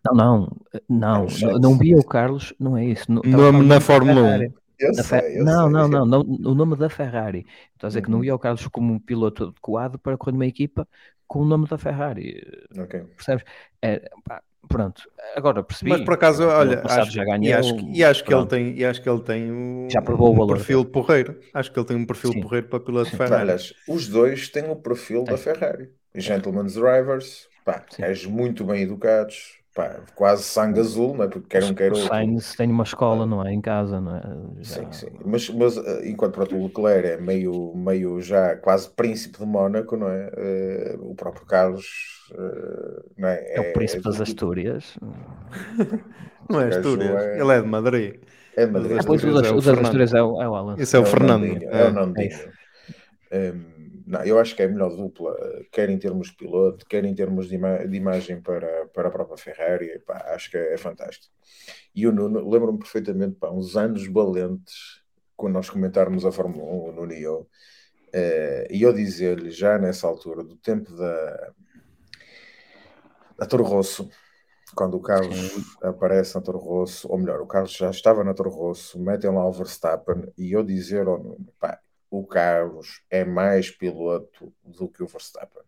[0.06, 0.58] Não, não,
[0.90, 3.12] não, não, não via o Carlos, não é isso.
[3.12, 4.54] Não, nome na Fórmula 1.
[4.80, 5.72] Eu sei, eu não, sei.
[5.72, 7.46] não, não, não, o nome da Ferrari.
[7.74, 8.06] Estou a dizer uhum.
[8.06, 8.24] que não uhum.
[8.24, 10.88] ia o Carlos como um piloto adequado para correr numa equipa
[11.28, 12.42] com o nome da Ferrari.
[12.78, 13.02] Okay.
[13.02, 13.44] Percebes?
[13.82, 15.04] É, pá, pronto,
[15.36, 15.92] agora percebi.
[15.92, 18.86] Mas por acaso, olha, acho, já ganhou, e acho, e acho que ele tem, e
[18.86, 21.40] acho que ele tem um, já provou um o valor perfil porreiro.
[21.54, 22.42] Acho que ele tem um perfil Sim.
[22.42, 23.42] porreiro para piloto de Ferrari.
[23.42, 25.90] Aliás, os dois têm o perfil da Ferrari.
[26.16, 31.28] Gentleman's drivers, pá, gajos muito bem educados, pá, quase sangue azul, não é?
[31.28, 32.06] Porque quer um quer outro.
[32.06, 33.54] O Sainz tem uma escola, não é?
[33.54, 34.24] Em casa, não é?
[34.62, 34.76] Já...
[34.76, 35.08] Sim, sim.
[35.24, 39.96] Mas, mas eh, enquanto para o Leclerc é meio, meio já quase príncipe de Mónaco,
[39.96, 40.32] não é?
[40.98, 41.86] Uh, o próprio Carlos
[42.32, 43.54] uh, não é?
[43.54, 44.98] é, o príncipe das Astúrias.
[46.50, 47.40] não é Astúrias, é...
[47.40, 48.16] ele é de Madrid.
[48.56, 48.98] É de Madrid.
[49.00, 50.76] Ah, pois, o das, é Astúrias é o, é o Alan.
[50.80, 51.46] Esse é o, é o Fernando.
[51.46, 52.38] Nandinho, é, o Nandinho.
[54.08, 55.36] Não, eu acho que é a melhor dupla,
[55.70, 59.12] quer em termos de piloto, quer em termos de, ima de imagem para, para a
[59.12, 60.00] própria Ferrari.
[60.00, 61.36] Pá, acho que é, é fantástico.
[61.94, 65.04] E o Nuno, lembro-me perfeitamente, pá, uns anos valentes,
[65.36, 67.50] quando nós comentarmos a Fórmula 1, o Nuno e eu,
[68.14, 71.54] eh, e eu dizer-lhe já nessa altura, do tempo da,
[73.38, 74.10] da Toro Rosso,
[74.74, 75.66] quando o Carlos Sim.
[75.84, 79.46] aparece na Toro Rosso, ou melhor, o Carlos já estava na Toro Rosso, metem lá
[79.46, 81.78] o Verstappen, e eu dizer ao Nuno, pá,
[82.10, 85.64] o Carlos é mais piloto do que o Verstappen.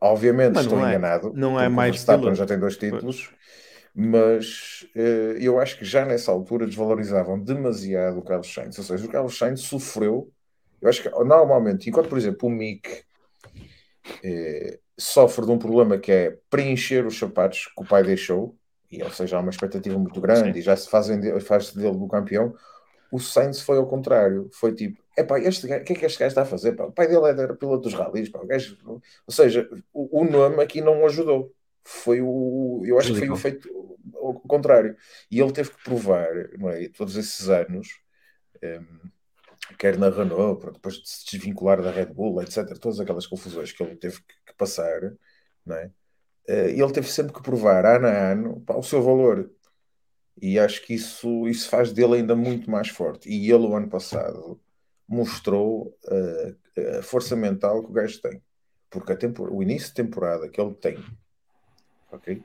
[0.00, 1.32] Obviamente mas estou é, enganado.
[1.34, 2.38] Não é mais o Verstappen piloto.
[2.38, 3.30] já tem dois títulos,
[3.94, 8.78] mas uh, eu acho que já nessa altura desvalorizavam demasiado o Carlos Sainz.
[8.78, 10.32] Ou seja, o Carlos Sainz sofreu.
[10.80, 16.12] Eu acho que normalmente, enquanto por exemplo o Mick uh, sofre de um problema que
[16.12, 18.56] é preencher os sapatos que o pai deixou,
[18.90, 20.58] e, ou seja, há uma expectativa muito grande Sim.
[20.58, 22.54] e já se fazem faz dele do campeão
[23.12, 24.48] o Sainz foi ao contrário.
[24.52, 26.72] Foi tipo, epá, este o que é que este gajo está a fazer?
[26.72, 26.84] Pá?
[26.84, 28.28] O pai dele era piloto dos ralis.
[28.28, 28.40] Pá.
[28.40, 31.54] O gajo, ou seja, o, o nome aqui não ajudou.
[31.84, 33.68] Foi o, eu acho que foi o feito
[34.14, 34.96] ao contrário.
[35.30, 36.88] E ele teve que provar, não é?
[36.88, 37.88] Todos esses anos,
[38.62, 39.10] um, ehm,
[39.78, 42.78] quer na Renault, depois de se desvincular da Red Bull, etc.
[42.78, 45.00] Todas aquelas confusões que ele teve que, passar,
[45.64, 45.90] não é?
[46.48, 49.50] Uh, ele teve sempre que provar, ano a ano, pá, o seu valor
[50.40, 53.28] e acho que isso, isso faz dele ainda muito mais forte.
[53.28, 54.60] E ele, o ano passado,
[55.06, 58.42] mostrou uh, a força mental que o gajo tem.
[58.88, 60.98] Porque o início de temporada que ele tem,
[62.10, 62.42] ok?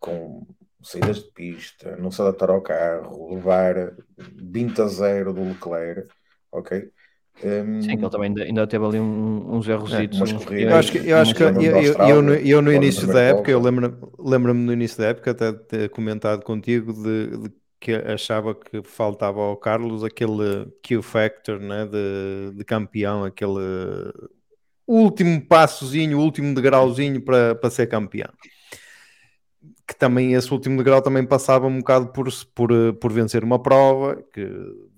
[0.00, 0.46] Com
[0.82, 6.08] saídas de pista, não se adaptar ao carro, levar 20 a 0 do Leclerc,
[6.50, 6.90] ok?
[7.44, 9.92] Um, Sim, que ele também ainda, ainda teve ali um, uns erros.
[9.92, 13.20] É, eu acho que, eu, acho que eu, eu, eu, no, eu no início da
[13.20, 17.92] época, eu lembro-me lembro no início da época até ter comentado contigo de, de, que
[17.92, 24.12] achava que faltava ao Carlos aquele Q factor né, de, de campeão, aquele
[24.86, 28.30] último passozinho, último degrauzinho para, para ser campeão.
[29.86, 34.16] Que também esse último degrau também passava um bocado por, por, por vencer uma prova,
[34.32, 34.48] que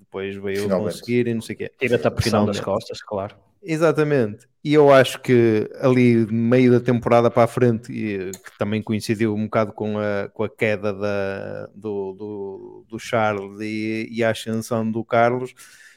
[0.09, 0.95] depois veio Finalmente.
[0.95, 1.73] conseguir e não sei o quê.
[1.79, 3.37] Tira-te a pressão das costas, claro.
[3.63, 4.49] Exatamente.
[4.65, 8.83] E eu acho que ali no meio da temporada para a frente, e, que também
[8.83, 14.25] coincidiu um bocado com a, com a queda da, do, do, do Charles e, e,
[14.25, 15.55] a ascensão do Carlos,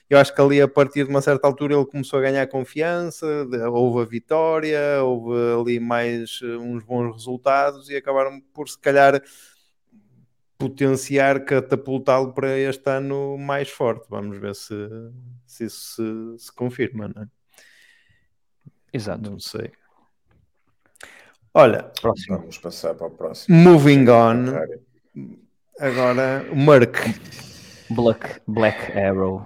[0.10, 3.26] eu acho que ali a partir de uma certa altura ele começou a ganhar confiança,
[3.72, 9.22] houve a vitória, houve ali mais eh, uns bons resultados e acabaram por se calhar
[10.62, 14.06] potenciar, catapultá-lo para este ano mais forte.
[14.10, 14.74] Vamos ver se,
[15.46, 15.96] se isso
[16.38, 17.28] se, se confirma, não é?
[18.94, 19.32] Exato.
[19.32, 19.72] Não sei.
[21.54, 22.38] Olha, próximo.
[22.38, 23.58] vamos passar para o próximo.
[23.58, 24.46] Moving on.
[25.80, 26.98] Agora, o Merck.
[27.90, 29.46] Black, Black Arrow.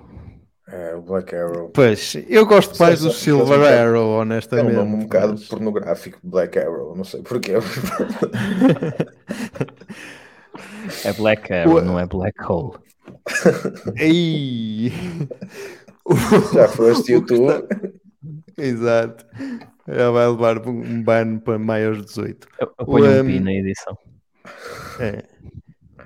[0.68, 1.70] É, o Black Arrow.
[1.70, 4.76] Pois, eu gosto mais do Silver Arrow, honestamente.
[4.76, 5.48] É um nome um bocado mas...
[5.48, 7.54] pornográfico, Black Arrow, não sei porquê.
[11.04, 11.82] É Black Arrow, o...
[11.82, 12.78] não é Black Hole.
[13.98, 14.92] Ei!
[16.54, 17.68] Já foste YouTube.
[18.58, 19.26] Exato.
[19.88, 22.48] Já vai levar um ban para maiores de 18.
[22.60, 23.98] Eu, eu ponho o, um pi na edição.
[25.00, 25.24] É.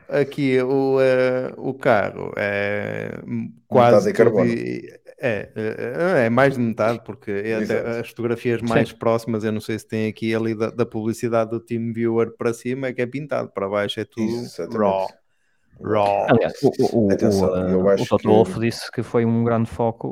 [0.10, 3.12] Aqui o, uh, o carro é
[3.68, 4.12] quase.
[5.22, 8.95] É, é, é, mais de metade, porque é as fotografias mais Sim.
[8.95, 12.53] próximas, eu não sei se tem aqui ali da, da publicidade do Team Viewer para
[12.53, 14.31] cima, é que é pintado, para baixo é tudo
[14.77, 15.07] raw.
[15.81, 16.27] Raw.
[16.30, 18.60] Aliás, o, o, Atenção, o, o Toto Wolff que...
[18.61, 20.07] disse que foi um grande foco,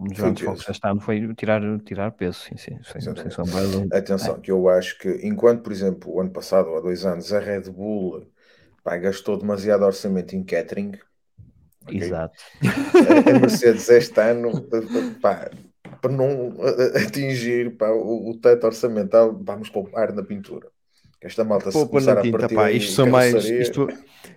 [0.00, 2.38] um dos grandes focos deste ano foi tirar, tirar peso.
[2.40, 3.60] Sim, sim, sem, sem sombra
[3.92, 4.40] Atenção, é.
[4.40, 7.40] que eu acho que enquanto, por exemplo, o ano passado ou há dois anos, a
[7.40, 8.26] Red Bull
[8.82, 10.92] pá, gastou demasiado orçamento em catering,
[11.88, 12.02] Okay?
[12.02, 12.34] Exato.
[12.62, 14.50] A, Mercedes este ano,
[15.20, 15.50] pá,
[16.00, 16.54] para não
[16.94, 20.68] atingir pá, o, o teto orçamental, vamos poupar na pintura.
[21.20, 23.44] Esta malta se começar na tinta, a pá, isto são mais.
[23.44, 23.88] Isto,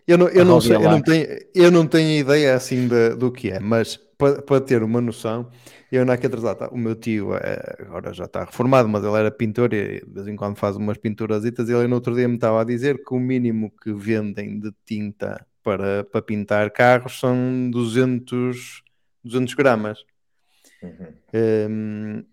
[0.08, 3.32] eu não, eu, não sei, eu, não tenho, eu não tenho ideia assim de, do
[3.32, 5.48] que é, mas para, para ter uma noção,
[5.92, 9.30] eu naquele atrasado, tá, o meu tio é, agora já está reformado, mas ele era
[9.30, 12.36] pintor e de vez em quando faz umas pinturas e ele no outro dia me
[12.36, 17.70] estava a dizer que o mínimo que vendem de tinta para, para pintar carros são
[17.72, 18.84] 200,
[19.24, 20.04] 200 gramas.
[20.82, 21.14] Uhum.
[21.70, 22.24] Um,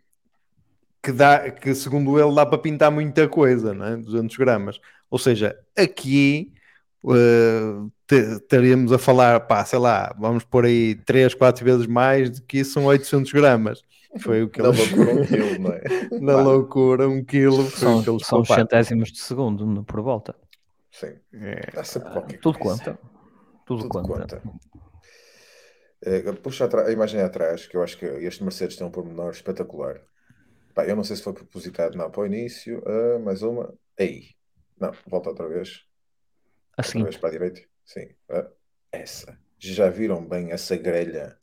[1.02, 3.96] que, dá, que segundo ele dá para pintar muita coisa, não é?
[3.96, 4.80] 200 gramas.
[5.10, 6.52] Ou seja, aqui
[7.04, 12.42] uh, estaríamos a falar, pá, sei lá, vamos por aí 3, 4 vezes mais do
[12.42, 13.82] que isso são 800 gramas.
[14.20, 15.82] Foi o que Na loucura, um quilo, não é?
[16.20, 17.70] Na loucura, um quilo.
[17.70, 20.34] São, são centésimos de segundo por volta.
[20.90, 21.14] Sim.
[21.34, 21.60] É.
[21.76, 22.98] Ah, tudo conta.
[23.68, 24.40] Tudo, Tudo conta.
[24.40, 24.42] conta.
[26.00, 29.30] É, puxa a, a, imagem atrás, que eu acho que este Mercedes tem um pormenor
[29.30, 30.00] espetacular.
[30.74, 34.30] Pá, eu não sei se foi propositado, não, para o início, uh, mais uma, aí,
[34.80, 35.84] não, volta outra vez,
[36.78, 37.00] assim.
[37.00, 38.50] outra vez para a direita, sim, uh,
[38.90, 41.36] essa, já viram bem essa grelha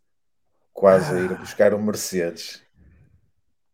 [0.73, 2.63] quase a ir a buscar um Mercedes?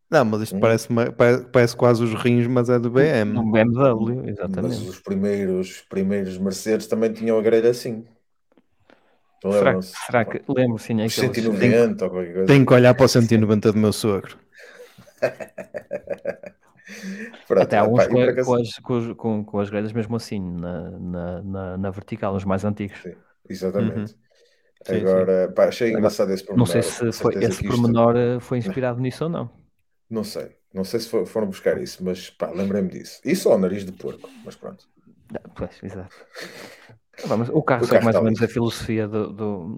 [0.09, 0.59] Não, mas isto hum.
[0.59, 3.37] parece, parece, parece, quase os rins, mas é do BM.
[3.37, 4.75] Um BMW, exatamente.
[4.75, 8.05] Mas os primeiros, primeiros Mercedes também tinham a grelha assim.
[9.41, 11.13] Será, que, será que lembro sim aqueles...
[11.15, 12.47] 190 ou qualquer coisa.
[12.47, 14.37] Tenho que olhar para o 190 do meu sogro.
[17.47, 18.13] Pronto, Até alguns com,
[18.43, 22.65] com, as, com, com, as grelhas mesmo assim, na, na, na, na vertical, os mais
[22.65, 23.01] antigos.
[23.01, 23.13] Sim,
[23.49, 24.15] exatamente.
[24.89, 24.97] Uhum.
[24.97, 25.53] Agora, sim.
[25.53, 26.67] Pá, achei engraçado esse pormenor.
[26.67, 28.37] Não sei se foi, esse pormenor isto...
[28.37, 29.49] Eh, foi inspirado nisso ou não.
[30.09, 30.55] Não sei.
[30.73, 33.19] Não sei se foram buscar isso, mas pá, lembrei-me disso.
[33.25, 34.87] Isso ao nariz de porco, mas pronto.
[35.31, 36.15] Não, pois, exato.
[37.25, 39.77] Vamos, o carro segue mais ou menos a filosofia do, do,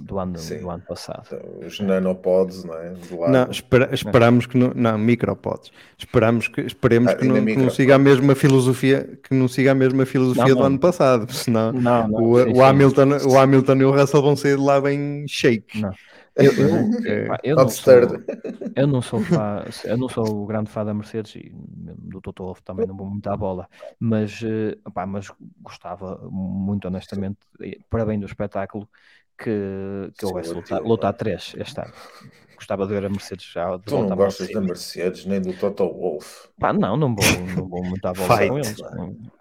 [0.00, 1.26] do, ano, do ano passado.
[1.26, 2.92] Então, os nanopods, não é?
[3.28, 5.70] Não, espera, esperamos que não, não, micropods.
[5.98, 9.72] Esperamos que, esperemos ah, que, não, que não siga a mesma filosofia, que não siga
[9.72, 13.28] a mesma filosofia não, do ano passado, senão não, o, sim, o, sim, Hamilton, sim.
[13.28, 15.80] o Hamilton e o Russell vão sair de lá bem shake.
[15.80, 15.92] Não.
[16.36, 16.76] Eu, eu,
[17.06, 17.94] é, eu, não sou,
[18.74, 22.44] eu, não sou, fã, eu não sou o grande fã da Mercedes e do Toto
[22.44, 23.68] Wolff também não vou muito à bola,
[23.98, 24.40] mas,
[24.84, 25.30] opá, mas
[25.60, 27.38] gostava muito honestamente,
[27.90, 28.88] para bem do espetáculo,
[29.38, 31.92] que, que houvesse lutar, lutar três este ano.
[32.56, 33.76] Gostava de ver a Mercedes já.
[33.78, 36.48] tu não gostas da Mercedes nem do Toto Wolff?
[36.60, 37.24] Pá, não, não vou,
[37.56, 38.76] não vou muito à bola com eles.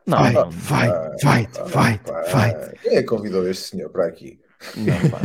[0.07, 0.89] Não, vai, não, vai,
[1.21, 1.99] vai, vai,
[2.31, 2.71] vai.
[2.81, 4.39] Quem é que convidou este senhor para aqui?
[4.75, 5.19] Não, pá,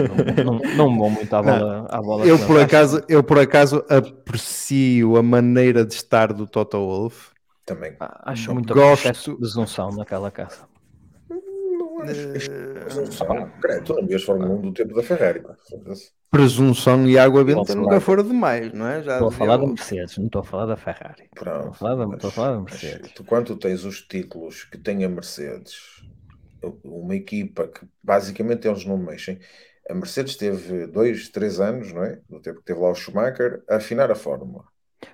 [0.44, 1.86] não, não, não, vou muito à bola.
[1.90, 6.78] À bola eu, por acaso, eu, por acaso, aprecio a maneira de estar do Toto
[6.78, 7.30] Wolff.
[7.64, 7.94] Também.
[8.00, 10.68] Ah, acho muito gosto de presunção naquela casa.
[11.28, 12.50] Não acho.
[12.50, 13.82] Uh...
[13.84, 15.42] tu não vias Fórmula 1 do tempo da Ferrari.
[16.30, 19.02] Presunção e água benta nunca foram demais, não é?
[19.02, 21.28] Já estou a falar da Mercedes, não estou a falar da Ferrari.
[21.34, 23.12] Pronto, estou, a falar da, estou a falar da Mercedes.
[23.12, 25.95] Tu, quando tens os títulos que tem a Mercedes
[26.84, 29.38] uma equipa que basicamente eles não mexem.
[29.88, 32.20] A Mercedes teve dois, três anos, não é?
[32.28, 34.64] No tempo que teve lá o Schumacher, a afinar a fórmula.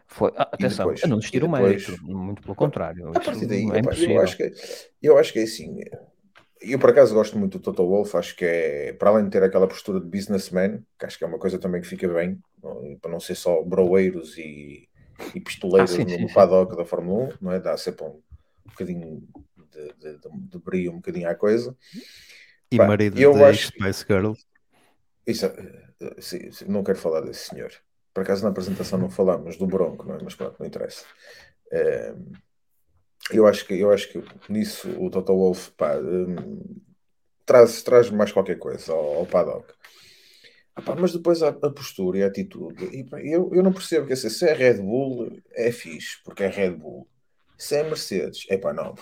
[0.07, 3.09] Foi, ah, atenção, depois, eu não estiro o mérito, muito pelo contrário.
[3.09, 3.81] A partir daí, é
[4.15, 4.53] eu, acho que,
[5.03, 5.81] eu acho que é assim.
[6.61, 9.43] Eu por acaso gosto muito do Toto Wolff, acho que é, para além de ter
[9.43, 12.39] aquela postura de businessman, que acho que é uma coisa também que fica bem,
[13.01, 14.89] para não ser só broeiros e,
[15.35, 16.79] e pistoleiros ah, sim, no sim, paddock sim.
[16.79, 17.59] da Fórmula 1, não é?
[17.59, 18.21] Dá sempre um
[18.67, 19.27] bocadinho
[19.73, 21.77] de, de, de, brilho um bocadinho à coisa.
[22.71, 23.69] E Pá, marido eu de acho...
[23.69, 24.33] Spice Girl.
[25.27, 27.73] Isso, eh, sim, não quero falar desse senhor.
[28.13, 30.19] Por acaso na apresentação não falamos do Bronco, não é?
[30.23, 31.05] mas pronto, não interessa.
[31.71, 32.15] É,
[33.31, 36.81] eu, acho que, eu acho que nisso o Toto Wolff pá, um,
[37.47, 39.73] traz, traz mais qualquer coisa ao, ao paddock.
[40.75, 43.73] Ah, pá, mas depois a, a, postura e a atitude, e, pá, eu, eu não
[43.73, 47.09] percebo que assim, se é Red Bull é fixe, porque é Red Bull.
[47.57, 48.95] Se é Mercedes, é pá, não,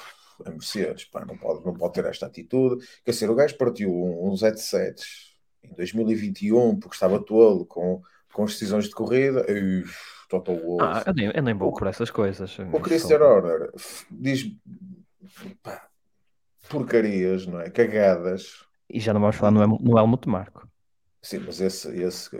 [0.46, 2.84] a Mercedes, pá, não, pode, não pode ter esta atitude.
[3.04, 8.02] Quer dizer, o gajo partiu uns headsets em 2021 porque estava tolo com,
[8.32, 9.44] com as decisões de corrida.
[9.48, 9.84] E,
[10.28, 12.56] total ah, eu, nem, eu nem vou por essas coisas.
[12.72, 13.70] O Christian Horner
[14.10, 14.44] diz
[15.62, 15.88] pá,
[16.68, 17.68] porcarias, não é?
[17.68, 18.64] Cagadas.
[18.88, 20.68] E já não vamos falar no, no Helmut Marco.
[21.22, 22.30] Sim, mas esse, esse,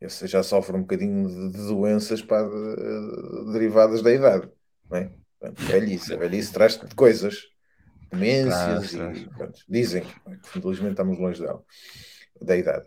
[0.00, 4.48] esse já sofre um bocadinho de, de doenças pá, de, de, derivadas da idade,
[4.88, 5.10] não é?
[5.52, 7.48] Velhice, a velhice traz coisas,
[8.10, 11.62] demências, e, pronto, dizem que infelizmente estamos longe dela,
[12.40, 12.86] da idade.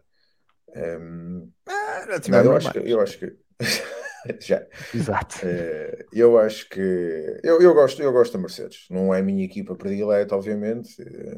[0.76, 3.36] Um, ah, não, eu, acho que, eu acho que
[4.42, 4.66] já.
[4.94, 5.38] Exato.
[5.38, 8.86] Uh, eu acho que eu, eu, gosto, eu gosto da Mercedes.
[8.90, 10.96] Não é a minha equipa predileta, obviamente.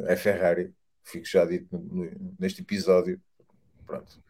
[0.08, 0.74] É Ferrari.
[1.04, 3.20] Fico já dito no, no, neste episódio.
[3.86, 4.22] Pronto.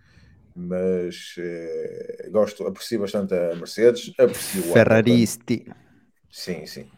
[0.56, 4.14] Mas uh, gosto, aprecio bastante a Mercedes.
[4.18, 5.66] Aprecio Ferraristi.
[6.32, 6.90] Sim, sim.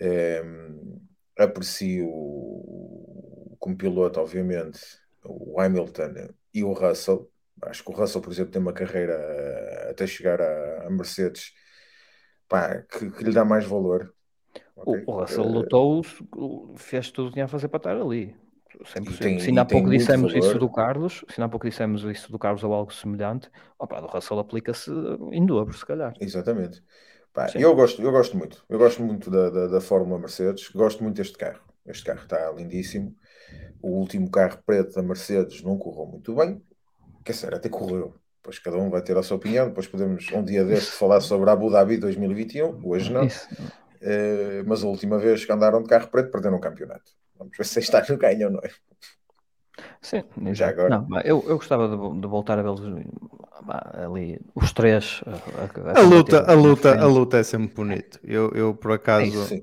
[0.00, 1.00] Um,
[1.38, 2.08] aprecio
[3.58, 4.80] como piloto, obviamente,
[5.24, 7.30] o Hamilton e o Russell.
[7.62, 11.52] Acho que o Russell, por exemplo, tem uma carreira até chegar à Mercedes
[12.48, 14.12] pá, que, que, lhe dá mais valor.
[14.76, 15.04] Okay?
[15.06, 16.02] O, Russell uh, lutou,
[16.76, 18.36] fez tudo o que tinha a fazer para estar ali.
[18.84, 19.18] 100%.
[19.18, 22.32] Tem, se ainda há pouco dissemos isso do Carlos, se ainda há pouco dissemos isso
[22.32, 24.90] do Carlos ou algo semelhante, opa, do Russell aplica-se
[25.30, 26.14] em dobro, se calhar.
[26.20, 26.82] Exatamente.
[27.32, 31.02] Pá, eu, gosto, eu gosto muito, eu gosto muito da, da, da Fórmula Mercedes, gosto
[31.02, 31.60] muito deste carro.
[31.86, 33.16] Este carro está lindíssimo.
[33.80, 36.62] O último carro preto da Mercedes não correu muito bem,
[37.24, 38.14] quer dizer, até correu.
[38.42, 39.68] Depois cada um vai ter a sua opinião.
[39.68, 42.80] Depois podemos, um dia deste, falar sobre Abu Dhabi 2021.
[42.84, 43.24] Hoje não.
[43.24, 47.12] Uh, mas a última vez que andaram de carro preto, perderam o campeonato.
[47.36, 48.60] Vamos ver se está no ganho ou não.
[50.02, 50.88] Sim, já agora.
[51.08, 52.82] Não, eu, eu gostava de, de voltar a vê-los
[53.94, 55.22] ali, os três.
[55.26, 58.18] A, a, a luta, a, luta, a luta é sempre bonito.
[58.24, 59.62] Eu, eu por acaso.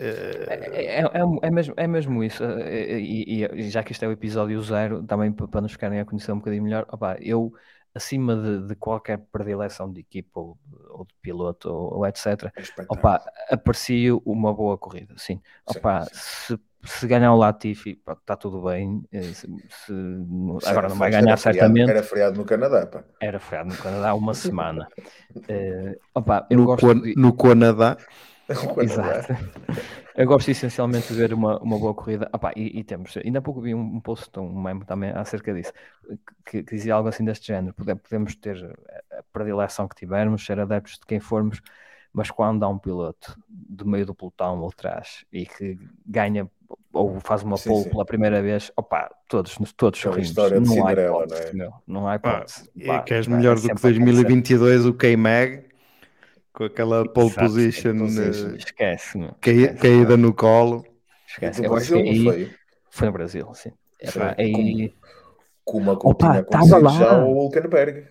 [0.00, 1.04] é, é,
[1.42, 5.32] é, mesmo, é mesmo isso, e, e, já que isto é o episódio zero, também
[5.32, 7.52] para nos ficarem a conhecer um bocadinho melhor, opa, eu
[7.92, 10.56] acima de, de, qualquer predileção de equipa ou,
[10.90, 12.52] ou de piloto ou, ou etc,
[12.88, 15.40] opa, aprecio uma boa corrida, sim.
[15.66, 16.20] Opa, sim, sim.
[16.56, 19.02] Se, se ganhar o Latifi, está tudo bem.
[19.12, 19.92] Se, se,
[20.66, 21.90] agora não vai ganhar era certamente.
[21.90, 23.04] Era feriado no Canadá, pá.
[23.20, 24.88] Era feriado no Canadá uma semana.
[25.36, 27.14] uh, opa, eu no, gosto de...
[27.16, 27.96] no Canadá.
[28.80, 29.36] Exato.
[30.16, 32.28] Eu gosto essencialmente de ver uma, uma boa corrida.
[32.30, 35.52] Pá, e, e, temos, ainda há pouco vi um, um post, um meme também acerca
[35.52, 35.72] disso,
[36.44, 37.74] que, que, dizia algo assim deste género.
[37.74, 38.56] Podemos ter
[39.12, 41.60] a predileção que tivermos, ser adeptos de quem formos,
[42.18, 46.50] mas quando há um piloto do meio do pelotão ou atrás e que ganha
[46.92, 47.90] ou faz uma sim, pole sim.
[47.90, 50.34] pela primeira vez, opa, todos, todos sorrimos.
[50.34, 51.70] Não, há hipótese, não, é?
[51.86, 52.70] não há hipótese.
[52.88, 55.68] Ah, e queres melhor do que 2022 o K-Mag?
[56.58, 58.56] com aquela pole Exato, position, position.
[58.56, 60.84] esquece, esquece caída no colo.
[61.28, 61.62] Esquece.
[61.62, 62.50] Que aí foi.
[62.90, 63.70] foi no Brasil, sim.
[64.00, 64.92] Epá, aí...
[65.64, 68.08] Como, como Opa, tinha acontecido já o Hulkenberg.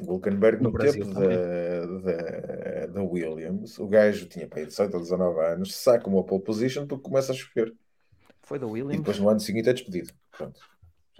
[0.00, 5.00] O Hulkenberg no, no tempo da, da, da, Williams, o gajo tinha para 18 ou
[5.00, 7.74] 19 anos, saca uma pole position porque começa a chover.
[8.42, 8.94] Foi da Williams.
[8.94, 10.12] E depois no ano seguinte é despedido.
[10.30, 10.60] Pronto.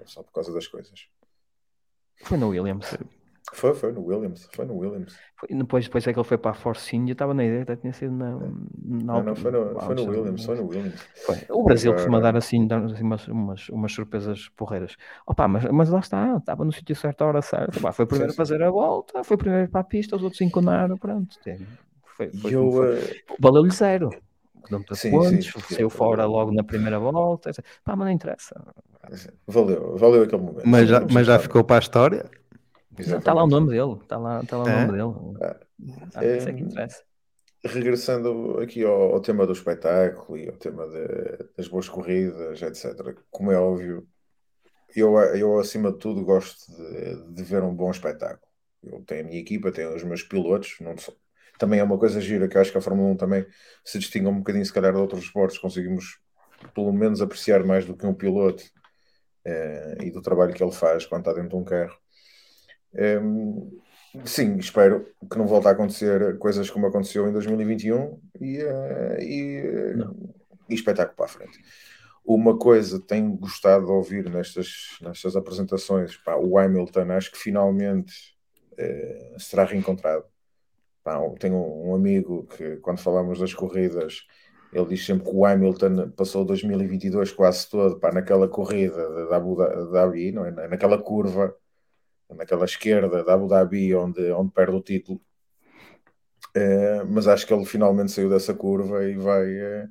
[0.06, 1.08] Só por causa das coisas.
[2.22, 2.86] Foi no Williams.
[3.52, 4.48] Foi, foi no Williams.
[4.52, 5.16] Foi no Williams.
[5.36, 7.76] Foi, depois, depois é que ele foi para a Force India, estava na ideia, até
[7.76, 8.30] tinha sido na.
[8.36, 8.50] na
[8.84, 10.44] não, não, foi no, foi no Williams.
[10.44, 11.08] Foi no Williams.
[11.24, 11.36] Foi.
[11.50, 14.96] O Brasil costuma dar assim, dar assim umas, umas, umas surpresas porreiras.
[15.26, 17.78] Opa, mas, mas lá está, estava no sítio certo, a hora certa.
[17.78, 20.16] Opa, foi o primeiro sim, a fazer a volta, foi o primeiro para a pista,
[20.16, 21.36] os outros enconaram, pronto.
[22.16, 22.98] Foi, foi, eu, foi.
[22.98, 23.36] Uh...
[23.38, 24.10] Valeu-lhe zero.
[24.70, 27.50] Não sim, pontos, sim, saiu fora logo na primeira volta.
[27.82, 28.54] Pá, mas não interessa.
[29.46, 30.66] Valeu, valeu aquele momento.
[30.66, 32.26] Mas já, mas já ficou para a história?
[32.98, 34.86] Está lá o nome dele, está lá, tá lá o é?
[34.86, 35.38] nome dele.
[35.42, 35.60] Ah,
[36.14, 37.02] ah, é, isso é que interessa.
[37.64, 43.16] Regressando aqui ao, ao, tema do espetáculo e ao tema de, das boas corridas, etc.
[43.30, 44.06] Como é óbvio,
[44.94, 48.46] eu, eu acima de tudo gosto de, de, ver um bom espetáculo.
[48.82, 51.14] Eu tenho a minha equipa, tenho os meus pilotos, não sou,
[51.58, 53.44] também é uma coisa gira que eu acho que a Fórmula 1 também
[53.84, 55.58] se distingue um bocadinho, se calhar, de outros esportes.
[55.58, 56.20] Conseguimos,
[56.72, 58.62] pelo menos, apreciar mais do que um piloto
[59.44, 61.98] eh, e do trabalho que ele faz quando está dentro de um carro.
[62.94, 63.80] Um,
[64.24, 69.94] sim, espero que não volte a acontecer coisas como aconteceu em 2021 e, uh, e,
[70.68, 71.58] e espetáculo para a frente.
[72.24, 77.38] Uma coisa que tenho gostado de ouvir nestas, nestas apresentações, pá, o Hamilton acho que
[77.38, 78.36] finalmente
[78.72, 80.24] uh, será reencontrado.
[81.02, 84.26] Pá, tenho um amigo que, quando falamos das corridas,
[84.72, 89.56] ele diz sempre que o Hamilton passou 2022 quase todo pá, naquela corrida da Abu
[89.90, 90.68] Dhabi, não é?
[90.68, 91.54] naquela curva
[92.34, 95.20] naquela esquerda da Abu Dhabi, onde, onde perde o título.
[96.56, 99.88] Uh, mas acho que ele finalmente saiu dessa curva e vai, uh,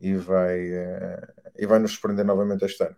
[0.00, 1.26] e vai, uh,
[1.58, 2.96] e vai nos surpreender novamente este ano.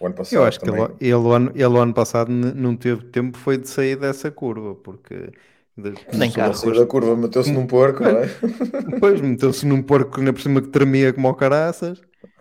[0.00, 0.86] O ano passado Eu acho também...
[0.86, 4.74] que ele, ele, ano, ele ano passado não teve tempo foi de sair dessa curva,
[4.74, 5.32] porque
[6.12, 6.52] nem cá.
[6.52, 8.28] Saiu da curva, meteu-se num porco, não é?
[8.98, 12.00] Pois, meteu-se num porco na por cima que tremia como o caraças.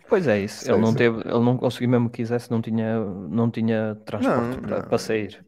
[0.09, 3.51] Pois é isso, ele não teve, ele não conseguiu mesmo que quisesse, não tinha, não
[3.51, 4.87] tinha transporte não, para, não.
[4.87, 5.45] para sair.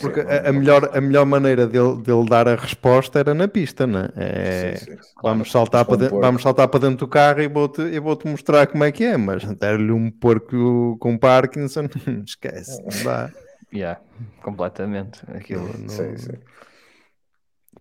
[0.00, 3.86] Porque a, a, melhor, a melhor maneira dele, dele dar a resposta era na pista,
[3.86, 4.76] não é?
[4.76, 8.16] sim, sim, vamos, saltar para dentro, vamos saltar para dentro do carro e vou-te vou
[8.16, 11.88] -te mostrar como é que é, mas dar-lhe um porco com Parkinson,
[12.26, 13.30] esquece, não dá.
[13.72, 14.00] Yeah,
[14.42, 15.22] completamente.
[15.28, 15.88] Aquilo não...
[15.88, 16.32] sim, sim.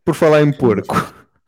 [0.06, 0.95] Por falar em porco.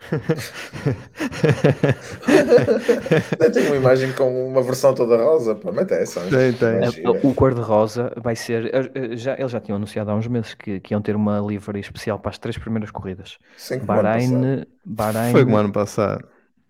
[3.54, 6.22] tem uma imagem com uma versão toda rosa, pá, mete essa.
[6.22, 6.82] Tem, tem.
[7.24, 8.74] O cor-de-rosa vai ser.
[8.74, 11.40] Eh, eh, já, eles já tinham anunciado há uns meses que, que iam ter uma
[11.40, 13.38] livery especial para as três primeiras corridas.
[13.58, 15.32] Sim, Bahrein, Bahrein.
[15.32, 16.28] Foi no ano passado.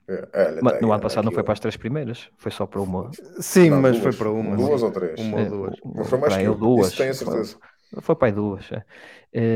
[0.07, 2.81] É, é mas, no ano passado não foi para as três primeiras, foi só para
[2.81, 3.09] uma.
[3.39, 4.55] Sim, não, mas duas, foi para uma.
[4.55, 5.19] Duas ou três?
[5.19, 5.75] Uma ou duas.
[5.95, 6.87] É, foi mais que duas.
[6.87, 7.53] Isso tenho certeza.
[7.53, 8.69] Foi, foi para aí duas.
[8.71, 8.83] É.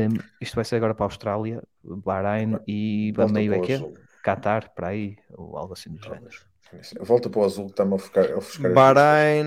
[0.08, 3.92] Um, isto vai ser agora para a Austrália, Bahrein e meio é que é?
[4.22, 6.28] Qatar, para aí, ou algo assim do género.
[7.00, 8.74] Volta para o azul, está-me a ofuscar.
[8.74, 9.46] Bahrein,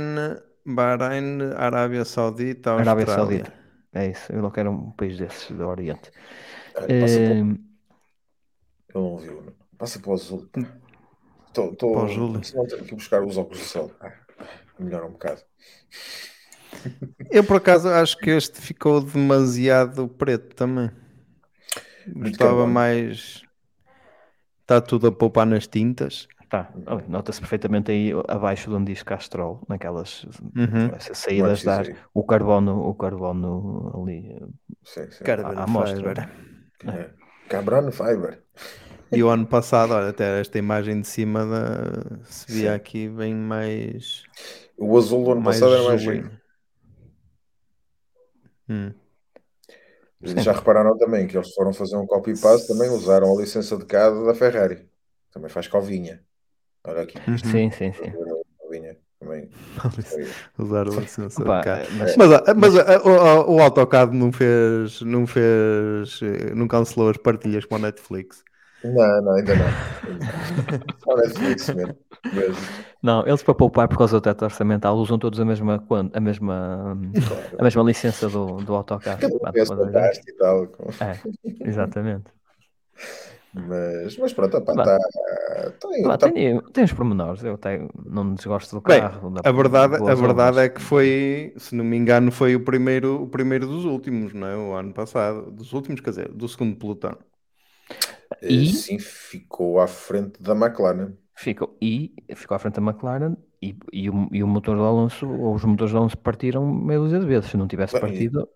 [0.66, 2.92] Bahrein, Arábia Saudita, Austrália.
[2.92, 3.54] Arábia Saudita.
[3.94, 6.12] É isso, eu não quero um país desses do Oriente.
[6.74, 7.56] Passa para o- Ehm,
[8.94, 9.42] Ele não viu.
[9.42, 9.54] não.
[9.78, 10.50] Passa para o azul.
[11.48, 13.92] Estou Para tenho que ir buscar os óculos de sol.
[14.00, 14.14] Ah,
[14.80, 15.42] melhora um bocado.
[17.30, 20.91] Eu por acaso acho que este ficou demasiado preto também.
[22.07, 22.68] Gostava carbono.
[22.68, 23.43] mais.
[24.61, 26.27] Está tudo a poupar nas tintas.
[26.49, 30.26] Tá, olha, nota-se perfeitamente aí abaixo de onde diz Castrol, naquelas
[30.56, 30.88] Uhum.
[30.93, 31.81] essas saídas da
[32.14, 34.38] o carbono, o carbono ali.
[34.84, 35.07] Sim,
[35.56, 35.98] à mostra.
[35.98, 36.30] fiber.
[36.88, 37.10] É.
[37.48, 38.43] Cabron Fiber.
[39.11, 42.23] E o ano passado, olha, até esta imagem de cima da...
[42.26, 42.76] se via Sim.
[42.76, 44.23] aqui bem mais.
[44.77, 46.31] O azul do ano mais passado era mais giro.
[48.72, 48.93] Hum.
[50.23, 54.26] Já repararam também que eles foram fazer um copy-paste, também usaram a licença de CAD
[54.26, 54.88] da Ferrari.
[55.31, 56.22] Também faz covinha.
[56.84, 57.18] Olha aqui.
[57.27, 57.38] Uhum.
[57.38, 58.14] Sim, sim, sim.
[58.60, 58.98] Covinha.
[59.19, 59.49] Também.
[60.57, 61.77] Usar a licença Opa, de cá.
[61.98, 67.10] mas- Mas, ah, mas ah, o, o AutoCAD não fez, não fez, eh, não cancelou
[67.10, 68.43] as partilhas com a Netflix.
[68.84, 69.66] Não, não, ainda não.
[71.03, 71.98] Só Netflix mesmo.
[72.32, 72.56] Mesmo.
[73.03, 75.84] Não, eles para poupar por causa do teto orçamental usam todos a mesma,
[76.14, 76.98] a mesma,
[77.28, 77.58] Claro.
[77.60, 80.68] a mesma licença do, do e tal.
[80.99, 82.32] É, exatamente.
[83.53, 84.84] Mas, mas pronto, opá, Vá.
[84.86, 84.98] tá,
[85.82, 89.30] tem, tá- tem, tem os pormenores, eu até não desgosto do Bem, carro.
[89.32, 93.22] da- A verdade, a verdade é que foi, se não me engano, foi o primeiro,
[93.24, 94.56] o primeiro dos últimos, não é?
[94.56, 97.18] O ano passado, dos últimos, quer dizer, do segundo pelotão.
[98.41, 101.14] E- sim, ficou à frente da McLaren.
[101.36, 105.28] Ficou, e ficou à frente da McLaren e, e, o, e o motor do Alonso,
[105.28, 107.49] ou os motores do Alonso partiram meia dúzia de vezes.
[107.49, 108.48] Se não tivesse Bem, partido,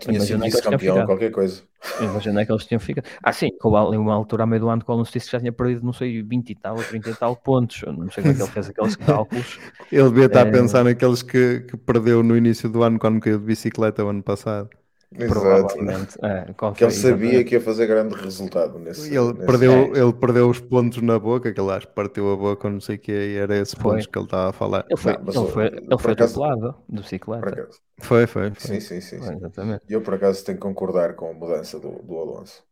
[0.00, 1.62] Tinha sido vice-campeão, qualquer coisa.
[2.00, 3.06] Imagina que eles tinham ficado.
[3.22, 5.40] Ah, sim, ali uma altura, a meio do ano, que o Alonso disse que já
[5.40, 7.82] tinha perdido, não sei, 20 e tal, ou 30 e tal pontos.
[7.82, 9.60] Eu não sei como é que ele fez aqueles cálculos.
[9.90, 10.50] Ele devia estar a É.
[10.50, 14.22] pensar naqueles que, que perdeu no início do ano, quando caiu de bicicleta o ano
[14.22, 14.70] passado.
[15.14, 15.32] Exato.
[15.32, 16.16] provavelmente.
[16.22, 19.08] É, Que ele sabia que ia fazer grande resultado nesse.
[19.14, 19.98] Ele nesse- perdeu, É.
[20.00, 22.80] ele perdeu os pontos na boca, que ele acho que partiu a boca, ou não
[22.80, 23.82] sei o que, e era esses Foi.
[23.92, 24.84] pontos que ele estava a falar.
[24.88, 27.48] Ele foi, Não, ele foi, ele foi acaso- atropelado bicicleta.
[27.48, 27.78] acaso.
[28.00, 28.50] Foi, foi.
[28.52, 28.60] foi.
[28.60, 29.22] Sim, sim, sim.
[29.22, 29.36] Sim.
[29.36, 29.82] exatamente.
[29.88, 32.62] Eu, por acaso, tenho que concordar com a mudança do, do Alonso.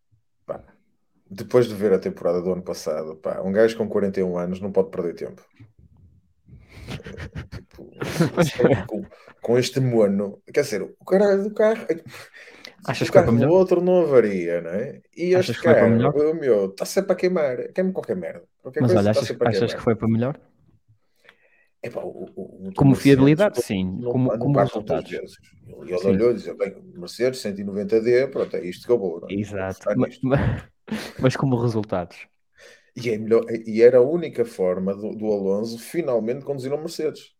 [0.46, 0.60] Pá,
[1.30, 4.72] depois de ver a temporada do ano passado, pá, um gajo com 41 anos não
[4.72, 5.42] pode perder tempo.
[6.90, 7.90] Tipo,
[8.86, 9.04] com,
[9.40, 11.86] com este mono, quer dizer, o caralho do carro.
[12.86, 13.50] Achas o que carro do melhor?
[13.50, 15.00] outro não avaria, não é?
[15.16, 17.56] E Achas este que carro, o meu, está sempre a queimar.
[17.72, 18.42] Queima qualquer merda.
[18.62, 20.40] Qualquer Mas olha, está achas, achas que foi para melhor?
[21.82, 23.98] Epá, o- o- o Como fiabilidade, sim.
[24.00, 25.10] não- Como, não como resultados.
[25.10, 29.20] ele olhou e disse: bem, Mercedes 190D, pronto, é isto que eu vou.
[29.20, 29.32] não é?
[29.34, 29.62] Exato.
[29.64, 30.26] apostar Ma- nisto.
[30.26, 30.64] ma-
[31.20, 32.18] Mas, como resultados.
[32.96, 37.32] E, é melhor, e era a única forma do, do Alonso finalmente conduzir um Mercedes.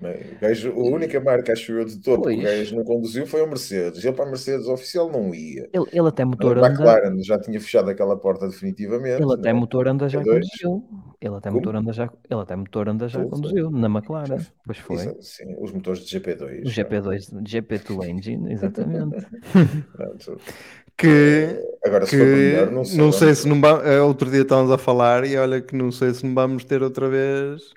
[0.00, 0.10] É?
[0.36, 2.42] O gajo- a única marca, acho eu, de topo que o Pois.
[2.44, 4.04] gajo não conduziu foi o Mercedes.
[4.04, 5.68] Ele para a Mercedes oficial não ia.
[5.72, 6.68] Ele, ele até A motor anda.
[6.68, 9.20] McLaren já tinha fechado aquela porta definitivamente.
[9.20, 9.52] Ele até não é?
[9.54, 10.24] motor anda já P2.
[10.34, 10.88] conduziu.
[11.20, 11.60] Ele até Como?
[11.60, 14.38] motor anda já, ele até motor anda já conduziu na McLaren.
[14.64, 14.96] Pois foi.
[14.98, 16.60] Isso, sim, os motores de GP2.
[16.64, 19.26] O GP2, GP2 Engine, exatamente.
[19.96, 20.40] Pronto.
[20.98, 22.98] Que, Agora, se que for para melhor, não sei.
[22.98, 25.76] não sei vamos se não va- eh, outro dia estávamos a falar e olha que
[25.76, 27.76] não sei se não vamos ter outra vez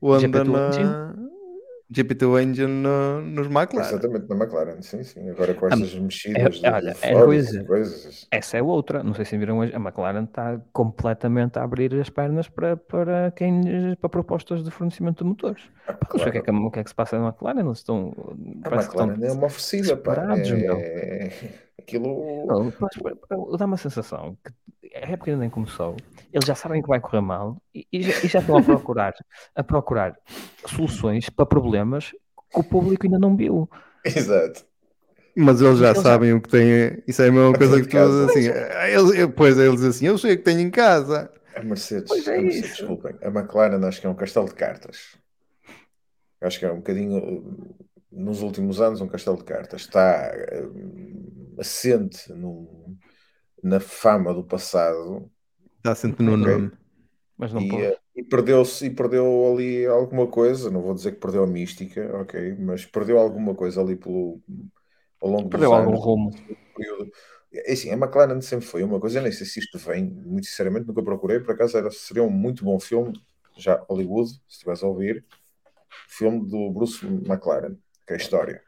[0.00, 1.14] o anda GP2 na
[1.92, 3.88] GP2 Engine no- nos McLaren.
[3.88, 5.30] Exatamente, na McLaren, sim, sim.
[5.30, 7.64] Agora com Ah, estas mexidas é- olha, de é coisa.
[7.64, 8.26] coisas.
[8.30, 9.02] Essa é outra.
[9.04, 9.72] Não sei se viram hoje.
[9.74, 15.22] A McLaren está completamente a abrir as pernas para, para, quem, para propostas de fornecimento
[15.22, 15.62] de motores.
[15.86, 16.60] Ah, Pá, Não sei o que, é claro.
[16.60, 17.60] que, o que é que se passa na McLaren.
[17.60, 18.12] Eles estão.
[18.64, 20.14] A parece que McLaren é uma oferecida, pá.
[20.36, 21.30] É...
[21.78, 22.46] Aquilo.
[23.30, 24.50] Não, dá uma sensação que
[25.04, 25.96] a época ainda nem começou,
[26.32, 29.14] eles já sabem que vai correr mal e, e já, e já estão a procurar,
[29.54, 30.16] a procurar
[30.66, 33.68] soluções para problemas que o público ainda não viu.
[34.04, 34.64] Exato.
[35.36, 37.02] Mas eles já Eles já- sabem o que têm.
[37.06, 38.48] Isso é a mesma coisa que tu assim.
[38.48, 41.30] eh, Eles, eh, pois eles dizem assim: Eu sei o que tenho em casa.
[41.54, 43.14] A Mercedes, Pois é a Mercedes, desculpem.
[43.22, 45.16] A McLaren acho que é um castelo de cartas.
[46.40, 47.66] Acho que é um bocadinho,
[48.10, 49.82] nos últimos anos, um castelo de cartas.
[49.82, 52.96] Está uh, assente num-
[53.66, 55.30] na fama do passado
[55.78, 56.46] Está sempre no Ok.
[56.46, 56.70] nome.
[57.36, 57.90] Mas não e, pode.
[57.92, 60.70] uh, e perdeu-se e perdeu ali alguma coisa.
[60.70, 64.40] Não vou dizer que perdeu a mística, ok, mas perdeu alguma coisa ali pelo,
[65.20, 66.00] ao longo Perdeu dos algum anos.
[66.04, 66.30] rumo.
[66.74, 67.10] período.
[67.52, 70.46] É assim, a McLaren sempre foi uma coisa, eu nem sei se isto vem, muito
[70.46, 73.14] sinceramente, nunca procurei, por acaso era, seria um muito bom filme,
[73.56, 75.24] já Hollywood, se estivesse a ouvir,
[76.08, 77.76] filme do Bruce McLaren,
[78.06, 78.62] que é a história.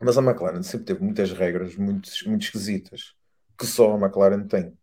[0.00, 3.14] Mas a McLaren sempre teve muitas regras muito, muito esquisitas,
[3.58, 4.76] que só a McLaren tem.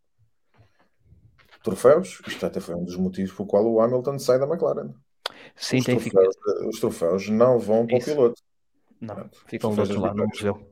[1.64, 4.94] Troféus, isto até foi um dos motivos pelo qual o Hamilton sai da McLaren.
[5.56, 6.36] Sim, os, tem troféus,
[6.68, 8.12] os troféus não vão para Isso.
[8.12, 8.42] o piloto.
[9.02, 10.72] Não, ficam outros lá troféus no museu.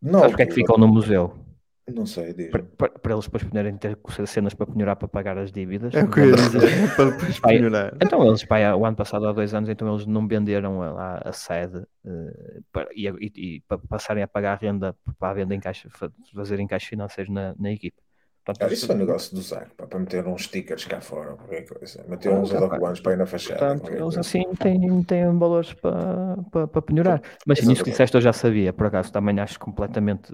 [0.00, 1.43] Na Sabes porque é que ficam no museu?
[1.92, 2.50] Não sei, diz.
[2.50, 5.94] Para, para- para eles depois poderem ter cenas para penhorar para pagar as dívidas.
[5.94, 6.60] É o que eu ia dizer,
[6.96, 7.94] para depois penhorar.
[8.02, 11.22] Então eles, há- o ano passado, há dois anos, então eles não venderam a- lá
[11.24, 15.34] a sede eh, para, e, e- e para passarem a pagar a renda para a
[15.34, 17.96] venda em caixa, fa- fazer encaixes financeiros na, na equipe.
[18.44, 21.66] Portanto, Ah, isso foi um negócio do Zac, para meter uns stickers cá fora, qualquer
[21.66, 22.04] coisa.
[22.06, 23.58] Meter Ah, uns autocolantes para ir na fachada.
[23.58, 24.20] Portanto, eles coisa.
[24.20, 27.22] assim têm, têm valores para, para, para penhorar.
[27.46, 30.32] Mas sim, isso que disseste eu já sabia, por acaso também acho completamente.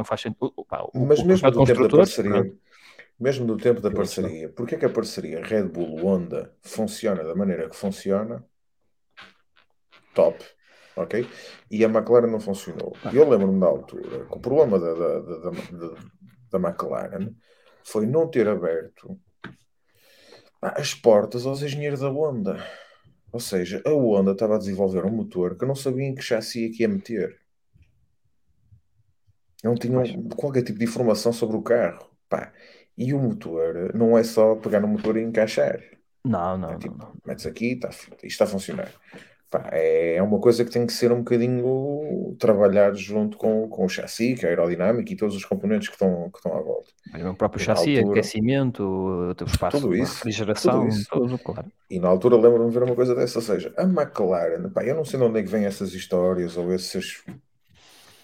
[0.00, 0.50] Não faz sentido.
[0.56, 0.66] O-
[1.06, 2.58] Mas o mesmo do tempo da parceria, pronto.
[3.20, 3.96] mesmo do tempo da não.
[3.96, 8.42] parceria, porque é que a parceria Red Bull Honda funciona da maneira que funciona?
[10.14, 10.42] Top,
[10.96, 11.28] ok?
[11.70, 12.96] E a McLaren não funcionou.
[13.04, 13.10] Ah.
[13.12, 15.94] Eu lembro-me da altura que o problema da, da, da, da,
[16.52, 17.34] da McLaren
[17.84, 19.20] foi não ter aberto
[20.62, 22.66] as portas aos engenheiros da Honda.
[23.32, 26.64] Ou seja, a Honda estava a desenvolver um motor que não sabia em que chassi
[26.64, 27.38] é que ia meter.
[29.62, 30.02] Não tinham
[30.36, 32.08] qualquer tipo de informação sobre o carro.
[32.28, 32.52] Pá.
[32.96, 35.80] E o motor não é só pegar no motor e encaixar.
[36.24, 37.12] Não, não, É não, tipo, não.
[37.26, 38.92] metes aqui, tá, isto está a funcionar.
[39.50, 43.84] Pá, é, é uma coisa que tem que ser um bocadinho trabalhado junto com, com
[43.84, 46.88] o chassi, com a aerodinâmica e todos os componentes que estão, que estão à volta.
[47.28, 51.08] O próprio Na chassi, altura- aquecimento, o espaço Tudo de isso, refrigeração, tudo isso.
[51.10, 51.66] tudo, claro.
[51.90, 54.94] E na altura lembro-me de ver uma coisa dessa, ou seja, a McLaren, pá, eu
[54.94, 57.24] não sei de onde é que vêm essas histórias ou essas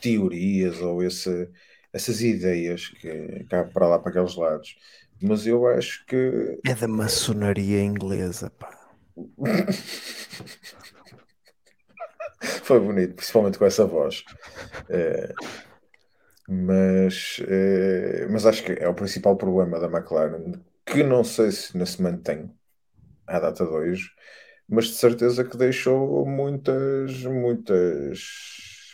[0.06, 1.48] teorias ou esse,
[1.92, 4.76] essas ideias que cá para lá para aqueles lados,
[5.20, 8.70] mas eu acho que É da maçonaria inglesa, pá.
[12.62, 14.24] foi bonito, principalmente com essa voz.
[14.88, 15.32] Eh,
[16.48, 20.52] mas, eh, mas acho que é o principal problema da McLaren,
[20.84, 22.50] que não sei se ainda se mantém
[23.26, 24.10] à data de hoje,
[24.68, 28.18] mas de certeza que deixou muitas, muitas,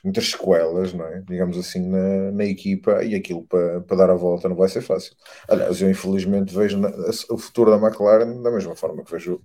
[0.02, 1.20] muitas sequelas, não é?
[1.22, 4.82] Digamos assim, na, na equipa, e aquilo para, para dar a volta não vai ser
[4.82, 5.14] fácil.
[5.48, 6.90] Aliás, eu infelizmente vejo na-
[7.30, 9.40] o futuro da McLaren da mesma forma que vejo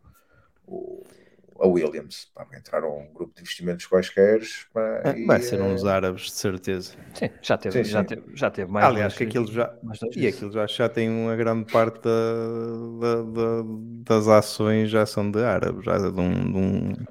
[0.68, 1.04] o,
[1.60, 2.32] a Williams.
[2.36, 4.42] Pá, entrar um grupo de investimentos quaisquer.
[4.74, 6.96] pá, É, e, Vai ser eh, uns árabes, de certeza.
[7.14, 8.04] Sim, já teve, Sim, já sim.
[8.04, 8.92] teve, já teve mais.
[8.92, 9.74] Aliás, que aquilo já.
[10.16, 13.64] E aquilo já, já tem uma grande parte da- da- da-
[14.06, 17.08] das ações já são de árabes, já de um, de um,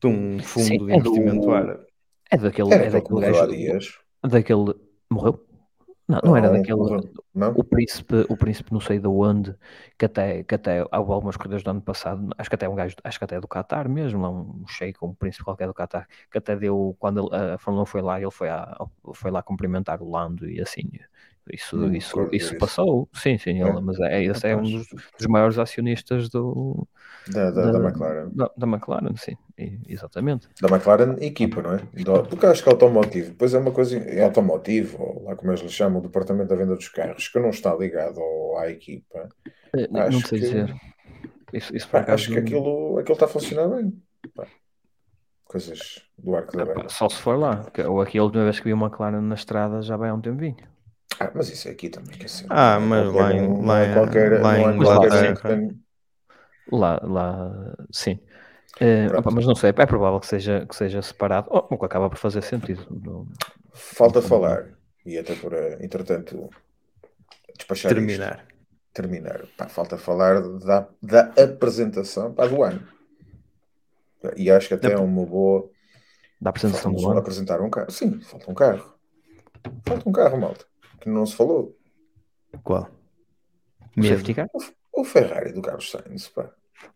[0.00, 1.86] de um fundo Sim, de é do- investimento árabe.
[2.30, 3.98] É daquele, Era é aquele que daquele dias.
[4.22, 4.74] Daquele.
[5.10, 5.44] Morreu?
[6.06, 6.76] Não, não era Não, daquele.
[6.78, 7.00] morreu.
[7.34, 7.52] Não?
[7.52, 9.54] O príncipe, o príncipe não sei de onde,
[9.98, 12.74] que até, que até há algumas corridas do ano passado, acho que até é um
[12.74, 15.74] gajo, acho que até é do Qatar mesmo, lá um sheik, um príncipe qualquer do
[15.74, 18.76] Qatar, que até deu, quando ele- a Fórmula 1 foi lá, ele foi, a,
[19.14, 20.90] foi lá cumprimentar o Lando e assim,
[21.52, 23.80] isso, Não isso, isso passou, sim, sim, ele- É?
[23.80, 26.86] mas é, esse é um dos, dos maiores acionistas do,
[27.28, 28.30] Da, da, da McLaren.
[28.32, 30.48] da, da McLaren, sim, e- exatamente.
[30.60, 31.78] Da McLaren, equipa, não é?
[32.02, 35.60] Do- Porque acho que automotivo, depois é uma coisa, é automotivo, ou lá como eles
[35.60, 39.28] lhe chamam, o departamento da venda dos carros, que não está ligado ao- à equipa.
[39.74, 40.74] Eh, Não Acho sei que- dizer.
[41.52, 43.92] Isso, isso Pá, acho que aquilo, aquilo está a funcionar bem.
[44.34, 44.46] Pá,
[45.44, 46.88] Coisas do arco da velha.
[46.90, 49.80] Só se for lá, ou aqui a última vez que vi uma McLaren na estrada
[49.80, 50.56] já vai há um tempinho.
[51.20, 52.46] Ah, mas isso é aqui também, quer dizer.
[52.48, 55.34] Ah, não é mas lá em- não lá é em- qualquer, lá é em Inglaterra.
[55.36, 55.80] tem-
[56.70, 58.20] Lá, lá, sim.
[58.78, 59.18] Pronto.
[59.20, 62.08] opa, mas não sei, é provável que seja, que seja separado, ou o que acaba
[62.10, 62.86] por fazer sentido.
[63.72, 64.68] Falta falar,
[65.04, 66.50] e até por, eh, entretanto,
[67.56, 67.96] despachar isto.
[67.96, 68.46] Terminar.
[68.92, 69.46] terminar.
[69.56, 72.86] Pá, falta falar da, da apresentação pá, do ano.
[74.36, 75.70] E acho que até é uma boa.
[76.40, 77.18] Da apresentação do ano.
[77.20, 77.90] apresentar um carro.
[77.90, 78.94] Sim, falta um carro.
[79.86, 80.66] Falta um carro, malta.
[81.00, 81.76] Que não se falou.
[82.64, 82.88] Qual?
[83.96, 84.46] O car?
[84.92, 86.50] O Ferrari do Carlos Sainz, pá.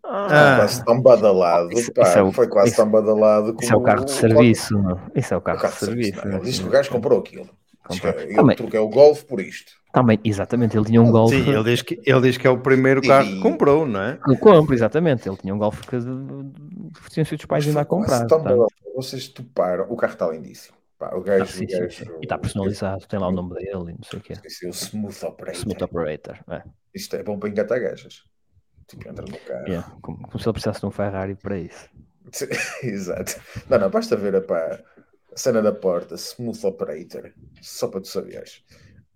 [0.04, 0.56] Ah.
[0.58, 2.02] Quase tão badalado, Isso- pá.
[2.02, 4.74] isso é o- foi quase isso- tão badalado como Isso é o carro de serviço,
[4.78, 5.00] não?
[5.14, 6.26] Isso é o O carro, carro de serviço.
[6.28, 7.48] Ele disse que o gajo comprou aquilo.
[7.90, 8.24] Diz que Comprou.
[8.28, 8.56] Eu Também.
[8.56, 9.72] troquei o Golf por isto.
[9.92, 11.30] Também, exatamente, ele tinha um Golf.
[11.32, 14.00] Sim, ele diz, que, ele diz que é o primeiro carro que E- comprou, não
[14.00, 14.18] é?
[14.24, 15.28] que compra, exatamente.
[15.28, 15.96] Ele tinha um Golf que
[17.10, 18.24] tinham sido os pais ainda a comprar.
[18.26, 18.66] badalado.
[18.94, 19.86] Vocês toparam.
[19.90, 20.76] O carro está lindíssimo.
[21.02, 22.10] Pá, o gajo, Ah, sim, o sim, gajo, sim.
[22.20, 24.34] E está personalizado, tem lá o nome dele e não sei o quê.
[24.34, 25.60] É o Smooth Operator.
[25.60, 26.44] Smooth Operator.
[26.48, 26.62] É.
[26.94, 28.22] Isto é bom para engatar gajas.
[28.86, 29.66] Tipo, entra no carro.
[29.66, 31.90] Yeah, Como, como se ele precisasse de um Ferrari para isso.
[32.84, 33.40] Exato.
[33.68, 34.80] Não, não, basta ver epá,
[35.32, 38.62] a cena da porta, Smooth Operator, só para tu saberes.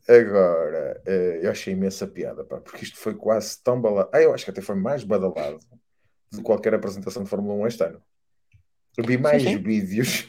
[0.08, 4.10] Agora, eh, eu achei imensa piada, pá, porque isto foi quase tão badalado.
[4.12, 5.60] Ah, eu acho que até foi mais badalado
[6.32, 8.02] de qualquer apresentação de Fórmula 1 este ano.
[8.98, 9.56] Eu vi mais sim.
[9.58, 10.28] vídeos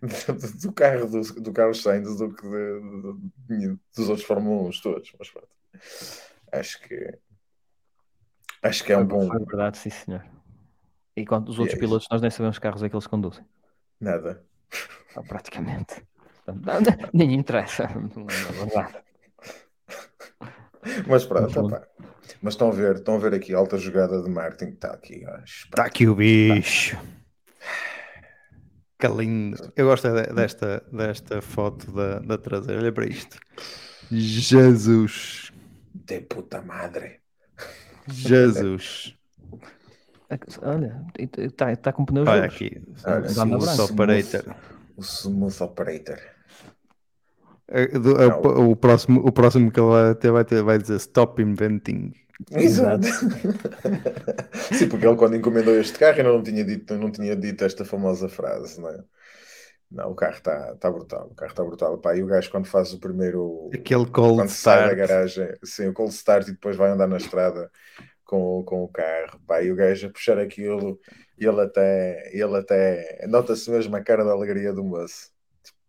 [0.00, 2.42] do, do carro do, do Carlos Sainz do que
[3.48, 5.12] de- de- dos outros Fórmula 1 todos.
[5.18, 5.48] Mas pronto.
[6.52, 7.18] Acho que
[8.62, 9.26] Acho que é um bom.
[9.26, 10.22] Foi verdade, sim, senhor.
[11.16, 13.06] E quanto os E outros é pilotos, nós nem sabemos que carros é que eles
[13.06, 13.44] conduzem.
[13.98, 14.44] Nada.
[15.16, 16.02] Ah, praticamente.
[16.46, 17.88] Não- não- Nem interessa.
[17.88, 19.02] Não é.
[21.06, 21.70] Mas pronto.
[22.42, 24.72] Mas estão a ver, estão a ver aqui alta jogada de marketing.
[24.72, 26.96] Está aqui, Está aqui o bicho.
[29.00, 29.72] Que lindo.
[29.76, 32.80] Eu gosto é de- desta, desta foto da, da traseira.
[32.82, 33.38] Olha para isto.
[34.10, 35.50] Jesus.
[35.94, 37.20] de puta madre.
[38.08, 39.16] Jesus.
[40.62, 41.04] Olha,
[41.38, 42.80] está tá com pneus Olha aqui.
[43.04, 43.80] Olha, Anda smooth.
[43.80, 44.54] Operator.
[44.96, 46.18] O smooth operator.
[47.68, 48.70] Eh, do- eh, Não.
[48.70, 52.12] O, próximo, o próximo que ele vai ter vai, ter, vai dizer Stop Inventing.
[52.50, 53.06] Exato.
[54.72, 57.84] Sim, porque ele quando encomendou este carro ainda não tinha dito, não tinha dito esta
[57.84, 59.04] famosa frase, não é?
[59.90, 61.98] Não, o carro está tá brutal, o carro está brutal.
[61.98, 64.96] Pá, e o gajo quando faz o primeiro, Aquele cold quando sai da start.
[64.96, 67.70] garagem, sim, o cold start e depois vai andar na estrada
[68.24, 71.00] com, com o carro, pá, e o gajo a puxar aquilo,
[71.38, 75.30] e ele até, ele até, nota-se mesmo a cara da alegria do moço.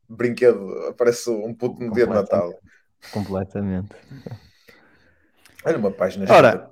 [0.09, 2.59] Brinquedo, parece um puto no dia de Natal.
[3.11, 3.95] Completamente.
[5.65, 6.69] Olha uma página Ora.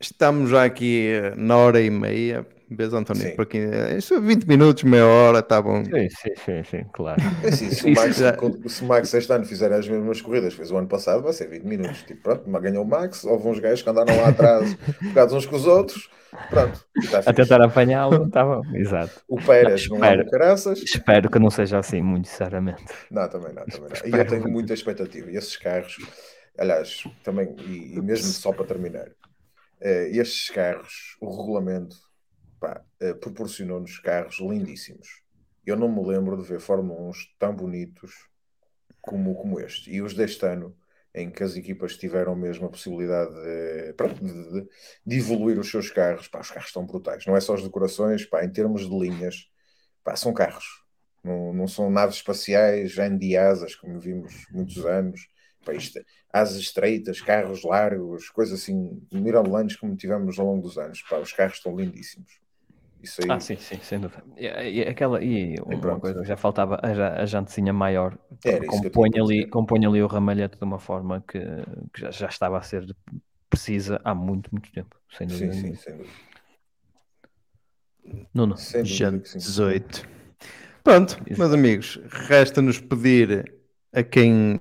[0.00, 2.46] Estamos já aqui eh, na hora e meia.
[2.70, 3.22] Beijo, António.
[3.22, 3.34] Sim.
[3.36, 5.84] Para quem, eh, isso é 20 minutos, meia hora, tá bom.
[5.84, 7.20] Sim, sim, sim, sim, claro.
[7.44, 10.52] É assim, se, o Max, já- se o Max este ano fizer as mesmas corridas
[10.54, 12.02] que fez o ano passado, vai ser 20 minutos.
[12.04, 14.74] Tipo, pronto, mas ganhou o Max, houve uns gajos que andaram lá atrás,
[15.08, 16.08] focados uns com os outros.
[16.48, 19.20] Pronto, está A tentar apanhá-lo, está bom, exato.
[19.28, 20.30] O Pérez Não, não é espero.
[20.30, 20.78] caraças.
[20.80, 22.84] Espero que não seja assim, muito sinceramente.
[23.10, 23.96] Não, também não, também não.
[24.08, 24.28] E eu Espero.
[24.30, 25.28] tenho muita expectativa.
[25.30, 25.96] E esses carros,
[26.58, 29.10] aliás, também, e, e mesmo só para terminar,
[29.80, 31.96] eh, estes carros, o regulamento
[33.00, 35.08] eh, proporcionou-nos carros lindíssimos.
[35.66, 38.12] Eu não me lembro de ver Fórmula 1 tão bonitos
[39.00, 39.90] como, como este.
[39.90, 40.76] E os deste ano,
[41.14, 44.68] em que as equipas tiveram mesmo a possibilidade de, pronto, de, de-
[45.06, 47.26] de evoluir os seus carros, pá, os carros estão brutais.
[47.26, 49.50] Não é só as decorações, pá, em termos de linhas,
[50.04, 50.66] pá, são carros.
[51.24, 55.28] Não, não são naves espaciais, já de asas, como vimos muitos anos.
[55.72, 56.00] Isto,
[56.32, 61.02] asas estreitas, carros largos, coisas assim, mirabolantes como tivemos ao longo dos anos.
[61.02, 62.40] Pá, os carros estão lindíssimos.
[63.02, 64.24] Isso aí, Ah, sim, sim, sem dúvida.
[64.36, 66.00] E, e aquela, e uma pronto.
[66.00, 70.58] coisa, já faltava a, a jantezinha maior, Era que compõe ali, compõe ali o ramalhete
[70.58, 71.38] de uma forma que,
[71.92, 72.84] que já, já estava a ser
[73.48, 75.52] precisa há muito, muito tempo, sem dúvida.
[75.52, 76.20] sim, sim, sem dúvida.
[78.34, 79.44] Nuno, Sem dúvida Jante que sim.
[79.44, 80.06] 18.
[80.82, 83.52] Pronto, meus amigos, resta-nos pedir
[83.92, 84.60] a quem,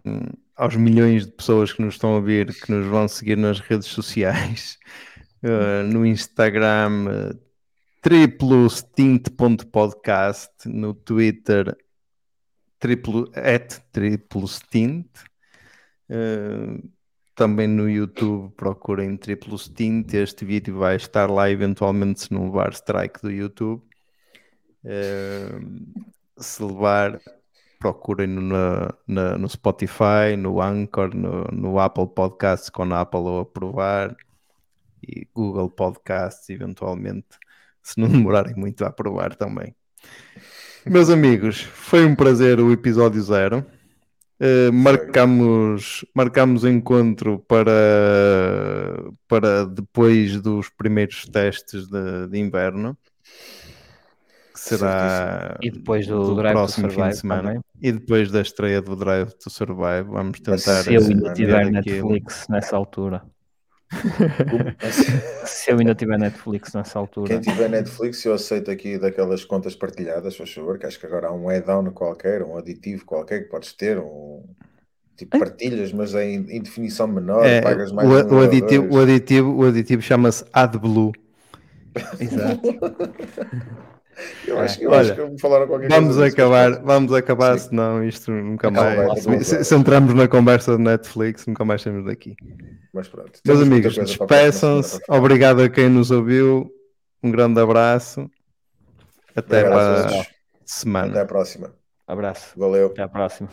[0.60, 3.88] aos milhões de pessoas que nos estão a ouvir, que nos vão seguir nas redes
[3.88, 4.78] sociais,
[5.42, 7.32] eh, no Instagram, eh,
[8.02, 11.76] triplostint.podcast, no Twitter,
[12.78, 15.08] triplo, at triplostint,
[16.10, 16.82] eh,
[17.36, 20.14] também no YouTube procurem Triplo Stint.
[20.14, 23.82] Este vídeo vai estar lá eventualmente se não levar strike do YouTube.
[24.84, 25.58] Eh,
[26.38, 27.18] se levar,
[27.80, 33.40] procurem-no na- na- no Spotify, no Anchor, no, no Apple Podcasts, com a Apple ou
[33.40, 34.16] aprovar,
[35.02, 37.28] e Google Podcasts, eventualmente,
[37.82, 39.74] se não demorarem muito a aprovar também.
[40.86, 43.66] Meus amigos, foi um prazer o episódio zero.
[44.42, 47.72] Uh, marcamos, marcamos encontro para,
[49.28, 52.98] para depois dos primeiros testes de, de inverno,
[54.64, 57.44] que será E depois do Drive to próximo fim de semana.
[57.44, 57.62] também.
[57.82, 60.58] E depois da estreia do Drive to Survive, vamos tentar.
[60.58, 62.10] se eu ainda ver tiver aquilo.
[62.10, 63.24] Netflix nessa altura.
[65.46, 67.28] Se eu ainda tiver Netflix nessa altura.
[67.30, 71.30] Quem tiver Netflix, eu aceito aqui daquelas contas partilhadas, faz favor, que acho que agora
[71.30, 74.44] há um add-on qualquer, um aditivo qualquer que podes ter, um
[75.18, 79.56] tipo partilhas, mas em, em definição menor, É, pagas mais o, o aditivo, o aditivo,
[79.56, 81.12] o aditivo chama-se AdBlue.
[82.20, 82.62] Exato.
[84.46, 87.70] Eu acho, eu Olha, acho que me falaram qualquer Vamos coisa acabar, vamos acabar, Sim.
[87.70, 89.48] senão isto nunca Acaba mais.
[89.48, 92.36] Se, se entramos na conversa de Netflix, nunca mais saímos daqui.
[92.94, 93.40] Mas pronto.
[93.46, 95.00] Meus amigos, a despeçam-se.
[95.08, 96.70] Obrigado a quem nos ouviu.
[97.24, 98.30] Um grande abraço.
[99.36, 100.26] Até a para
[100.66, 101.12] semana.
[101.12, 101.74] Até à próxima.
[102.08, 102.60] Abraço.
[102.60, 102.88] Valeu.
[102.88, 103.50] Até à próxima.